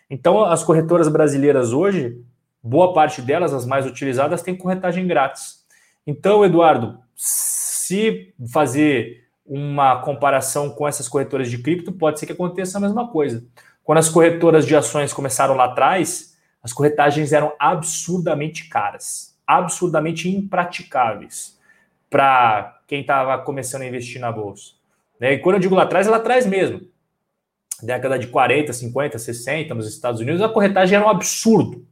Então, 0.10 0.44
as 0.44 0.64
corretoras 0.64 1.08
brasileiras 1.08 1.72
hoje, 1.72 2.20
boa 2.62 2.94
parte 2.94 3.22
delas, 3.22 3.54
as 3.54 3.66
mais 3.66 3.86
utilizadas, 3.86 4.42
têm 4.42 4.56
corretagem 4.56 5.08
grátis. 5.08 5.62
Então, 6.06 6.44
Eduardo, 6.44 7.00
se 7.16 8.34
fazer 8.52 9.21
uma 9.54 9.98
comparação 9.98 10.70
com 10.70 10.88
essas 10.88 11.10
corretoras 11.10 11.52
de 11.52 11.58
cripto, 11.58 11.92
pode 11.92 12.18
ser 12.18 12.26
que 12.26 12.32
aconteça 12.32 12.78
a 12.78 12.82
mesma 12.82 13.10
coisa. 13.10 13.44
Quando 13.84 13.98
as 13.98 14.08
corretoras 14.08 14.66
de 14.66 14.74
ações 14.74 15.12
começaram 15.12 15.56
lá 15.56 15.66
atrás, 15.66 16.38
as 16.64 16.72
corretagens 16.72 17.34
eram 17.34 17.52
absurdamente 17.60 18.70
caras, 18.70 19.38
absurdamente 19.46 20.30
impraticáveis 20.30 21.60
para 22.10 22.80
quem 22.88 23.02
estava 23.02 23.38
começando 23.40 23.82
a 23.82 23.88
investir 23.88 24.22
na 24.22 24.32
bolsa. 24.32 24.72
Né? 25.20 25.34
E 25.34 25.40
quando 25.40 25.56
eu 25.56 25.60
digo 25.60 25.76
lá 25.76 25.84
atrás, 25.84 26.08
é 26.08 26.10
lá 26.10 26.18
atrás 26.18 26.46
mesmo. 26.46 26.88
Década 27.84 28.18
de 28.18 28.28
40, 28.28 28.72
50, 28.72 29.20
60, 29.20 29.76
nos 29.76 29.86
Estados 29.86 30.22
Unidos, 30.22 30.42
a 30.42 30.48
corretagem 30.48 30.96
era 30.96 31.06
um 31.06 31.10
absurdo. 31.10 31.86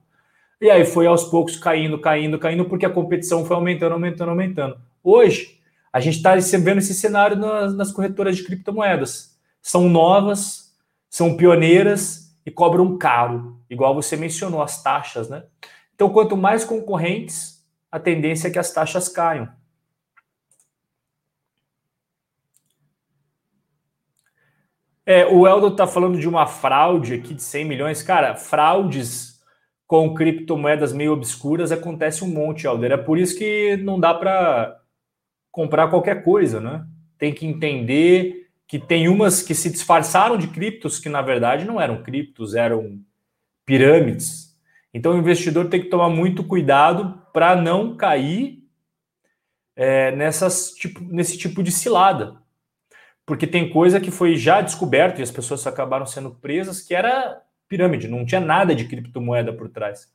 E 0.61 0.69
aí 0.69 0.85
foi 0.85 1.07
aos 1.07 1.25
poucos 1.25 1.57
caindo, 1.57 1.99
caindo, 1.99 2.39
caindo, 2.39 2.63
porque 2.63 2.85
a 2.85 2.89
competição 2.89 3.43
foi 3.43 3.57
aumentando, 3.57 3.91
aumentando, 3.91 4.29
aumentando. 4.29 4.77
Hoje, 5.03 5.58
a 5.91 5.99
gente 5.99 6.17
está 6.17 6.35
vendo 6.35 6.77
esse 6.77 6.93
cenário 6.93 7.35
nas, 7.35 7.75
nas 7.75 7.91
corretoras 7.91 8.37
de 8.37 8.43
criptomoedas. 8.43 9.37
São 9.61 9.89
novas, 9.89 10.75
são 11.09 11.35
pioneiras 11.35 12.35
e 12.45 12.51
cobram 12.51 12.97
caro, 12.97 13.59
igual 13.69 13.93
você 13.93 14.15
mencionou, 14.15 14.61
as 14.61 14.81
taxas, 14.81 15.29
né? 15.29 15.43
Então, 15.95 16.09
quanto 16.09 16.37
mais 16.37 16.63
concorrentes, 16.63 17.65
a 17.91 17.99
tendência 17.99 18.47
é 18.47 18.51
que 18.51 18.59
as 18.59 18.71
taxas 18.71 19.09
caiam. 19.09 19.49
É, 25.05 25.25
o 25.25 25.47
Eldo 25.47 25.69
está 25.69 25.87
falando 25.87 26.19
de 26.19 26.29
uma 26.29 26.45
fraude 26.45 27.15
aqui 27.15 27.33
de 27.33 27.41
100 27.41 27.65
milhões. 27.65 28.03
Cara, 28.03 28.35
fraudes 28.35 29.39
com 29.87 30.13
criptomoedas 30.13 30.93
meio 30.93 31.13
obscuras 31.13 31.71
acontece 31.71 32.23
um 32.23 32.27
monte, 32.27 32.67
Elder. 32.67 32.91
É 32.91 32.97
por 32.97 33.17
isso 33.17 33.35
que 33.35 33.75
não 33.77 33.99
dá 33.99 34.13
para 34.13 34.78
comprar 35.51 35.89
qualquer 35.89 36.23
coisa, 36.23 36.59
né? 36.59 36.85
Tem 37.17 37.33
que 37.33 37.45
entender 37.45 38.47
que 38.67 38.79
tem 38.79 39.07
umas 39.07 39.41
que 39.41 39.55
se 39.55 39.69
disfarçaram 39.69 40.37
de 40.37 40.47
criptos 40.47 40.99
que 40.99 41.09
na 41.09 41.21
verdade 41.21 41.65
não 41.65 41.81
eram 41.81 42.03
criptos, 42.03 42.55
eram 42.55 42.99
pirâmides. 43.65 44.57
Então 44.93 45.13
o 45.13 45.17
investidor 45.17 45.69
tem 45.69 45.81
que 45.81 45.89
tomar 45.89 46.09
muito 46.09 46.43
cuidado 46.43 47.21
para 47.33 47.55
não 47.55 47.95
cair 47.95 48.63
é, 49.75 50.11
nessas, 50.15 50.71
tipo, 50.71 51.03
nesse 51.03 51.37
tipo 51.37 51.63
de 51.63 51.71
cilada 51.71 52.39
porque 53.29 53.45
tem 53.45 53.69
coisa 53.69 54.01
que 54.01 54.09
foi 54.09 54.35
já 54.35 54.59
descoberto 54.59 55.19
e 55.19 55.21
as 55.21 55.29
pessoas 55.29 55.67
acabaram 55.67 56.03
sendo 56.03 56.31
presas 56.31 56.81
que 56.81 56.95
era 56.95 57.39
pirâmide, 57.67 58.07
não 58.07 58.25
tinha 58.25 58.41
nada 58.41 58.73
de 58.73 58.85
criptomoeda 58.85 59.53
por 59.53 59.69
trás. 59.69 60.11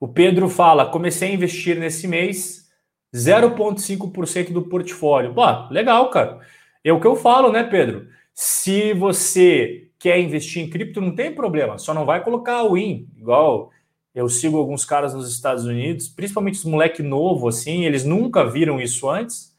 O 0.00 0.08
Pedro 0.08 0.48
fala: 0.48 0.90
comecei 0.90 1.28
a 1.28 1.34
investir 1.34 1.78
nesse 1.78 2.08
mês 2.08 2.65
0,5% 3.14 4.52
do 4.52 4.62
portfólio. 4.62 5.34
Pô, 5.34 5.44
legal, 5.70 6.10
cara. 6.10 6.40
É 6.84 6.92
o 6.92 7.00
que 7.00 7.06
eu 7.06 7.16
falo, 7.16 7.50
né, 7.50 7.64
Pedro? 7.64 8.08
Se 8.34 8.92
você 8.92 9.88
quer 9.98 10.20
investir 10.20 10.62
em 10.62 10.70
cripto, 10.70 11.00
não 11.00 11.14
tem 11.14 11.34
problema, 11.34 11.78
só 11.78 11.94
não 11.94 12.04
vai 12.04 12.22
colocar 12.22 12.62
o 12.62 12.76
IN, 12.76 13.08
igual 13.16 13.70
eu 14.14 14.28
sigo 14.28 14.56
alguns 14.58 14.84
caras 14.84 15.14
nos 15.14 15.32
Estados 15.32 15.64
Unidos, 15.64 16.08
principalmente 16.08 16.56
os 16.58 16.64
moleque 16.64 17.02
novo, 17.02 17.48
assim, 17.48 17.84
eles 17.84 18.04
nunca 18.04 18.44
viram 18.44 18.80
isso 18.80 19.08
antes 19.08 19.56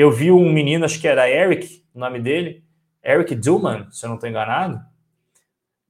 eu 0.00 0.10
vi 0.10 0.32
um 0.32 0.50
menino, 0.50 0.86
acho 0.86 0.98
que 0.98 1.06
era 1.06 1.28
Eric, 1.28 1.84
o 1.94 1.98
nome 1.98 2.20
dele, 2.20 2.64
Eric 3.04 3.34
Duman, 3.34 3.86
se 3.90 4.04
eu 4.04 4.08
não 4.08 4.14
estou 4.14 4.30
enganado. 4.30 4.80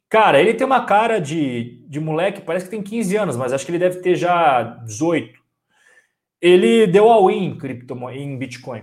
Cara, 0.09 0.41
ele 0.41 0.55
tem 0.55 0.67
uma 0.67 0.85
cara 0.85 1.21
de, 1.21 1.85
de 1.87 2.01
moleque, 2.01 2.41
parece 2.41 2.65
que 2.65 2.73
tem 2.73 2.83
15 2.83 3.17
anos, 3.17 3.37
mas 3.37 3.53
acho 3.53 3.65
que 3.65 3.71
ele 3.71 3.79
deve 3.79 4.01
ter 4.01 4.17
já 4.17 4.63
18. 4.85 5.40
Ele 6.41 6.87
deu 6.87 7.09
all-in 7.09 7.47
em, 7.47 7.57
cripto, 7.57 7.95
em 8.11 8.39
Bitcoin. 8.39 8.83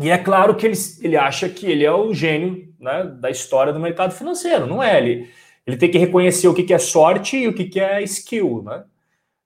E 0.00 0.10
é 0.10 0.18
claro 0.18 0.56
que 0.56 0.66
ele, 0.66 0.76
ele 1.02 1.16
acha 1.16 1.48
que 1.48 1.66
ele 1.66 1.84
é 1.84 1.92
o 1.92 2.12
gênio 2.14 2.72
né, 2.80 3.04
da 3.04 3.30
história 3.30 3.72
do 3.72 3.78
mercado 3.78 4.12
financeiro, 4.12 4.66
não 4.66 4.82
é? 4.82 4.96
Ele, 4.98 5.30
ele 5.66 5.76
tem 5.76 5.90
que 5.90 5.98
reconhecer 5.98 6.48
o 6.48 6.54
que, 6.54 6.62
que 6.62 6.74
é 6.74 6.78
sorte 6.78 7.36
e 7.36 7.46
o 7.46 7.54
que, 7.54 7.64
que 7.64 7.78
é 7.78 8.02
skill, 8.02 8.62
né? 8.62 8.84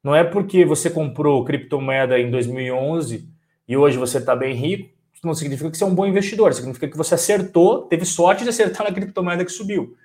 Não 0.02 0.14
é 0.14 0.22
porque 0.22 0.64
você 0.64 0.90
comprou 0.90 1.44
criptomoeda 1.44 2.18
em 2.18 2.30
2011 2.30 3.28
e 3.66 3.76
hoje 3.76 3.96
você 3.96 4.18
está 4.18 4.36
bem 4.36 4.54
rico, 4.54 4.94
não 5.24 5.34
significa 5.34 5.70
que 5.70 5.78
você 5.78 5.84
é 5.84 5.86
um 5.86 5.94
bom 5.94 6.06
investidor, 6.06 6.52
significa 6.52 6.86
que 6.86 6.96
você 6.96 7.14
acertou, 7.14 7.82
teve 7.82 8.04
sorte 8.04 8.44
de 8.44 8.50
acertar 8.50 8.86
na 8.86 8.94
criptomoeda 8.94 9.44
que 9.44 9.50
subiu. 9.50 9.96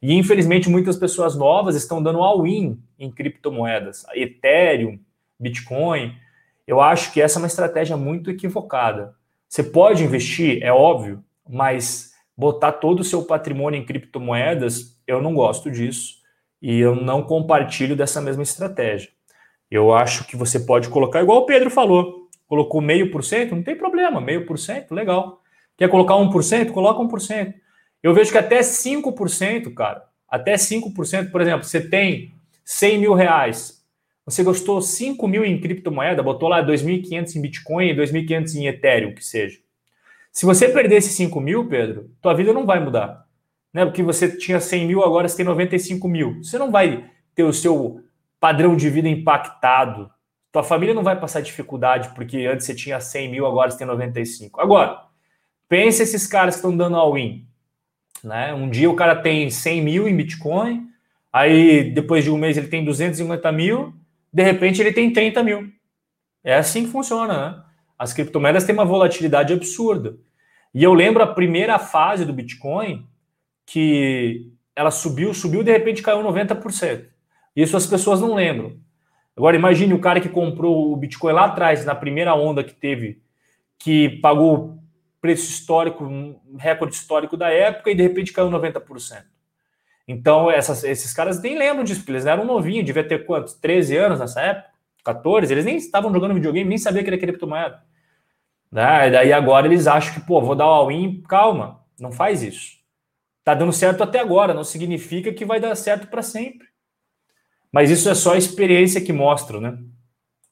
E 0.00 0.14
infelizmente 0.14 0.68
muitas 0.68 0.96
pessoas 0.96 1.36
novas 1.36 1.74
estão 1.76 2.02
dando 2.02 2.22
all-in 2.22 2.80
em 2.98 3.10
criptomoedas, 3.10 4.04
Ethereum, 4.14 4.98
Bitcoin. 5.38 6.14
Eu 6.66 6.80
acho 6.80 7.12
que 7.12 7.20
essa 7.20 7.38
é 7.38 7.40
uma 7.42 7.46
estratégia 7.46 7.96
muito 7.96 8.30
equivocada. 8.30 9.14
Você 9.48 9.62
pode 9.62 10.02
investir, 10.02 10.62
é 10.62 10.72
óbvio, 10.72 11.22
mas 11.48 12.12
botar 12.36 12.72
todo 12.72 13.00
o 13.00 13.04
seu 13.04 13.24
patrimônio 13.24 13.78
em 13.78 13.84
criptomoedas, 13.84 14.98
eu 15.06 15.20
não 15.20 15.34
gosto 15.34 15.70
disso 15.70 16.14
e 16.60 16.78
eu 16.78 16.94
não 16.94 17.22
compartilho 17.22 17.96
dessa 17.96 18.20
mesma 18.20 18.42
estratégia. 18.42 19.10
Eu 19.70 19.92
acho 19.92 20.26
que 20.26 20.36
você 20.36 20.60
pode 20.60 20.88
colocar, 20.88 21.22
igual 21.22 21.38
o 21.38 21.46
Pedro 21.46 21.70
falou, 21.70 22.28
colocou 22.46 22.80
meio 22.80 23.10
por 23.10 23.24
cento, 23.24 23.54
não 23.54 23.62
tem 23.62 23.76
problema, 23.76 24.20
meio 24.20 24.46
por 24.46 24.58
cento, 24.58 24.94
legal. 24.94 25.42
Quer 25.76 25.88
colocar 25.88 26.14
1%? 26.14 26.70
Coloca 26.70 27.02
1%. 27.02 27.54
Eu 28.02 28.14
vejo 28.14 28.30
que 28.30 28.38
até 28.38 28.60
5%, 28.60 29.72
cara, 29.74 30.04
até 30.28 30.54
5%, 30.54 31.30
por 31.30 31.40
exemplo, 31.40 31.64
você 31.64 31.80
tem 31.80 32.32
100 32.64 32.98
mil 32.98 33.14
reais, 33.14 33.81
você 34.32 34.44
gastou 34.44 34.80
5 34.80 35.26
mil 35.28 35.44
em 35.44 35.60
criptomoeda, 35.60 36.22
botou 36.22 36.48
lá 36.48 36.64
2.500 36.64 37.36
em 37.36 37.40
Bitcoin 37.40 37.88
e 37.88 37.94
2.500 37.94 38.54
em 38.56 38.66
Ethereum, 38.66 39.14
que 39.14 39.24
seja. 39.24 39.58
Se 40.30 40.46
você 40.46 40.68
perder 40.68 40.96
esses 40.96 41.12
5 41.12 41.40
mil, 41.40 41.68
Pedro, 41.68 42.10
tua 42.20 42.34
vida 42.34 42.52
não 42.52 42.64
vai 42.64 42.80
mudar. 42.80 43.26
Né? 43.72 43.84
Porque 43.84 44.02
você 44.02 44.34
tinha 44.36 44.60
100 44.60 44.86
mil, 44.86 45.02
agora 45.02 45.28
você 45.28 45.36
tem 45.36 45.46
95 45.46 46.08
mil. 46.08 46.42
Você 46.42 46.58
não 46.58 46.70
vai 46.70 47.04
ter 47.34 47.44
o 47.44 47.52
seu 47.52 48.00
padrão 48.40 48.76
de 48.76 48.88
vida 48.88 49.08
impactado 49.08 50.10
tua 50.52 50.62
família 50.62 50.94
não 50.94 51.02
vai 51.02 51.18
passar 51.18 51.40
dificuldade 51.40 52.10
porque 52.14 52.46
antes 52.46 52.66
você 52.66 52.74
tinha 52.74 53.00
100 53.00 53.30
mil, 53.30 53.46
agora 53.46 53.70
você 53.70 53.78
tem 53.78 53.86
95. 53.86 54.60
Agora, 54.60 55.00
pense 55.66 56.02
esses 56.02 56.26
caras 56.26 56.54
que 56.54 56.58
estão 56.58 56.76
dando 56.76 56.96
all-in. 56.96 57.46
Né? 58.22 58.52
Um 58.52 58.68
dia 58.68 58.90
o 58.90 58.94
cara 58.94 59.16
tem 59.16 59.48
100 59.48 59.80
mil 59.80 60.06
em 60.06 60.14
Bitcoin, 60.14 60.86
aí 61.32 61.90
depois 61.90 62.22
de 62.22 62.30
um 62.30 62.36
mês 62.36 62.58
ele 62.58 62.68
tem 62.68 62.84
250 62.84 63.50
mil, 63.50 63.94
de 64.32 64.42
repente 64.42 64.80
ele 64.80 64.92
tem 64.92 65.12
30 65.12 65.42
mil. 65.42 65.68
É 66.42 66.56
assim 66.56 66.84
que 66.84 66.90
funciona, 66.90 67.50
né? 67.50 67.62
As 67.98 68.12
criptomoedas 68.12 68.64
têm 68.64 68.74
uma 68.74 68.84
volatilidade 68.84 69.52
absurda. 69.52 70.16
E 70.74 70.82
eu 70.82 70.94
lembro 70.94 71.22
a 71.22 71.34
primeira 71.34 71.78
fase 71.78 72.24
do 72.24 72.32
Bitcoin 72.32 73.06
que 73.66 74.52
ela 74.74 74.90
subiu, 74.90 75.32
subiu, 75.34 75.62
de 75.62 75.70
repente 75.70 76.02
caiu 76.02 76.22
90%. 76.22 77.04
Isso 77.54 77.76
as 77.76 77.86
pessoas 77.86 78.20
não 78.20 78.34
lembram. 78.34 78.76
Agora 79.36 79.56
imagine 79.56 79.94
o 79.94 80.00
cara 80.00 80.20
que 80.20 80.28
comprou 80.28 80.92
o 80.92 80.96
Bitcoin 80.96 81.32
lá 81.32 81.44
atrás, 81.44 81.84
na 81.84 81.94
primeira 81.94 82.34
onda 82.34 82.64
que 82.64 82.74
teve, 82.74 83.22
que 83.78 84.08
pagou 84.20 84.78
preço 85.20 85.48
histórico, 85.50 86.04
um 86.04 86.56
recorde 86.58 86.94
histórico 86.94 87.36
da 87.36 87.50
época 87.50 87.90
e 87.90 87.94
de 87.94 88.02
repente 88.02 88.32
caiu 88.32 88.50
90%. 88.50 89.22
Então, 90.06 90.50
essas, 90.50 90.82
esses 90.84 91.12
caras 91.12 91.40
nem 91.40 91.56
lembram 91.56 91.84
disso, 91.84 92.00
porque 92.00 92.12
eles 92.12 92.26
eram 92.26 92.44
novinhos, 92.44 92.84
devia 92.84 93.06
ter 93.06 93.24
quantos? 93.24 93.54
13 93.54 93.96
anos 93.96 94.20
nessa 94.20 94.40
época? 94.40 94.70
14? 95.04 95.52
Eles 95.52 95.64
nem 95.64 95.76
estavam 95.76 96.12
jogando 96.12 96.34
videogame, 96.34 96.68
nem 96.68 96.78
sabiam 96.78 97.02
que 97.02 97.10
era 97.10 97.18
criptomoeda. 97.18 97.82
Né? 98.70 99.08
E 99.08 99.10
daí 99.10 99.32
agora 99.32 99.66
eles 99.66 99.86
acham 99.86 100.14
que, 100.14 100.20
pô, 100.26 100.40
vou 100.40 100.54
dar 100.54 100.66
o 100.66 100.70
all-in, 100.70 101.22
calma, 101.22 101.84
não 101.98 102.10
faz 102.10 102.42
isso. 102.42 102.78
Tá 103.44 103.54
dando 103.54 103.72
certo 103.72 104.02
até 104.02 104.20
agora, 104.20 104.54
não 104.54 104.64
significa 104.64 105.32
que 105.32 105.44
vai 105.44 105.60
dar 105.60 105.74
certo 105.74 106.06
para 106.06 106.22
sempre. 106.22 106.68
Mas 107.72 107.90
isso 107.90 108.08
é 108.08 108.14
só 108.14 108.34
a 108.34 108.38
experiência 108.38 109.00
que 109.00 109.12
mostra, 109.12 109.60
né? 109.60 109.78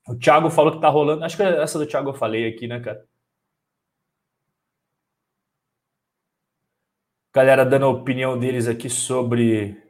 O 0.09 0.17
Thiago 0.17 0.51
falou 0.51 0.73
que 0.73 0.81
tá 0.81 0.89
rolando. 0.89 1.25
Acho 1.25 1.37
que 1.37 1.43
essa 1.43 1.79
do 1.79 1.87
Thiago 1.87 2.11
eu 2.11 2.15
falei 2.15 2.49
aqui, 2.49 2.67
né, 2.67 2.81
cara? 2.81 3.05
Galera 7.33 7.65
dando 7.65 7.85
a 7.85 7.91
opinião 7.91 8.37
deles 8.37 8.67
aqui 8.67 8.91
sobre. 8.91 9.81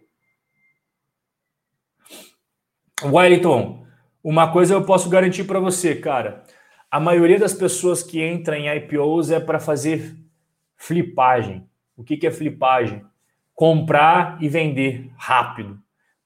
Wellington, 3.03 3.86
uma 4.22 4.53
coisa 4.53 4.74
eu 4.74 4.84
posso 4.84 5.09
garantir 5.09 5.45
para 5.45 5.59
você, 5.59 5.97
cara. 5.97 6.45
A 6.91 7.01
maioria 7.01 7.38
das 7.38 7.55
pessoas 7.55 8.03
que 8.03 8.22
entram 8.22 8.57
em 8.57 8.68
IPOs 8.76 9.30
é 9.30 9.41
para 9.41 9.59
fazer 9.59 10.14
flipagem. 10.76 11.66
O 11.97 12.05
que, 12.05 12.18
que 12.18 12.26
é 12.26 12.30
flipagem? 12.30 13.03
Comprar 13.55 14.36
e 14.43 14.49
vender 14.49 15.11
rápido. 15.16 15.78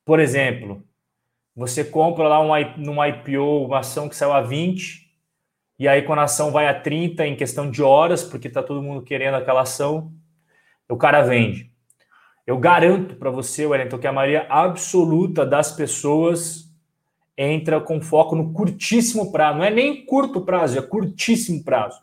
Por 0.04 0.18
exemplo, 0.18 0.82
você 1.54 1.84
compra 1.84 2.26
lá 2.26 2.40
um, 2.40 2.50
num 2.76 3.04
IPO 3.04 3.66
uma 3.66 3.78
ação 3.78 4.08
que 4.08 4.16
saiu 4.16 4.32
a 4.32 4.40
20, 4.40 5.08
e 5.78 5.86
aí 5.86 6.02
quando 6.02 6.18
a 6.18 6.24
ação 6.24 6.50
vai 6.50 6.66
a 6.66 6.74
30 6.74 7.24
em 7.24 7.36
questão 7.36 7.70
de 7.70 7.82
horas, 7.84 8.24
porque 8.24 8.48
está 8.48 8.64
todo 8.64 8.82
mundo 8.82 9.02
querendo 9.02 9.36
aquela 9.36 9.62
ação, 9.62 10.12
o 10.88 10.96
cara 10.96 11.22
vende. 11.22 11.72
Eu 12.46 12.58
garanto 12.58 13.16
para 13.16 13.30
você, 13.30 13.64
Wellington, 13.64 13.98
que 13.98 14.06
a 14.06 14.12
maioria 14.12 14.46
absoluta 14.50 15.46
das 15.46 15.72
pessoas 15.72 16.70
entra 17.36 17.80
com 17.80 18.00
foco 18.00 18.36
no 18.36 18.52
curtíssimo 18.52 19.32
prazo. 19.32 19.58
Não 19.58 19.64
é 19.64 19.70
nem 19.70 20.04
curto 20.04 20.42
prazo, 20.42 20.78
é 20.78 20.82
curtíssimo 20.82 21.64
prazo. 21.64 22.00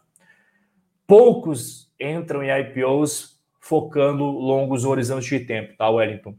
Poucos 1.06 1.92
entram 2.00 2.44
em 2.44 2.50
IPOs 2.50 3.40
focando 3.60 4.26
longos 4.26 4.84
horizontes 4.84 5.30
de 5.30 5.40
tempo, 5.42 5.78
tá, 5.78 5.90
Wellington? 5.90 6.36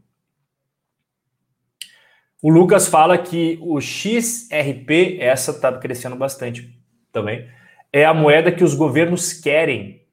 O 2.41 2.49
Lucas 2.49 2.89
fala 2.89 3.17
que 3.17 3.57
o 3.61 3.79
XRP, 3.79 5.17
essa 5.21 5.51
está 5.51 5.71
crescendo 5.77 6.17
bastante 6.17 6.77
também, 7.09 7.49
é 7.91 8.03
a 8.03 8.13
moeda 8.13 8.51
que 8.51 8.65
os 8.65 8.75
governos 8.75 9.31
querem, 9.31 10.05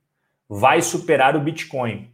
vai 0.49 0.81
superar 0.81 1.35
o 1.35 1.41
Bitcoin. 1.41 2.09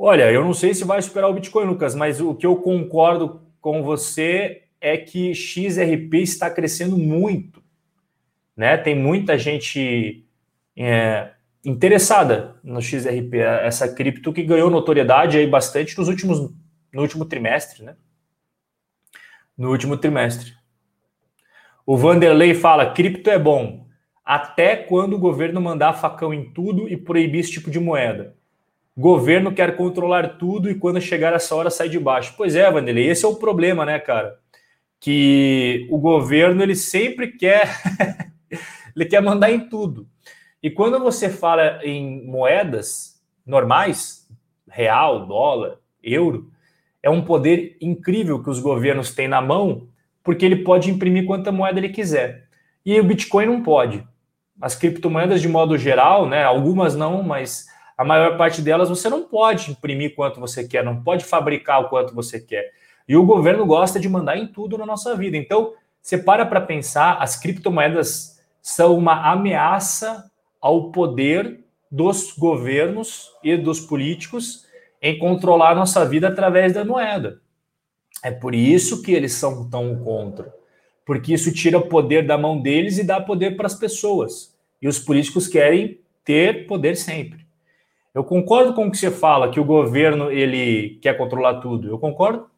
Olha, 0.00 0.30
eu 0.30 0.44
não 0.44 0.54
sei 0.54 0.72
se 0.74 0.84
vai 0.84 1.02
superar 1.02 1.28
o 1.28 1.34
Bitcoin, 1.34 1.66
Lucas, 1.66 1.92
mas 1.92 2.20
o 2.20 2.32
que 2.32 2.46
eu 2.46 2.54
concordo 2.54 3.42
com 3.60 3.82
você 3.82 4.62
é 4.80 4.96
que 4.96 5.34
XRP 5.34 6.18
está 6.22 6.48
crescendo 6.48 6.96
muito, 6.96 7.60
né? 8.56 8.76
Tem 8.76 8.94
muita 8.94 9.36
gente 9.36 10.24
é, 10.76 11.32
interessada 11.64 12.60
no 12.62 12.80
XRP, 12.80 13.38
essa 13.38 13.92
cripto 13.92 14.32
que 14.32 14.44
ganhou 14.44 14.70
notoriedade 14.70 15.36
aí 15.36 15.48
bastante 15.48 15.98
nos 15.98 16.06
últimos 16.06 16.54
no 16.92 17.02
último 17.02 17.24
trimestre, 17.24 17.82
né? 17.82 17.96
No 19.56 19.68
último 19.70 19.96
trimestre. 19.96 20.54
O 21.84 21.96
Vanderlei 21.96 22.54
fala: 22.54 22.92
cripto 22.92 23.30
é 23.30 23.38
bom 23.38 23.88
até 24.24 24.76
quando 24.76 25.14
o 25.14 25.18
governo 25.18 25.60
mandar 25.60 25.94
facão 25.94 26.32
em 26.32 26.52
tudo 26.52 26.88
e 26.88 26.96
proibir 26.96 27.40
esse 27.40 27.50
tipo 27.50 27.68
de 27.68 27.80
moeda. 27.80 28.37
Governo 29.00 29.52
quer 29.52 29.76
controlar 29.76 30.38
tudo 30.38 30.68
e 30.68 30.74
quando 30.74 31.00
chegar 31.00 31.32
essa 31.32 31.54
hora 31.54 31.70
sai 31.70 31.88
de 31.88 32.00
baixo. 32.00 32.34
Pois 32.36 32.56
é, 32.56 32.68
Vanderlei, 32.68 33.08
esse 33.08 33.24
é 33.24 33.28
o 33.28 33.36
problema, 33.36 33.86
né, 33.86 33.96
cara? 34.00 34.36
Que 34.98 35.86
o 35.88 35.98
governo 35.98 36.64
ele 36.64 36.74
sempre 36.74 37.28
quer 37.28 37.70
ele 38.96 39.04
quer 39.04 39.22
mandar 39.22 39.52
em 39.52 39.68
tudo. 39.68 40.08
E 40.60 40.68
quando 40.68 40.98
você 40.98 41.30
fala 41.30 41.78
em 41.84 42.26
moedas 42.26 43.22
normais, 43.46 44.28
real, 44.68 45.26
dólar, 45.26 45.76
euro, 46.02 46.50
é 47.00 47.08
um 47.08 47.24
poder 47.24 47.76
incrível 47.80 48.42
que 48.42 48.50
os 48.50 48.58
governos 48.58 49.14
têm 49.14 49.28
na 49.28 49.40
mão, 49.40 49.86
porque 50.24 50.44
ele 50.44 50.64
pode 50.64 50.90
imprimir 50.90 51.24
quanta 51.24 51.52
moeda 51.52 51.78
ele 51.78 51.90
quiser. 51.90 52.48
E 52.84 52.98
o 52.98 53.04
Bitcoin 53.04 53.46
não 53.46 53.62
pode. 53.62 54.04
As 54.60 54.74
criptomoedas, 54.74 55.40
de 55.40 55.46
modo 55.46 55.78
geral, 55.78 56.28
né, 56.28 56.42
algumas 56.42 56.96
não, 56.96 57.22
mas 57.22 57.68
a 57.98 58.04
maior 58.04 58.38
parte 58.38 58.62
delas 58.62 58.88
você 58.88 59.10
não 59.10 59.24
pode 59.24 59.72
imprimir 59.72 60.14
quanto 60.14 60.38
você 60.38 60.66
quer, 60.66 60.84
não 60.84 61.02
pode 61.02 61.24
fabricar 61.24 61.80
o 61.80 61.88
quanto 61.88 62.14
você 62.14 62.38
quer. 62.40 62.70
E 63.08 63.16
o 63.16 63.26
governo 63.26 63.66
gosta 63.66 63.98
de 63.98 64.08
mandar 64.08 64.38
em 64.38 64.46
tudo 64.46 64.78
na 64.78 64.86
nossa 64.86 65.16
vida. 65.16 65.36
Então, 65.36 65.72
você 66.00 66.16
para 66.16 66.46
para 66.46 66.60
pensar, 66.60 67.16
as 67.20 67.36
criptomoedas 67.36 68.40
são 68.62 68.96
uma 68.96 69.32
ameaça 69.32 70.30
ao 70.60 70.92
poder 70.92 71.64
dos 71.90 72.32
governos 72.32 73.32
e 73.42 73.56
dos 73.56 73.80
políticos 73.80 74.64
em 75.02 75.18
controlar 75.18 75.72
a 75.72 75.74
nossa 75.74 76.04
vida 76.04 76.28
através 76.28 76.74
da 76.74 76.84
moeda. 76.84 77.40
É 78.22 78.30
por 78.30 78.54
isso 78.54 79.02
que 79.02 79.10
eles 79.10 79.32
são 79.32 79.68
tão 79.68 79.96
contra, 80.04 80.54
porque 81.04 81.34
isso 81.34 81.52
tira 81.52 81.78
o 81.78 81.88
poder 81.88 82.24
da 82.24 82.38
mão 82.38 82.60
deles 82.60 82.96
e 82.98 83.04
dá 83.04 83.20
poder 83.20 83.56
para 83.56 83.66
as 83.66 83.74
pessoas. 83.74 84.56
E 84.80 84.86
os 84.86 85.00
políticos 85.00 85.48
querem 85.48 86.00
ter 86.24 86.66
poder 86.68 86.96
sempre. 86.96 87.47
Eu 88.18 88.24
concordo 88.24 88.74
com 88.74 88.88
o 88.88 88.90
que 88.90 88.98
você 88.98 89.12
fala, 89.12 89.48
que 89.48 89.60
o 89.60 89.64
governo 89.64 90.28
ele 90.28 90.98
quer 91.00 91.16
controlar 91.16 91.60
tudo. 91.60 91.88
Eu 91.88 92.00
concordo. 92.00 92.50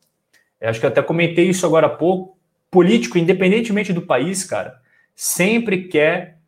Eu 0.59 0.71
acho 0.71 0.81
que 0.81 0.87
até 0.87 1.03
comentei 1.03 1.51
isso 1.51 1.67
agora 1.67 1.87
há 1.87 1.91
pouco. 1.91 2.39
Político, 2.71 3.19
independentemente 3.19 3.93
do 3.93 4.01
país, 4.01 4.43
cara, 4.43 4.81
sempre 5.15 5.83
quer 5.89 6.39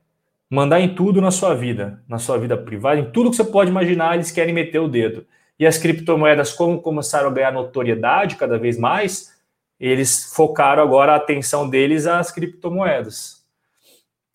mandar 0.49 0.81
em 0.81 0.95
tudo 0.95 1.21
na 1.21 1.31
sua 1.31 1.53
vida, 1.55 2.03
na 2.09 2.19
sua 2.19 2.39
vida 2.39 2.57
privada, 2.57 3.01
em 3.01 3.11
tudo 3.11 3.29
que 3.29 3.37
você 3.37 3.45
pode 3.45 3.69
imaginar, 3.69 4.15
eles 4.15 4.31
querem 4.31 4.55
meter 4.55 4.79
o 4.79 4.89
dedo. 4.89 5.27
E 5.59 5.67
as 5.67 5.77
criptomoedas, 5.77 6.55
como 6.55 6.81
começaram 6.81 7.29
a 7.29 7.33
ganhar 7.35 7.53
notoriedade 7.53 8.37
cada 8.37 8.57
vez 8.57 8.79
mais, 8.79 9.39
eles 9.79 10.33
focaram 10.35 10.83
agora 10.83 11.13
a 11.13 11.17
atenção 11.17 11.69
deles 11.69 12.07
às 12.07 12.33
criptomoedas. 12.33 13.42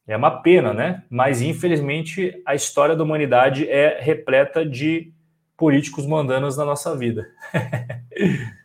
É 0.07 0.15
uma 0.15 0.41
pena, 0.41 0.73
né? 0.73 1.03
Mas 1.09 1.41
infelizmente 1.41 2.41
a 2.45 2.55
história 2.55 2.95
da 2.95 3.03
humanidade 3.03 3.69
é 3.69 3.99
repleta 3.99 4.65
de 4.65 5.11
políticos 5.57 6.05
mandanos 6.05 6.55
na 6.55 6.63
nossa 6.63 6.95
vida. 6.95 7.27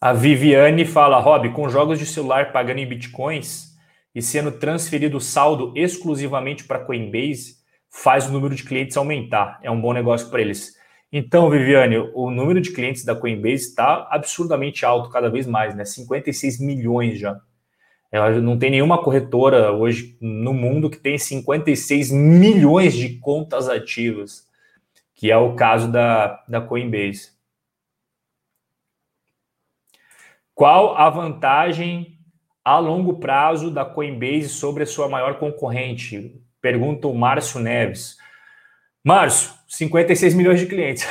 a 0.00 0.14
Viviane 0.14 0.86
fala, 0.86 1.20
Rob, 1.20 1.50
com 1.52 1.68
jogos 1.68 1.98
de 1.98 2.06
celular 2.06 2.50
pagando 2.50 2.78
em 2.78 2.86
bitcoins, 2.86 3.70
e 4.14 4.22
sendo 4.22 4.52
transferido 4.52 5.18
o 5.18 5.20
saldo 5.20 5.72
exclusivamente 5.76 6.64
para 6.64 6.80
Coinbase, 6.80 7.56
faz 7.90 8.26
o 8.26 8.32
número 8.32 8.54
de 8.54 8.64
clientes 8.64 8.96
aumentar. 8.96 9.60
É 9.62 9.70
um 9.70 9.80
bom 9.80 9.92
negócio 9.92 10.30
para 10.30 10.40
eles. 10.40 10.79
Então, 11.12 11.50
Viviane, 11.50 11.98
o 12.14 12.30
número 12.30 12.60
de 12.60 12.72
clientes 12.72 13.04
da 13.04 13.16
Coinbase 13.16 13.64
está 13.64 14.06
absurdamente 14.10 14.84
alto 14.84 15.10
cada 15.10 15.28
vez 15.28 15.46
mais, 15.46 15.74
né? 15.74 15.84
56 15.84 16.60
milhões 16.60 17.18
já. 17.18 17.40
Ela 18.12 18.40
não 18.40 18.58
tem 18.58 18.70
nenhuma 18.70 19.02
corretora 19.02 19.72
hoje 19.72 20.16
no 20.20 20.52
mundo 20.52 20.90
que 20.90 20.98
tem 20.98 21.18
56 21.18 22.10
milhões 22.12 22.94
de 22.94 23.18
contas 23.18 23.68
ativas, 23.68 24.48
que 25.14 25.30
é 25.30 25.36
o 25.36 25.54
caso 25.54 25.90
da, 25.90 26.44
da 26.48 26.60
Coinbase. 26.60 27.32
Qual 30.54 30.96
a 30.96 31.08
vantagem 31.08 32.18
a 32.64 32.78
longo 32.78 33.18
prazo 33.18 33.70
da 33.70 33.84
Coinbase 33.84 34.48
sobre 34.48 34.82
a 34.82 34.86
sua 34.86 35.08
maior 35.08 35.38
concorrente? 35.38 36.40
Pergunta 36.60 37.08
o 37.08 37.14
Márcio 37.14 37.58
Neves. 37.60 38.16
Márcio, 39.02 39.54
56 39.70 40.34
milhões 40.34 40.58
de 40.58 40.66
clientes. 40.66 41.06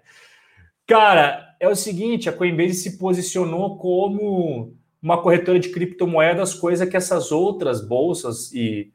Cara, 0.86 1.56
é 1.58 1.66
o 1.66 1.74
seguinte, 1.74 2.28
a 2.28 2.32
Coinbase 2.32 2.74
se 2.74 2.98
posicionou 2.98 3.78
como 3.78 4.76
uma 5.02 5.22
corretora 5.22 5.58
de 5.58 5.70
criptomoedas, 5.70 6.54
coisa 6.54 6.86
que 6.86 6.96
essas 6.96 7.32
outras 7.32 7.80
bolsas 7.80 8.52
e 8.52 8.92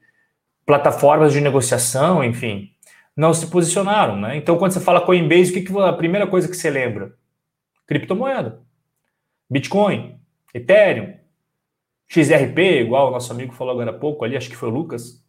plataformas 0.66 1.34
de 1.34 1.42
negociação, 1.42 2.24
enfim, 2.24 2.70
não 3.18 3.34
se 3.34 3.48
posicionaram, 3.48 4.20
né? 4.20 4.38
Então, 4.38 4.58
quando 4.58 4.74
você 4.74 4.80
fala 4.80 5.02
Coinbase, 5.02 5.50
o 5.50 5.54
que, 5.54 5.62
que 5.62 5.80
a 5.80 5.94
primeira 5.94 6.28
coisa 6.28 6.48
que 6.48 6.56
você 6.56 6.70
lembra? 6.70 7.16
Criptomoeda. 7.88 8.62
Bitcoin, 9.50 10.20
Ethereum, 10.54 11.16
XRP, 12.08 12.82
igual 12.82 13.08
o 13.08 13.12
nosso 13.12 13.32
amigo 13.32 13.54
falou 13.54 13.74
agora 13.74 13.90
há 13.90 14.00
pouco 14.00 14.24
ali, 14.24 14.38
acho 14.38 14.50
que 14.50 14.56
foi 14.56 14.70
o 14.70 14.74
Lucas. 14.74 15.25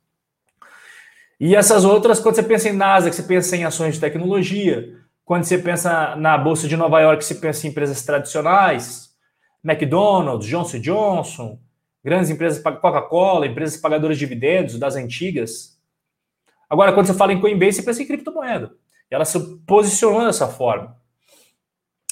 E 1.39 1.55
essas 1.55 1.85
outras, 1.85 2.19
quando 2.19 2.35
você 2.35 2.43
pensa 2.43 2.69
em 2.69 2.73
NASA, 2.73 3.11
que 3.11 3.17
você 3.17 3.23
pensa 3.23 3.57
em 3.57 3.65
ações 3.65 3.95
de 3.95 4.01
tecnologia, 4.01 4.95
quando 5.25 5.45
você 5.45 5.59
pensa 5.59 6.17
na 6.17 6.39
Bolsa 6.39 6.67
de 6.67 6.77
Nova 6.77 7.01
York, 7.01 7.25
você 7.25 7.35
pensa 7.35 7.67
em 7.67 7.71
empresas 7.71 8.03
tradicionais, 8.05 9.11
McDonald's, 9.63 10.49
Johnson 10.49 10.79
Johnson, 10.79 11.59
grandes 12.03 12.31
empresas, 12.31 12.63
Coca-Cola, 12.63 13.47
empresas 13.47 13.81
pagadoras 13.81 14.17
de 14.17 14.25
dividendos 14.25 14.79
das 14.79 14.95
antigas. 14.95 15.77
Agora, 16.71 16.93
quando 16.93 17.07
você 17.07 17.15
fala 17.15 17.33
em 17.33 17.41
Coinbase, 17.41 17.79
você 17.79 17.83
pensa 17.83 18.03
em 18.03 18.07
criptomoeda. 18.07 18.73
E 19.11 19.15
ela 19.15 19.25
se 19.25 19.39
posicionou 19.67 20.25
dessa 20.25 20.47
forma. 20.47 20.97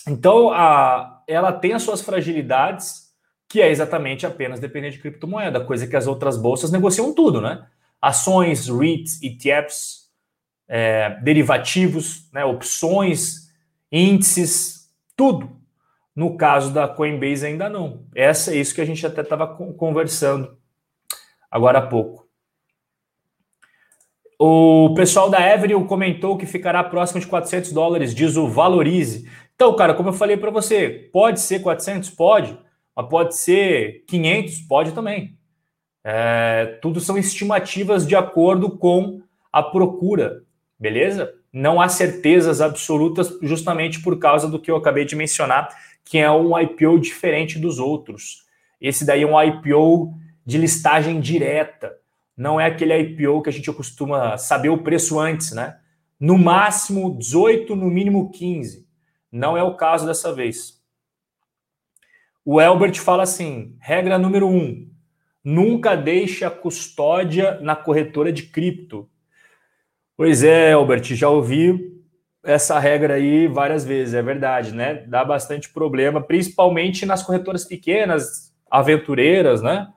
Então, 0.07 0.51
a, 0.51 1.23
ela 1.27 1.53
tem 1.53 1.73
as 1.73 1.83
suas 1.83 2.03
fragilidades, 2.03 3.15
que 3.49 3.63
é 3.63 3.71
exatamente 3.71 4.27
apenas 4.27 4.61
depender 4.61 4.91
de 4.91 4.99
criptomoeda, 4.99 5.65
coisa 5.65 5.87
que 5.87 5.97
as 5.97 6.07
outras 6.07 6.37
bolsas 6.37 6.71
negociam 6.71 7.15
tudo, 7.15 7.41
né? 7.41 7.67
Ações, 8.09 8.69
REITs, 8.69 9.21
ETFs, 9.23 10.11
é, 10.69 11.19
derivativos, 11.23 12.31
né, 12.33 12.45
opções, 12.45 13.51
índices, 13.91 14.91
tudo. 15.17 15.61
No 16.15 16.37
caso 16.37 16.73
da 16.73 16.87
Coinbase 16.87 17.47
ainda 17.47 17.69
não. 17.69 18.07
Essa 18.15 18.53
é 18.53 18.57
isso 18.57 18.75
que 18.75 18.81
a 18.81 18.85
gente 18.85 19.05
até 19.05 19.23
estava 19.23 19.47
conversando 19.47 20.57
agora 21.51 21.79
há 21.79 21.87
pouco. 21.87 22.25
O 24.39 24.93
pessoal 24.95 25.31
da 25.31 25.39
Avenue 25.39 25.87
comentou 25.87 26.37
que 26.37 26.47
ficará 26.47 26.83
próximo 26.85 27.21
de 27.21 27.27
400 27.27 27.73
dólares, 27.73 28.15
diz 28.15 28.37
o 28.37 28.49
Valorize. 28.49 29.29
Então, 29.55 29.75
cara, 29.77 29.95
como 29.95 30.09
eu 30.09 30.13
falei 30.13 30.37
para 30.37 30.51
você, 30.51 31.09
pode 31.13 31.41
ser 31.41 31.61
400? 31.61 32.11
Pode. 32.11 32.59
Mas 32.95 33.09
pode 33.09 33.37
ser 33.37 34.05
500, 34.07 34.61
pode 34.63 34.93
também. 34.93 35.37
É, 36.05 36.79
tudo 36.83 37.01
são 37.01 37.17
estimativas 37.17 38.07
de 38.07 38.15
acordo 38.15 38.77
com 38.77 39.23
a 39.51 39.63
procura, 39.63 40.43
beleza? 40.79 41.35
Não 41.51 41.81
há 41.81 41.89
certezas 41.89 42.61
absolutas, 42.61 43.39
justamente 43.41 44.03
por 44.03 44.19
causa 44.19 44.47
do 44.49 44.61
que 44.61 44.71
eu 44.71 44.77
acabei 44.77 45.05
de 45.05 45.17
mencionar, 45.17 45.69
que 46.05 46.19
é 46.19 46.31
um 46.31 46.59
IPO 46.59 46.99
diferente 46.99 47.59
dos 47.59 47.79
outros. 47.79 48.45
Esse 48.81 49.07
daí 49.07 49.23
é 49.23 49.27
um 49.27 49.41
IPO 49.41 50.13
de 50.45 50.59
listagem 50.59 51.21
direta, 51.21 51.97
não 52.37 52.61
é 52.61 52.67
aquele 52.67 52.97
IPO 52.99 53.43
que 53.43 53.49
a 53.49 53.53
gente 53.53 53.73
costuma 53.73 54.37
saber 54.37 54.69
o 54.69 54.83
preço 54.83 55.21
antes, 55.21 55.53
né? 55.53 55.79
No 56.19 56.37
máximo 56.37 57.17
18, 57.17 57.77
no 57.77 57.87
mínimo 57.87 58.31
15. 58.31 58.87
Não 59.31 59.57
é 59.57 59.63
o 59.63 59.77
caso 59.77 60.07
dessa 60.07 60.33
vez. 60.33 60.83
O 62.45 62.61
Elbert 62.61 62.99
fala 62.99 63.23
assim: 63.23 63.77
regra 63.81 64.19
número 64.19 64.49
um, 64.49 64.91
nunca 65.45 65.95
deixe 65.95 66.45
a 66.45 66.51
custódia 66.51 67.61
na 67.61 67.77
corretora 67.77 68.33
de 68.33 68.45
cripto. 68.45 69.09
Pois 70.17 70.43
é, 70.43 70.73
Elbert, 70.73 71.05
já 71.15 71.29
ouvi 71.29 71.93
essa 72.43 72.79
regra 72.79 73.15
aí 73.15 73.47
várias 73.49 73.85
vezes, 73.85 74.15
é 74.15 74.23
verdade, 74.23 74.73
né? 74.73 75.05
Dá 75.07 75.25
bastante 75.25 75.71
problema, 75.71 76.21
principalmente 76.23 77.07
nas 77.07 77.23
corretoras 77.23 77.65
pequenas, 77.65 78.55
aventureiras, 78.71 79.63
né? 79.63 79.89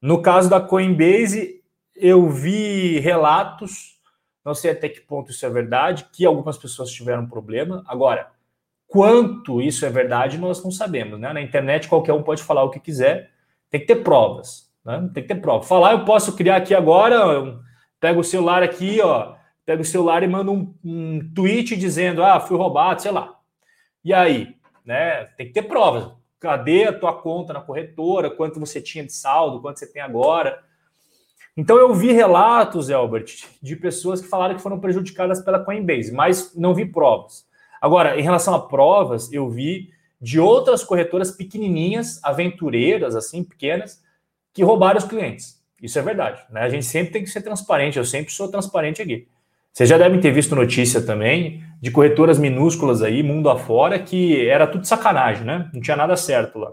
No 0.00 0.22
caso 0.22 0.48
da 0.48 0.60
Coinbase, 0.60 1.62
eu 1.94 2.28
vi 2.28 2.98
relatos 3.00 3.98
Não 4.44 4.54
sei 4.54 4.70
até 4.70 4.88
que 4.88 5.02
ponto 5.02 5.30
isso 5.30 5.44
é 5.44 5.50
verdade, 5.50 6.06
que 6.12 6.24
algumas 6.24 6.56
pessoas 6.56 6.90
tiveram 6.90 7.28
problema. 7.28 7.84
Agora, 7.86 8.30
quanto 8.88 9.60
isso 9.60 9.84
é 9.84 9.90
verdade, 9.90 10.38
nós 10.38 10.64
não 10.64 10.70
sabemos. 10.70 11.20
Né? 11.20 11.30
Na 11.32 11.42
internet, 11.42 11.86
qualquer 11.88 12.14
um 12.14 12.22
pode 12.22 12.42
falar 12.42 12.64
o 12.64 12.70
que 12.70 12.80
quiser, 12.80 13.30
tem 13.68 13.80
que 13.80 13.86
ter 13.86 13.96
provas. 13.96 14.69
Né? 14.84 15.10
Tem 15.14 15.22
que 15.22 15.34
ter 15.34 15.40
prova. 15.40 15.64
Falar, 15.64 15.92
eu 15.92 16.04
posso 16.04 16.36
criar 16.36 16.56
aqui 16.56 16.74
agora, 16.74 17.58
pego 18.00 18.20
o 18.20 18.24
celular 18.24 18.62
aqui, 18.62 19.00
ó, 19.00 19.34
pego 19.64 19.82
o 19.82 19.84
celular 19.84 20.22
e 20.22 20.28
mando 20.28 20.52
um, 20.52 20.74
um 20.84 21.32
tweet 21.34 21.76
dizendo, 21.76 22.24
ah, 22.24 22.40
fui 22.40 22.56
roubado, 22.56 23.02
sei 23.02 23.10
lá. 23.10 23.36
E 24.04 24.12
aí, 24.12 24.56
né? 24.84 25.24
Tem 25.36 25.46
que 25.46 25.52
ter 25.52 25.62
provas. 25.62 26.10
Cadê 26.38 26.84
a 26.84 26.98
tua 26.98 27.12
conta 27.12 27.52
na 27.52 27.60
corretora? 27.60 28.30
Quanto 28.30 28.58
você 28.58 28.80
tinha 28.80 29.04
de 29.04 29.12
saldo? 29.12 29.60
Quanto 29.60 29.78
você 29.78 29.86
tem 29.86 30.00
agora? 30.00 30.62
Então 31.56 31.76
eu 31.76 31.94
vi 31.94 32.12
relatos, 32.12 32.88
Elbert, 32.88 33.44
de 33.60 33.76
pessoas 33.76 34.22
que 34.22 34.28
falaram 34.28 34.54
que 34.54 34.62
foram 34.62 34.80
prejudicadas 34.80 35.42
pela 35.42 35.62
Coinbase, 35.62 36.12
mas 36.12 36.54
não 36.56 36.74
vi 36.74 36.86
provas. 36.86 37.46
Agora, 37.80 38.18
em 38.18 38.22
relação 38.22 38.54
a 38.54 38.66
provas, 38.66 39.32
eu 39.32 39.48
vi 39.50 39.90
de 40.20 40.40
outras 40.40 40.84
corretoras 40.84 41.30
pequenininhas, 41.30 42.22
aventureiras, 42.22 43.16
assim, 43.16 43.42
pequenas, 43.42 44.02
que 44.52 44.62
roubaram 44.62 44.98
os 44.98 45.04
clientes. 45.04 45.60
Isso 45.82 45.98
é 45.98 46.02
verdade. 46.02 46.42
Né? 46.50 46.60
A 46.60 46.68
gente 46.68 46.84
sempre 46.84 47.12
tem 47.12 47.22
que 47.22 47.30
ser 47.30 47.42
transparente. 47.42 47.98
Eu 47.98 48.04
sempre 48.04 48.32
sou 48.32 48.50
transparente 48.50 49.00
aqui. 49.00 49.26
Vocês 49.72 49.88
já 49.88 49.96
devem 49.96 50.20
ter 50.20 50.32
visto 50.32 50.54
notícia 50.54 51.00
também 51.00 51.62
de 51.80 51.90
corretoras 51.90 52.38
minúsculas 52.38 53.02
aí, 53.02 53.22
mundo 53.22 53.48
afora, 53.48 53.98
que 53.98 54.46
era 54.48 54.66
tudo 54.66 54.86
sacanagem, 54.86 55.44
né? 55.44 55.70
Não 55.72 55.80
tinha 55.80 55.96
nada 55.96 56.16
certo 56.16 56.58
lá. 56.58 56.72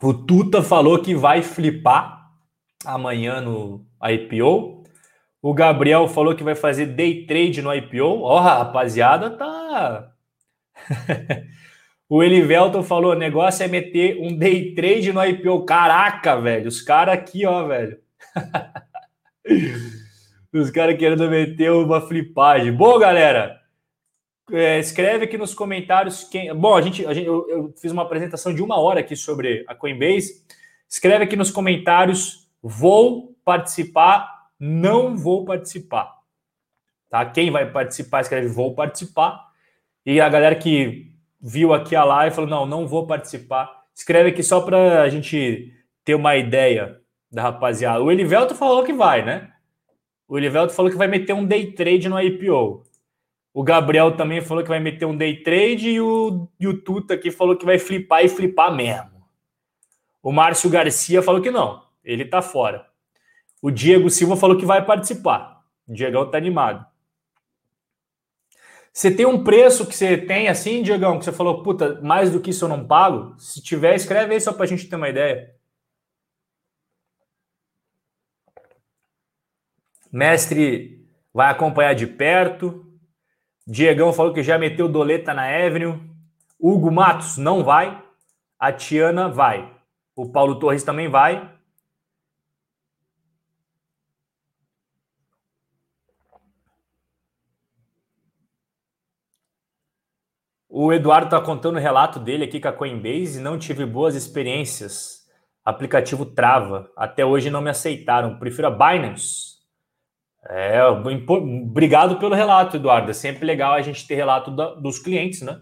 O 0.00 0.12
Tuta 0.12 0.62
falou 0.62 1.00
que 1.00 1.14
vai 1.14 1.42
flipar 1.42 2.28
amanhã 2.84 3.40
no 3.40 3.86
IPO. 4.02 4.82
O 5.40 5.54
Gabriel 5.54 6.08
falou 6.08 6.34
que 6.34 6.44
vai 6.44 6.54
fazer 6.54 6.86
day 6.86 7.24
trade 7.24 7.62
no 7.62 7.74
IPO. 7.74 8.20
Ó, 8.20 8.36
oh, 8.36 8.40
rapaziada, 8.40 9.30
tá. 9.30 10.12
O 12.14 12.22
Elivelton 12.22 12.82
falou: 12.82 13.14
negócio 13.14 13.64
é 13.64 13.68
meter 13.68 14.18
um 14.20 14.36
day 14.36 14.74
trade 14.74 15.14
no 15.14 15.24
IPO. 15.24 15.64
Caraca, 15.64 16.38
velho. 16.38 16.68
Os 16.68 16.82
caras 16.82 17.14
aqui, 17.14 17.46
ó, 17.46 17.66
velho. 17.66 17.98
Os 20.52 20.70
caras 20.70 20.98
querendo 20.98 21.26
meter 21.30 21.72
uma 21.72 22.02
flipagem. 22.02 22.70
Bom, 22.70 22.98
galera, 22.98 23.58
é, 24.52 24.78
escreve 24.78 25.24
aqui 25.24 25.38
nos 25.38 25.54
comentários 25.54 26.24
quem. 26.24 26.54
Bom, 26.54 26.76
a 26.76 26.82
gente, 26.82 27.06
a 27.06 27.14
gente 27.14 27.26
eu, 27.26 27.48
eu, 27.48 27.74
fiz 27.80 27.90
uma 27.90 28.02
apresentação 28.02 28.54
de 28.54 28.62
uma 28.62 28.78
hora 28.78 29.00
aqui 29.00 29.16
sobre 29.16 29.64
a 29.66 29.74
Coinbase. 29.74 30.44
Escreve 30.86 31.24
aqui 31.24 31.34
nos 31.34 31.50
comentários: 31.50 32.46
vou 32.62 33.34
participar, 33.42 34.50
não 34.60 35.16
vou 35.16 35.46
participar. 35.46 36.14
Tá? 37.08 37.24
Quem 37.24 37.50
vai 37.50 37.72
participar, 37.72 38.20
escreve 38.20 38.48
vou 38.48 38.74
participar. 38.74 39.50
E 40.04 40.20
a 40.20 40.28
galera 40.28 40.54
que 40.54 41.10
viu 41.42 41.74
aqui 41.74 41.96
a 41.96 42.04
live 42.04 42.32
e 42.32 42.34
falou: 42.36 42.48
não, 42.48 42.64
não 42.64 42.86
vou 42.86 43.06
participar. 43.06 43.82
Escreve 43.94 44.30
aqui 44.30 44.42
só 44.42 44.60
para 44.60 45.02
a 45.02 45.08
gente 45.08 45.74
ter 46.04 46.14
uma 46.14 46.36
ideia 46.36 47.00
da 47.30 47.42
rapaziada. 47.42 48.02
O 48.02 48.10
Elivelto 48.10 48.54
falou 48.54 48.84
que 48.84 48.92
vai, 48.92 49.24
né? 49.24 49.50
O 50.28 50.38
Elivelto 50.38 50.72
falou 50.72 50.90
que 50.90 50.96
vai 50.96 51.08
meter 51.08 51.32
um 51.32 51.44
day 51.44 51.72
trade 51.72 52.08
no 52.08 52.20
IPO. 52.20 52.84
O 53.52 53.62
Gabriel 53.62 54.16
também 54.16 54.40
falou 54.40 54.62
que 54.62 54.68
vai 54.68 54.80
meter 54.80 55.04
um 55.04 55.16
day 55.16 55.42
trade 55.42 55.90
e 55.90 56.00
o, 56.00 56.48
e 56.58 56.66
o 56.66 56.80
Tuta 56.80 57.14
aqui 57.14 57.30
falou 57.30 57.54
que 57.54 57.66
vai 57.66 57.78
flipar 57.78 58.24
e 58.24 58.28
flipar 58.28 58.74
mesmo. 58.74 59.10
O 60.22 60.32
Márcio 60.32 60.70
Garcia 60.70 61.22
falou 61.22 61.42
que 61.42 61.50
não, 61.50 61.82
ele 62.02 62.24
tá 62.24 62.40
fora. 62.40 62.86
O 63.60 63.70
Diego 63.70 64.08
Silva 64.08 64.36
falou 64.36 64.56
que 64.56 64.64
vai 64.64 64.84
participar. 64.84 65.62
O 65.86 65.92
Diegão 65.92 66.30
tá 66.30 66.38
animado. 66.38 66.86
Você 68.92 69.10
tem 69.10 69.24
um 69.24 69.42
preço 69.42 69.86
que 69.86 69.94
você 69.94 70.18
tem 70.18 70.48
assim, 70.48 70.82
Diegão, 70.82 71.18
que 71.18 71.24
você 71.24 71.32
falou, 71.32 71.62
puta, 71.62 72.00
mais 72.02 72.30
do 72.30 72.40
que 72.40 72.50
isso 72.50 72.64
eu 72.64 72.68
não 72.68 72.86
pago? 72.86 73.34
Se 73.38 73.62
tiver, 73.62 73.94
escreve 73.94 74.34
aí 74.34 74.40
só 74.40 74.52
para 74.52 74.64
a 74.64 74.66
gente 74.66 74.86
ter 74.86 74.96
uma 74.96 75.08
ideia. 75.08 75.54
Mestre 80.12 81.08
vai 81.32 81.50
acompanhar 81.50 81.94
de 81.94 82.06
perto. 82.06 82.86
Diegão 83.66 84.12
falou 84.12 84.34
que 84.34 84.42
já 84.42 84.58
meteu 84.58 84.88
doleta 84.88 85.32
na 85.32 85.44
Avenue. 85.44 85.98
Hugo 86.60 86.92
Matos 86.92 87.38
não 87.38 87.64
vai. 87.64 88.02
A 88.58 88.70
Tiana 88.72 89.28
vai. 89.28 89.74
O 90.14 90.30
Paulo 90.30 90.58
Torres 90.58 90.84
também 90.84 91.08
vai. 91.08 91.51
O 100.74 100.90
Eduardo 100.90 101.26
está 101.26 101.38
contando 101.38 101.76
o 101.76 101.78
relato 101.78 102.18
dele 102.18 102.44
aqui 102.44 102.58
com 102.58 102.66
a 102.66 102.72
Coinbase. 102.72 103.38
Não 103.42 103.58
tive 103.58 103.84
boas 103.84 104.14
experiências. 104.14 105.20
Aplicativo 105.62 106.24
trava. 106.24 106.90
Até 106.96 107.26
hoje 107.26 107.50
não 107.50 107.60
me 107.60 107.68
aceitaram. 107.68 108.38
Prefiro 108.38 108.68
a 108.68 108.70
Binance. 108.70 109.58
É, 110.48 110.82
obrigado 110.82 112.16
pelo 112.18 112.34
relato, 112.34 112.78
Eduardo. 112.78 113.10
É 113.10 113.12
sempre 113.12 113.44
legal 113.44 113.74
a 113.74 113.82
gente 113.82 114.06
ter 114.06 114.14
relato 114.14 114.50
da, 114.50 114.72
dos 114.76 114.98
clientes, 114.98 115.42
né? 115.42 115.60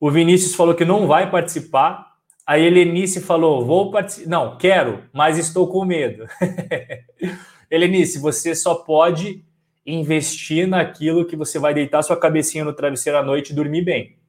O 0.00 0.10
Vinícius 0.10 0.54
falou 0.54 0.74
que 0.74 0.86
não 0.86 1.06
vai 1.06 1.30
participar. 1.30 2.12
A 2.46 2.58
Helenice 2.58 3.20
falou: 3.20 3.66
vou 3.66 3.90
participar. 3.90 4.30
Não, 4.30 4.56
quero, 4.56 5.04
mas 5.12 5.36
estou 5.36 5.68
com 5.68 5.84
medo. 5.84 6.26
Helenice, 7.70 8.18
você 8.18 8.54
só 8.54 8.76
pode 8.76 9.44
investir 9.84 10.66
naquilo 10.66 11.26
que 11.26 11.36
você 11.36 11.58
vai 11.58 11.74
deitar 11.74 12.02
sua 12.02 12.16
cabecinha 12.16 12.64
no 12.64 12.72
travesseiro 12.72 13.18
à 13.18 13.22
noite 13.22 13.50
e 13.50 13.54
dormir 13.54 13.82
bem. 13.82 14.21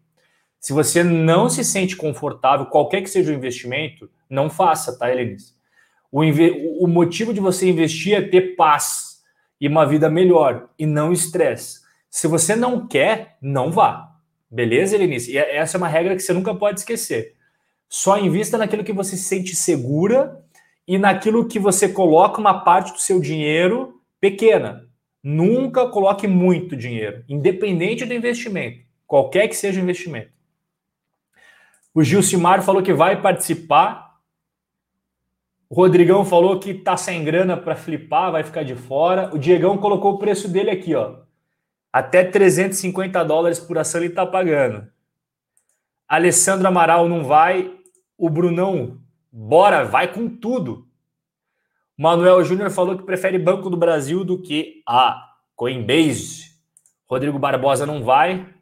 Se 0.64 0.72
você 0.72 1.04
não 1.04 1.50
se 1.50 1.62
sente 1.62 1.94
confortável, 1.94 2.68
qualquer 2.68 3.02
que 3.02 3.10
seja 3.10 3.34
o 3.34 3.36
investimento, 3.36 4.10
não 4.30 4.50
faça, 4.50 4.98
tá, 4.98 5.12
Helenis? 5.12 5.54
O, 6.10 6.22
o 6.22 6.88
motivo 6.88 7.34
de 7.34 7.42
você 7.42 7.70
investir 7.70 8.14
é 8.14 8.22
ter 8.22 8.56
paz 8.56 9.22
e 9.60 9.68
uma 9.68 9.86
vida 9.86 10.10
melhor 10.10 10.70
e 10.80 10.86
não 10.86 11.12
estresse. 11.12 11.82
Se 12.10 12.30
você 12.30 12.56
não 12.56 12.88
quer, 12.88 13.36
não 13.42 13.74
vá. 13.74 14.16
Beleza, 14.50 14.96
Helenice? 14.96 15.34
E 15.34 15.38
é, 15.38 15.58
essa 15.58 15.76
é 15.76 15.80
uma 15.80 15.90
regra 15.90 16.16
que 16.16 16.22
você 16.22 16.32
nunca 16.32 16.56
pode 16.56 16.80
esquecer. 16.80 17.34
Só 17.90 18.18
invista 18.18 18.58
naquilo 18.58 18.86
que 18.86 18.94
você 18.94 19.18
se 19.18 19.24
sente 19.24 19.58
segura 19.58 20.42
e 20.88 20.98
naquilo 20.98 21.46
que 21.46 21.60
você 21.60 21.90
coloca 21.90 22.40
uma 22.40 22.64
parte 22.64 22.94
do 22.94 23.02
seu 23.02 23.20
dinheiro 23.20 24.00
pequena. 24.18 24.88
Nunca 25.22 25.90
coloque 25.90 26.26
muito 26.26 26.74
dinheiro, 26.74 27.22
independente 27.28 28.06
do 28.06 28.14
investimento, 28.14 28.86
qualquer 29.06 29.50
que 29.50 29.58
seja 29.58 29.82
o 29.82 29.84
investimento. 29.84 30.32
O 31.94 32.04
Gilcimar 32.04 32.64
falou 32.64 32.82
que 32.82 32.94
vai 32.94 33.22
participar. 33.22 34.18
O 35.70 35.76
Rodrigão 35.76 36.26
falou 36.26 36.60
que 36.60 36.74
tá 36.74 36.98
sem 36.98 37.24
grana 37.24 37.56
para 37.56 37.76
flipar, 37.76 38.32
vai 38.32 38.44
ficar 38.44 38.64
de 38.64 38.76
fora. 38.76 39.34
O 39.34 39.38
Diegão 39.38 39.78
colocou 39.78 40.14
o 40.14 40.18
preço 40.20 40.48
dele 40.48 40.72
aqui, 40.72 40.96
ó. 40.96 41.18
Até 41.92 42.24
350 42.24 43.24
dólares 43.24 43.60
por 43.60 43.78
ação 43.78 44.02
ele 44.02 44.14
tá 44.14 44.26
pagando. 44.26 44.88
Alessandro 46.08 46.68
Amaral 46.68 47.08
não 47.08 47.24
vai. 47.24 47.72
O 48.18 48.30
Brunão, 48.30 49.00
bora, 49.32 49.84
vai 49.84 50.12
com 50.12 50.28
tudo. 50.28 50.88
Manuel 51.98 52.44
Júnior 52.44 52.72
falou 52.72 52.98
que 52.98 53.04
prefere 53.04 53.38
Banco 53.38 53.70
do 53.70 53.78
Brasil 53.78 54.24
do 54.24 54.42
que 54.42 54.82
a 54.88 55.30
Coinbase. 55.56 56.52
Rodrigo 57.06 57.38
Barbosa 57.38 57.86
não 57.86 58.04
vai. 58.04 58.53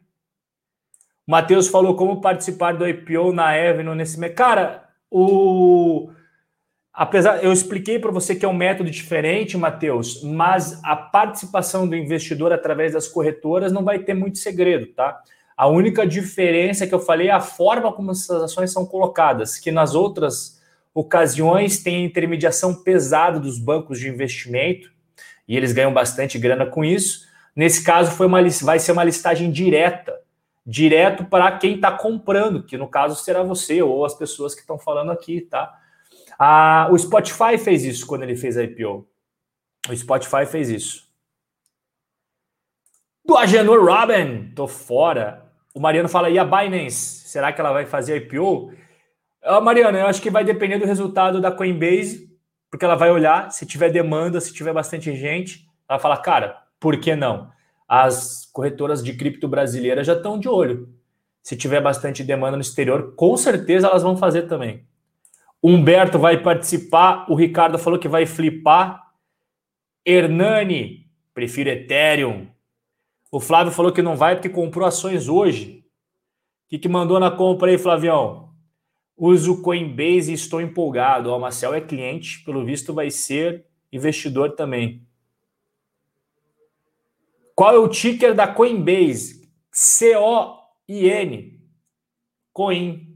Matheus 1.26 1.68
falou 1.68 1.94
como 1.94 2.20
participar 2.20 2.72
do 2.72 2.86
IPO 2.86 3.32
na 3.32 3.50
Avenue 3.50 3.94
nesse 3.94 4.18
mês. 4.18 4.34
Cara, 4.34 4.88
o 5.10 6.10
apesar 6.92 7.42
eu 7.42 7.52
expliquei 7.52 7.98
para 7.98 8.10
você 8.10 8.34
que 8.34 8.44
é 8.44 8.48
um 8.48 8.52
método 8.52 8.90
diferente, 8.90 9.56
Matheus, 9.56 10.22
mas 10.22 10.78
a 10.84 10.94
participação 10.94 11.88
do 11.88 11.96
investidor 11.96 12.52
através 12.52 12.92
das 12.92 13.08
corretoras 13.08 13.72
não 13.72 13.84
vai 13.84 14.00
ter 14.00 14.14
muito 14.14 14.38
segredo, 14.38 14.86
tá? 14.86 15.20
A 15.56 15.66
única 15.68 16.06
diferença 16.06 16.86
que 16.86 16.94
eu 16.94 16.98
falei 16.98 17.28
é 17.28 17.32
a 17.32 17.40
forma 17.40 17.92
como 17.92 18.10
essas 18.10 18.42
ações 18.42 18.72
são 18.72 18.84
colocadas, 18.84 19.58
que 19.58 19.70
nas 19.70 19.94
outras 19.94 20.60
ocasiões 20.94 21.82
tem 21.82 22.04
intermediação 22.04 22.74
pesada 22.74 23.38
dos 23.38 23.58
bancos 23.58 23.98
de 23.98 24.08
investimento 24.08 24.90
e 25.46 25.56
eles 25.56 25.72
ganham 25.72 25.92
bastante 25.92 26.38
grana 26.38 26.66
com 26.66 26.84
isso. 26.84 27.26
Nesse 27.54 27.84
caso 27.84 28.10
foi 28.10 28.26
uma 28.26 28.40
vai 28.62 28.78
ser 28.78 28.92
uma 28.92 29.04
listagem 29.04 29.50
direta 29.50 30.21
direto 30.64 31.24
para 31.24 31.58
quem 31.58 31.76
está 31.76 31.90
comprando, 31.90 32.62
que 32.62 32.76
no 32.76 32.88
caso 32.88 33.16
será 33.22 33.42
você 33.42 33.82
ou 33.82 34.04
as 34.04 34.14
pessoas 34.14 34.54
que 34.54 34.60
estão 34.60 34.78
falando 34.78 35.10
aqui, 35.10 35.40
tá? 35.40 35.76
Ah, 36.38 36.88
o 36.90 36.98
Spotify 36.98 37.58
fez 37.58 37.84
isso 37.84 38.06
quando 38.06 38.22
ele 38.22 38.36
fez 38.36 38.56
a 38.56 38.62
IPO. 38.62 39.06
O 39.88 39.96
Spotify 39.96 40.46
fez 40.46 40.70
isso. 40.70 41.10
Do 43.24 43.36
Agenor 43.36 43.84
Robin, 43.84 44.52
tô 44.54 44.66
fora. 44.66 45.50
O 45.74 45.80
Mariano 45.80 46.08
fala, 46.08 46.30
e 46.30 46.38
a 46.38 46.44
Binance? 46.44 47.28
Será 47.28 47.52
que 47.52 47.60
ela 47.60 47.72
vai 47.72 47.86
fazer 47.86 48.14
a 48.14 48.16
IPO? 48.16 48.72
Ah, 49.42 49.60
Mariano, 49.60 49.98
eu 49.98 50.06
acho 50.06 50.22
que 50.22 50.30
vai 50.30 50.44
depender 50.44 50.78
do 50.78 50.86
resultado 50.86 51.40
da 51.40 51.50
Coinbase 51.50 52.32
porque 52.72 52.86
ela 52.86 52.94
vai 52.94 53.10
olhar, 53.10 53.52
se 53.52 53.66
tiver 53.66 53.90
demanda, 53.90 54.40
se 54.40 54.50
tiver 54.50 54.72
bastante 54.72 55.14
gente, 55.14 55.68
ela 55.86 55.98
fala, 55.98 56.16
cara, 56.16 56.56
por 56.80 56.98
que 56.98 57.14
não? 57.14 57.51
As 57.94 58.48
corretoras 58.50 59.04
de 59.04 59.12
cripto 59.12 59.46
brasileiras 59.46 60.06
já 60.06 60.14
estão 60.14 60.38
de 60.38 60.48
olho. 60.48 60.88
Se 61.42 61.54
tiver 61.54 61.78
bastante 61.78 62.24
demanda 62.24 62.56
no 62.56 62.62
exterior, 62.62 63.14
com 63.14 63.36
certeza 63.36 63.86
elas 63.86 64.02
vão 64.02 64.16
fazer 64.16 64.48
também. 64.48 64.86
Humberto 65.62 66.18
vai 66.18 66.42
participar, 66.42 67.30
o 67.30 67.34
Ricardo 67.34 67.78
falou 67.78 67.98
que 67.98 68.08
vai 68.08 68.24
flipar. 68.24 69.12
Hernani, 70.06 71.06
prefiro 71.34 71.68
Ethereum. 71.68 72.48
O 73.30 73.38
Flávio 73.38 73.70
falou 73.70 73.92
que 73.92 74.00
não 74.00 74.16
vai 74.16 74.36
porque 74.36 74.48
comprou 74.48 74.88
ações 74.88 75.28
hoje. 75.28 75.84
O 76.64 76.70
que, 76.70 76.78
que 76.78 76.88
mandou 76.88 77.20
na 77.20 77.30
compra 77.30 77.70
aí, 77.70 77.76
Flavião? 77.76 78.54
Uso 79.14 79.60
Coinbase 79.60 80.30
e 80.30 80.34
estou 80.34 80.62
empolgado. 80.62 81.30
O 81.30 81.38
Marcel 81.38 81.74
é 81.74 81.80
cliente, 81.82 82.42
pelo 82.42 82.64
visto 82.64 82.94
vai 82.94 83.10
ser 83.10 83.66
investidor 83.92 84.52
também. 84.52 85.06
Qual 87.54 87.74
é 87.74 87.78
o 87.78 87.88
ticker 87.88 88.34
da 88.34 88.46
Coinbase? 88.46 89.48
C-O-I-N. 89.70 91.60
Coin. 92.52 93.12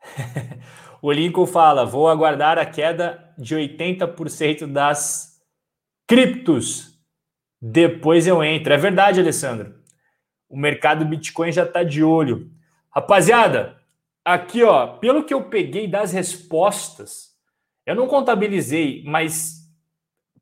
o 1.02 1.12
Lincoln 1.12 1.46
fala: 1.46 1.84
vou 1.84 2.08
aguardar 2.08 2.58
a 2.58 2.66
queda 2.66 3.34
de 3.38 3.54
80% 3.54 4.66
das 4.66 5.40
criptos. 6.06 6.96
Depois 7.60 8.26
eu 8.26 8.42
entro. 8.44 8.72
É 8.72 8.76
verdade, 8.76 9.20
Alessandro. 9.20 9.74
O 10.48 10.56
mercado 10.56 11.04
Bitcoin 11.04 11.50
já 11.52 11.64
está 11.64 11.82
de 11.82 12.02
olho. 12.02 12.50
Rapaziada, 12.90 13.80
aqui 14.24 14.62
ó, 14.62 14.98
pelo 14.98 15.24
que 15.24 15.34
eu 15.34 15.44
peguei 15.44 15.86
das 15.88 16.12
respostas, 16.12 17.35
eu 17.86 17.94
não 17.94 18.08
contabilizei, 18.08 19.02
mas 19.06 19.70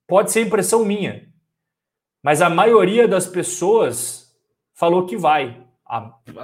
pode 0.07 0.33
ser 0.33 0.41
impressão 0.41 0.85
minha. 0.85 1.29
Mas 2.23 2.41
a 2.41 2.49
maioria 2.49 3.07
das 3.07 3.27
pessoas 3.27 4.35
falou 4.73 5.05
que 5.05 5.17
vai. 5.17 5.63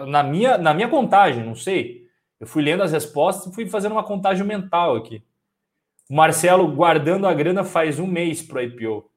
na, 0.06 0.22
minha, 0.22 0.58
na 0.58 0.74
minha 0.74 0.88
contagem, 0.88 1.42
não 1.42 1.54
sei. 1.54 2.06
Eu 2.38 2.46
fui 2.46 2.62
lendo 2.62 2.82
as 2.82 2.92
respostas 2.92 3.50
e 3.50 3.54
fui 3.54 3.66
fazendo 3.66 3.92
uma 3.92 4.04
contagem 4.04 4.44
mental 4.46 4.96
aqui. 4.96 5.24
O 6.08 6.14
Marcelo 6.14 6.70
guardando 6.70 7.26
a 7.26 7.32
grana 7.32 7.64
faz 7.64 7.98
um 7.98 8.06
mês 8.06 8.42
para 8.42 8.58
o 8.58 8.62
IPO. 8.62 9.10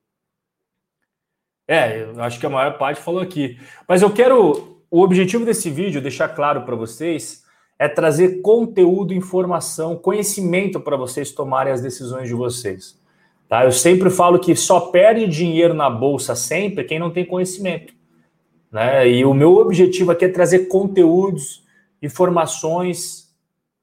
É, 1.68 2.04
eu 2.04 2.22
acho 2.24 2.40
que 2.40 2.46
a 2.46 2.50
maior 2.50 2.78
parte 2.78 3.02
falou 3.02 3.22
aqui. 3.22 3.60
Mas 3.88 4.02
eu 4.02 4.14
quero. 4.14 4.72
O 4.90 5.02
objetivo 5.02 5.44
desse 5.44 5.72
vídeo, 5.72 6.02
deixar 6.02 6.30
claro 6.30 6.64
para 6.66 6.76
vocês, 6.76 7.43
é 7.78 7.88
trazer 7.88 8.42
conteúdo, 8.42 9.14
informação, 9.14 9.96
conhecimento 9.96 10.80
para 10.80 10.96
vocês 10.96 11.32
tomarem 11.32 11.74
as 11.74 11.82
decisões 11.82 12.28
de 12.28 12.34
vocês. 12.34 13.00
Tá? 13.48 13.66
Eu 13.66 13.72
sempre 13.72 14.10
falo 14.10 14.40
que 14.40 14.56
só 14.56 14.80
perde 14.80 15.28
dinheiro 15.28 15.74
na 15.74 15.90
bolsa 15.90 16.36
sempre 16.36 16.84
quem 16.84 17.00
não 17.00 17.12
tem 17.12 17.26
conhecimento. 17.26 17.94
Né? 18.72 19.08
E 19.10 19.26
o 19.26 19.34
meu 19.34 19.56
objetivo 19.58 20.12
aqui 20.12 20.26
é 20.26 20.30
trazer 20.30 20.68
conteúdos, 20.68 21.64
informações 22.02 23.32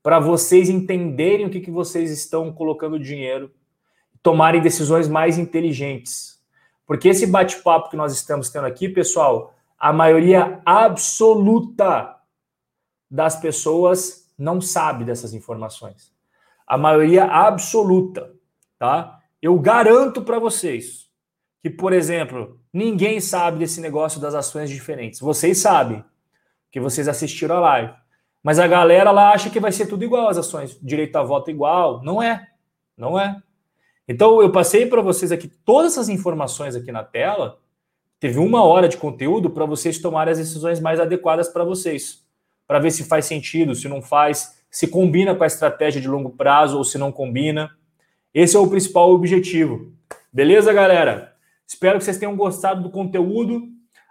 para 0.02 0.18
vocês 0.18 0.68
entenderem 0.68 1.46
o 1.46 1.50
que, 1.50 1.60
que 1.60 1.70
vocês 1.70 2.10
estão 2.10 2.52
colocando 2.52 2.98
dinheiro, 2.98 3.50
tomarem 4.22 4.62
decisões 4.62 5.08
mais 5.08 5.38
inteligentes. 5.38 6.40
Porque 6.86 7.08
esse 7.08 7.26
bate-papo 7.26 7.90
que 7.90 7.96
nós 7.96 8.12
estamos 8.12 8.50
tendo 8.50 8.66
aqui, 8.66 8.88
pessoal, 8.88 9.54
a 9.78 9.92
maioria 9.92 10.60
absoluta 10.64 12.16
das 13.10 13.36
pessoas 13.36 14.30
não 14.38 14.60
sabe 14.60 15.04
dessas 15.04 15.34
informações. 15.34 16.12
A 16.66 16.78
maioria 16.78 17.24
absoluta, 17.24 18.32
tá? 18.78 19.20
Eu 19.42 19.58
garanto 19.58 20.22
para 20.22 20.38
vocês 20.38 21.10
que, 21.62 21.68
por 21.68 21.92
exemplo, 21.92 22.60
ninguém 22.72 23.20
sabe 23.20 23.58
desse 23.58 23.80
negócio 23.80 24.20
das 24.20 24.34
ações 24.34 24.70
diferentes. 24.70 25.20
Vocês 25.20 25.58
sabem, 25.58 26.04
que 26.70 26.80
vocês 26.80 27.08
assistiram 27.08 27.56
a 27.56 27.60
live. 27.60 27.94
Mas 28.42 28.58
a 28.58 28.66
galera 28.66 29.10
lá 29.10 29.32
acha 29.32 29.50
que 29.50 29.60
vai 29.60 29.72
ser 29.72 29.86
tudo 29.86 30.04
igual 30.04 30.28
as 30.28 30.38
ações, 30.38 30.78
direito 30.80 31.16
a 31.16 31.22
voto 31.22 31.50
igual. 31.50 32.02
Não 32.02 32.22
é. 32.22 32.48
Não 32.96 33.18
é. 33.18 33.36
Então, 34.08 34.40
eu 34.40 34.50
passei 34.50 34.86
para 34.86 35.02
vocês 35.02 35.30
aqui 35.30 35.48
todas 35.48 35.92
essas 35.92 36.08
informações 36.08 36.74
aqui 36.74 36.90
na 36.90 37.04
tela. 37.04 37.58
Teve 38.18 38.38
uma 38.38 38.64
hora 38.64 38.88
de 38.88 38.96
conteúdo 38.96 39.50
para 39.50 39.64
vocês 39.64 39.98
tomarem 39.98 40.32
as 40.32 40.38
decisões 40.38 40.80
mais 40.80 40.98
adequadas 40.98 41.48
para 41.48 41.64
vocês, 41.64 42.24
para 42.70 42.78
ver 42.78 42.92
se 42.92 43.02
faz 43.02 43.24
sentido, 43.24 43.74
se 43.74 43.88
não 43.88 44.00
faz, 44.00 44.62
se 44.70 44.86
combina 44.86 45.34
com 45.34 45.42
a 45.42 45.46
estratégia 45.48 46.00
de 46.00 46.06
longo 46.06 46.30
prazo 46.30 46.78
ou 46.78 46.84
se 46.84 46.96
não 46.96 47.10
combina. 47.10 47.68
Esse 48.32 48.56
é 48.56 48.60
o 48.60 48.70
principal 48.70 49.10
objetivo. 49.10 49.92
Beleza, 50.32 50.72
galera? 50.72 51.34
Espero 51.66 51.98
que 51.98 52.04
vocês 52.04 52.16
tenham 52.16 52.36
gostado 52.36 52.80
do 52.80 52.88
conteúdo. 52.88 53.66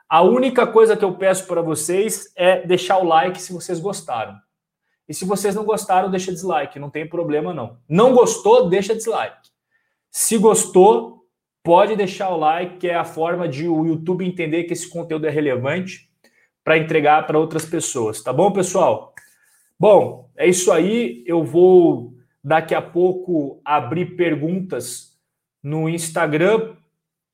A 0.10 0.22
única 0.24 0.68
coisa 0.68 0.98
que 0.98 1.06
eu 1.06 1.14
peço 1.14 1.48
para 1.48 1.62
vocês 1.62 2.34
é 2.36 2.68
deixar 2.68 2.98
o 2.98 3.06
like 3.06 3.42
se 3.42 3.54
vocês 3.54 3.80
gostaram. 3.80 4.36
E 5.08 5.14
se 5.14 5.24
vocês 5.24 5.56
não 5.56 5.64
gostaram, 5.64 6.12
deixa 6.12 6.30
dislike, 6.30 6.78
não 6.80 6.90
tem 6.90 7.08
problema 7.08 7.54
não. 7.54 7.78
Não 7.88 8.14
gostou, 8.14 8.68
deixa 8.68 8.94
dislike. 8.94 9.52
Se 10.12 10.38
gostou, 10.38 11.24
pode 11.64 11.96
deixar 11.96 12.28
o 12.28 12.38
like, 12.38 12.76
que 12.76 12.90
é 12.90 12.96
a 12.96 13.06
forma 13.06 13.48
de 13.48 13.70
o 13.70 13.86
YouTube 13.86 14.28
entender 14.28 14.66
que 14.66 14.74
esse 14.74 14.90
conteúdo 14.90 15.28
é 15.28 15.30
relevante 15.30 16.09
para 16.64 16.78
entregar 16.78 17.26
para 17.26 17.40
outras 17.40 17.66
pessoas, 17.66 18.22
tá 18.22 18.32
bom, 18.32 18.52
pessoal? 18.52 19.14
Bom, 19.80 20.30
é 20.36 20.48
isso 20.48 20.72
aí. 20.74 21.24
Eu 21.26 21.44
vou 21.44 22.14
daqui 22.44 22.76
a 22.76 22.82
pouco 22.82 23.62
abrir 23.64 24.18
perguntas 24.18 25.18
no 25.64 25.88
Instagram. 25.88 26.76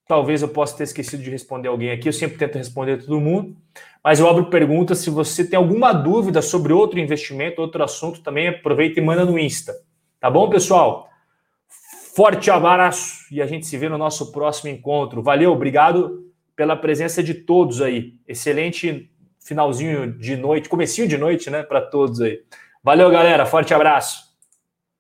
Talvez 0.08 0.44
eu 0.44 0.50
possa 0.50 0.78
ter 0.78 0.84
esquecido 0.84 1.24
de 1.24 1.32
responder 1.32 1.70
alguém 1.70 1.90
aqui. 1.90 2.08
Eu 2.08 2.14
sempre 2.14 2.38
tento 2.38 2.60
responder 2.60 3.04
todo 3.04 3.20
mundo, 3.20 3.58
mas 4.04 4.20
eu 4.20 4.30
abro 4.30 4.50
perguntas. 4.52 5.00
Se 5.00 5.10
você 5.10 5.44
tem 5.44 5.58
alguma 5.58 5.92
dúvida 5.92 6.40
sobre 6.42 6.72
outro 6.72 7.00
investimento, 7.00 7.62
outro 7.62 7.84
assunto, 7.84 8.22
também 8.22 8.50
aproveita 8.50 9.00
e 9.00 9.04
manda 9.04 9.26
no 9.26 9.40
Insta. 9.40 9.74
Tá 10.20 10.30
bom, 10.30 10.48
pessoal? 10.48 11.10
Forte 12.16 12.52
abraço 12.52 13.26
e 13.32 13.42
a 13.42 13.48
gente 13.48 13.66
se 13.66 13.76
vê 13.76 13.90
no 13.90 13.98
nosso 13.98 14.32
próximo 14.32 14.70
encontro. 14.70 15.24
Valeu, 15.24 15.52
obrigado 15.52 16.32
pela 16.56 16.76
presença 16.76 17.24
de 17.24 17.34
todos 17.34 17.82
aí. 17.82 18.14
Excelente 18.28 19.12
finalzinho 19.46 20.12
de 20.12 20.36
noite, 20.36 20.68
comecinho 20.68 21.08
de 21.08 21.18
noite, 21.18 21.50
né, 21.50 21.64
para 21.64 21.80
todos 21.80 22.20
aí. 22.20 22.42
Valeu, 22.84 23.10
galera. 23.10 23.46
Forte 23.46 23.74
abraço. 23.74 24.35